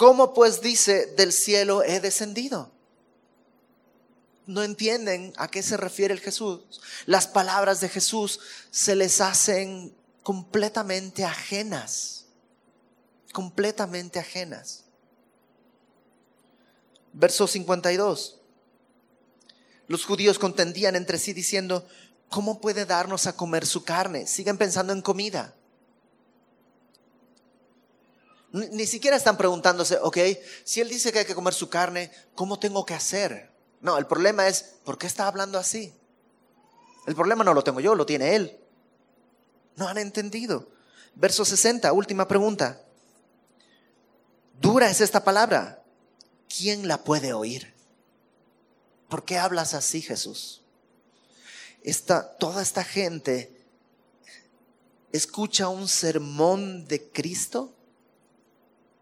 ¿Cómo 0.00 0.32
pues 0.32 0.62
dice, 0.62 1.12
del 1.14 1.30
cielo 1.30 1.82
he 1.82 2.00
descendido? 2.00 2.72
No 4.46 4.62
entienden 4.62 5.34
a 5.36 5.48
qué 5.48 5.62
se 5.62 5.76
refiere 5.76 6.14
el 6.14 6.20
Jesús. 6.20 6.80
Las 7.04 7.26
palabras 7.26 7.82
de 7.82 7.90
Jesús 7.90 8.40
se 8.70 8.96
les 8.96 9.20
hacen 9.20 9.94
completamente 10.22 11.22
ajenas, 11.22 12.24
completamente 13.34 14.18
ajenas. 14.18 14.84
Verso 17.12 17.46
52. 17.46 18.40
Los 19.86 20.06
judíos 20.06 20.38
contendían 20.38 20.96
entre 20.96 21.18
sí 21.18 21.34
diciendo, 21.34 21.86
¿cómo 22.30 22.62
puede 22.62 22.86
darnos 22.86 23.26
a 23.26 23.36
comer 23.36 23.66
su 23.66 23.84
carne? 23.84 24.26
Siguen 24.26 24.56
pensando 24.56 24.94
en 24.94 25.02
comida. 25.02 25.54
Ni 28.52 28.86
siquiera 28.86 29.16
están 29.16 29.36
preguntándose, 29.36 29.98
ok, 30.02 30.18
si 30.64 30.80
él 30.80 30.88
dice 30.88 31.12
que 31.12 31.20
hay 31.20 31.24
que 31.24 31.36
comer 31.36 31.54
su 31.54 31.68
carne, 31.68 32.10
¿cómo 32.34 32.58
tengo 32.58 32.84
que 32.84 32.94
hacer? 32.94 33.50
No, 33.80 33.96
el 33.96 34.06
problema 34.06 34.48
es, 34.48 34.74
¿por 34.84 34.98
qué 34.98 35.06
está 35.06 35.28
hablando 35.28 35.58
así? 35.58 35.94
El 37.06 37.14
problema 37.14 37.44
no 37.44 37.54
lo 37.54 37.62
tengo 37.62 37.80
yo, 37.80 37.94
lo 37.94 38.06
tiene 38.06 38.34
él. 38.34 38.58
No 39.76 39.88
han 39.88 39.98
entendido. 39.98 40.68
Verso 41.14 41.44
60, 41.44 41.92
última 41.92 42.26
pregunta. 42.26 42.82
Dura 44.60 44.90
es 44.90 45.00
esta 45.00 45.22
palabra. 45.22 45.82
¿Quién 46.48 46.88
la 46.88 47.04
puede 47.04 47.32
oír? 47.32 47.72
¿Por 49.08 49.24
qué 49.24 49.38
hablas 49.38 49.74
así, 49.74 50.02
Jesús? 50.02 50.62
Esta, 51.82 52.36
toda 52.36 52.62
esta 52.62 52.84
gente 52.84 53.56
escucha 55.12 55.68
un 55.68 55.88
sermón 55.88 56.86
de 56.86 57.10
Cristo 57.10 57.74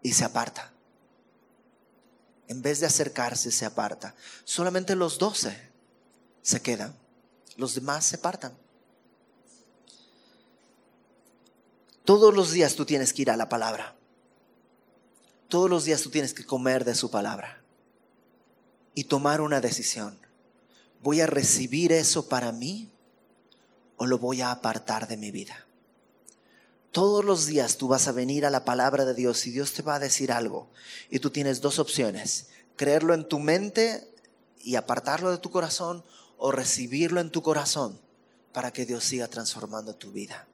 y 0.01 0.13
se 0.13 0.25
aparta. 0.25 0.71
En 2.47 2.61
vez 2.61 2.79
de 2.79 2.87
acercarse, 2.87 3.51
se 3.51 3.65
aparta. 3.65 4.15
Solamente 4.43 4.95
los 4.95 5.19
doce 5.19 5.69
se 6.41 6.61
quedan. 6.61 6.95
Los 7.57 7.75
demás 7.75 8.05
se 8.05 8.15
apartan. 8.15 8.57
Todos 12.05 12.33
los 12.33 12.51
días 12.51 12.75
tú 12.75 12.85
tienes 12.85 13.13
que 13.13 13.21
ir 13.21 13.29
a 13.29 13.37
la 13.37 13.49
palabra. 13.49 13.95
Todos 15.47 15.69
los 15.69 15.83
días 15.83 16.01
tú 16.01 16.09
tienes 16.09 16.33
que 16.33 16.45
comer 16.45 16.85
de 16.85 16.95
su 16.95 17.11
palabra 17.11 17.61
y 18.95 19.03
tomar 19.03 19.41
una 19.41 19.61
decisión. 19.61 20.17
¿Voy 21.01 21.21
a 21.21 21.27
recibir 21.27 21.91
eso 21.91 22.27
para 22.27 22.51
mí 22.51 22.91
o 23.97 24.05
lo 24.05 24.17
voy 24.17 24.41
a 24.41 24.51
apartar 24.51 25.07
de 25.07 25.17
mi 25.17 25.31
vida? 25.31 25.67
Todos 26.91 27.23
los 27.23 27.45
días 27.45 27.77
tú 27.77 27.87
vas 27.87 28.07
a 28.07 28.11
venir 28.11 28.45
a 28.45 28.49
la 28.49 28.65
palabra 28.65 29.05
de 29.05 29.13
Dios 29.13 29.45
y 29.45 29.51
Dios 29.51 29.73
te 29.73 29.83
va 29.83 29.95
a 29.95 29.99
decir 29.99 30.31
algo. 30.31 30.69
Y 31.09 31.19
tú 31.19 31.29
tienes 31.29 31.61
dos 31.61 31.77
opciones. 31.77 32.47
Creerlo 32.75 33.13
en 33.13 33.27
tu 33.27 33.39
mente 33.39 34.09
y 34.59 34.75
apartarlo 34.75 35.31
de 35.31 35.37
tu 35.37 35.51
corazón 35.51 36.03
o 36.37 36.51
recibirlo 36.51 37.21
en 37.21 37.29
tu 37.29 37.43
corazón 37.43 37.99
para 38.53 38.71
que 38.71 38.85
Dios 38.85 39.03
siga 39.03 39.27
transformando 39.27 39.95
tu 39.95 40.11
vida. 40.11 40.47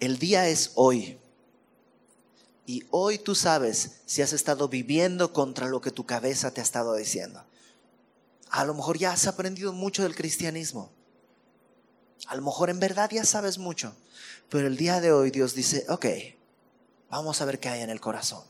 El 0.00 0.18
día 0.18 0.48
es 0.48 0.72
hoy. 0.74 1.18
Y 2.66 2.84
hoy 2.90 3.18
tú 3.18 3.34
sabes 3.34 4.00
si 4.06 4.22
has 4.22 4.32
estado 4.32 4.68
viviendo 4.68 5.32
contra 5.32 5.68
lo 5.68 5.80
que 5.80 5.90
tu 5.90 6.04
cabeza 6.04 6.50
te 6.50 6.60
ha 6.60 6.64
estado 6.64 6.94
diciendo. 6.94 7.44
A 8.50 8.64
lo 8.64 8.74
mejor 8.74 8.98
ya 8.98 9.12
has 9.12 9.26
aprendido 9.26 9.72
mucho 9.72 10.02
del 10.02 10.14
cristianismo. 10.14 10.90
A 12.26 12.36
lo 12.36 12.42
mejor 12.42 12.70
en 12.70 12.80
verdad 12.80 13.10
ya 13.10 13.24
sabes 13.24 13.58
mucho. 13.58 13.94
Pero 14.48 14.66
el 14.66 14.76
día 14.76 15.00
de 15.00 15.12
hoy 15.12 15.30
Dios 15.30 15.54
dice, 15.54 15.84
ok, 15.88 16.06
vamos 17.10 17.40
a 17.40 17.44
ver 17.44 17.58
qué 17.60 17.68
hay 17.68 17.82
en 17.82 17.90
el 17.90 18.00
corazón. 18.00 18.42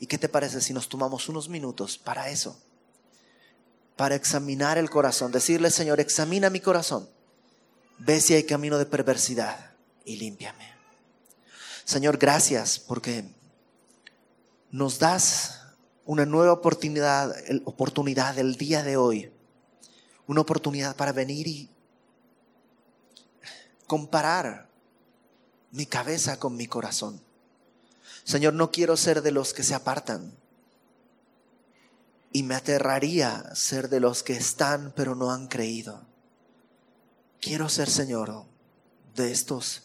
¿Y 0.00 0.06
qué 0.06 0.18
te 0.18 0.28
parece 0.28 0.60
si 0.60 0.72
nos 0.72 0.88
tomamos 0.88 1.28
unos 1.28 1.48
minutos 1.48 1.98
para 1.98 2.30
eso? 2.30 2.60
Para 3.96 4.14
examinar 4.14 4.78
el 4.78 4.90
corazón, 4.90 5.32
decirle, 5.32 5.70
Señor, 5.70 5.98
examina 5.98 6.50
mi 6.50 6.60
corazón, 6.60 7.08
ve 7.98 8.20
si 8.20 8.34
hay 8.34 8.44
camino 8.44 8.78
de 8.78 8.86
perversidad 8.86 9.72
y 10.04 10.16
límpiame. 10.16 10.72
Señor, 11.84 12.16
gracias 12.16 12.78
porque 12.78 13.24
nos 14.70 14.98
das 14.98 15.62
una 16.04 16.24
nueva 16.24 16.52
oportunidad, 16.52 17.34
oportunidad 17.64 18.38
el 18.38 18.56
día 18.56 18.82
de 18.82 18.96
hoy, 18.96 19.32
una 20.26 20.42
oportunidad 20.42 20.94
para 20.94 21.12
venir 21.12 21.48
y 21.48 21.70
comparar 23.88 24.68
mi 25.72 25.86
cabeza 25.86 26.38
con 26.38 26.56
mi 26.56 26.68
corazón. 26.68 27.20
Señor, 28.22 28.52
no 28.52 28.70
quiero 28.70 28.96
ser 28.96 29.22
de 29.22 29.32
los 29.32 29.54
que 29.54 29.64
se 29.64 29.74
apartan. 29.74 30.36
Y 32.30 32.42
me 32.42 32.54
aterraría 32.54 33.54
ser 33.54 33.88
de 33.88 33.98
los 33.98 34.22
que 34.22 34.34
están 34.34 34.92
pero 34.94 35.14
no 35.14 35.32
han 35.32 35.48
creído. 35.48 36.06
Quiero 37.40 37.70
ser, 37.70 37.88
Señor, 37.88 38.44
de 39.16 39.32
estos 39.32 39.84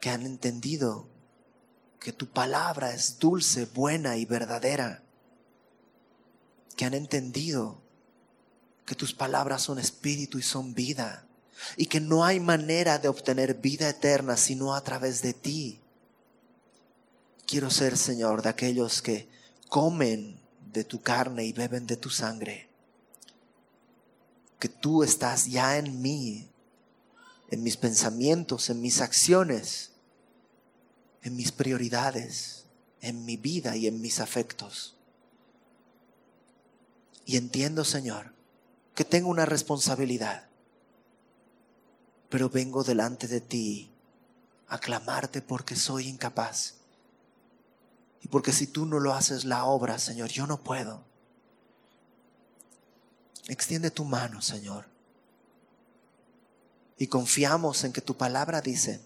que 0.00 0.08
han 0.08 0.24
entendido 0.24 1.06
que 2.00 2.12
tu 2.12 2.30
palabra 2.30 2.94
es 2.94 3.18
dulce, 3.18 3.66
buena 3.66 4.16
y 4.16 4.24
verdadera. 4.24 5.02
Que 6.74 6.86
han 6.86 6.94
entendido 6.94 7.82
que 8.86 8.94
tus 8.94 9.12
palabras 9.12 9.60
son 9.60 9.78
espíritu 9.78 10.38
y 10.38 10.42
son 10.42 10.72
vida 10.72 11.27
y 11.76 11.86
que 11.86 12.00
no 12.00 12.24
hay 12.24 12.40
manera 12.40 12.98
de 12.98 13.08
obtener 13.08 13.54
vida 13.54 13.88
eterna 13.88 14.36
sino 14.36 14.74
a 14.74 14.82
través 14.82 15.22
de 15.22 15.34
ti. 15.34 15.80
Quiero 17.46 17.70
ser, 17.70 17.96
Señor, 17.96 18.42
de 18.42 18.50
aquellos 18.50 19.02
que 19.02 19.28
comen 19.68 20.40
de 20.72 20.84
tu 20.84 21.00
carne 21.00 21.44
y 21.44 21.52
beben 21.52 21.86
de 21.86 21.96
tu 21.96 22.10
sangre. 22.10 22.68
Que 24.58 24.68
tú 24.68 25.02
estás 25.02 25.46
ya 25.46 25.78
en 25.78 26.02
mí, 26.02 26.50
en 27.50 27.62
mis 27.62 27.76
pensamientos, 27.76 28.70
en 28.70 28.80
mis 28.82 29.00
acciones, 29.00 29.92
en 31.22 31.36
mis 31.36 31.52
prioridades, 31.52 32.66
en 33.00 33.24
mi 33.24 33.36
vida 33.36 33.76
y 33.76 33.86
en 33.86 34.00
mis 34.00 34.20
afectos. 34.20 34.96
Y 37.24 37.36
entiendo, 37.36 37.84
Señor, 37.84 38.32
que 38.94 39.04
tengo 39.04 39.28
una 39.28 39.46
responsabilidad 39.46 40.47
pero 42.28 42.48
vengo 42.50 42.84
delante 42.84 43.26
de 43.26 43.40
ti 43.40 43.90
a 44.68 44.78
clamarte 44.78 45.40
porque 45.42 45.76
soy 45.76 46.08
incapaz. 46.08 46.74
Y 48.20 48.28
porque 48.28 48.52
si 48.52 48.66
tú 48.66 48.84
no 48.84 49.00
lo 49.00 49.14
haces 49.14 49.44
la 49.44 49.64
obra, 49.64 49.98
Señor, 49.98 50.28
yo 50.28 50.46
no 50.46 50.62
puedo. 50.62 51.04
Extiende 53.46 53.90
tu 53.90 54.04
mano, 54.04 54.42
Señor. 54.42 54.86
Y 56.98 57.06
confiamos 57.06 57.84
en 57.84 57.92
que 57.92 58.00
tu 58.00 58.16
palabra 58.16 58.60
dice 58.60 59.00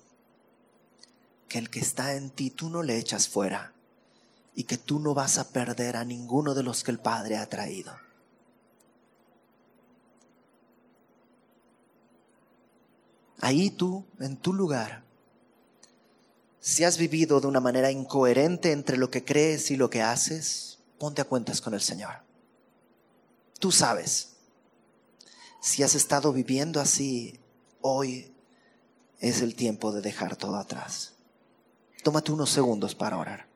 que 1.49 1.59
el 1.59 1.70
que 1.70 1.81
está 1.81 2.14
en 2.14 2.31
ti 2.31 2.51
tú 2.51 2.70
no 2.70 2.83
le 2.83 2.97
echas 2.97 3.29
fuera 3.29 3.75
y 4.55 4.64
que 4.64 4.79
tú 4.79 4.99
no 4.99 5.14
vas 5.14 5.39
a 5.39 5.51
perder 5.51 5.97
a 5.97 6.05
ninguno 6.05 6.55
de 6.55 6.62
los 6.62 6.83
que 6.83 6.91
el 6.91 6.99
Padre 6.99 7.37
ha 7.37 7.49
traído. 7.49 7.95
Ahí 13.43 13.70
tú, 13.70 14.07
en 14.20 14.36
tu 14.36 14.55
lugar, 14.55 15.03
si 16.61 16.84
has 16.84 16.97
vivido 16.97 17.40
de 17.40 17.49
una 17.49 17.61
manera 17.61 17.90
incoherente 17.90 18.70
entre 18.70 18.97
lo 18.97 19.11
que 19.11 19.24
crees 19.24 19.70
y 19.72 19.76
lo 19.76 19.90
que 19.90 20.01
haces, 20.01 20.78
ponte 20.99 21.20
a 21.20 21.24
cuentas 21.24 21.61
con 21.61 21.74
el 21.74 21.80
Señor. 21.80 22.22
Tú 23.59 23.72
sabes, 23.72 24.36
si 25.61 25.82
has 25.82 25.97
estado 25.97 26.32
viviendo 26.32 26.80
así, 26.80 27.40
hoy 27.80 28.32
es 29.18 29.43
el 29.43 29.57
tiempo 29.57 29.90
de 29.93 30.03
dejar 30.03 30.36
todo 30.36 30.57
atrás. 30.57 31.14
Tómate 32.05 32.30
unos 32.30 32.51
segundos 32.51 32.95
para 32.95 33.18
orar. 33.18 33.51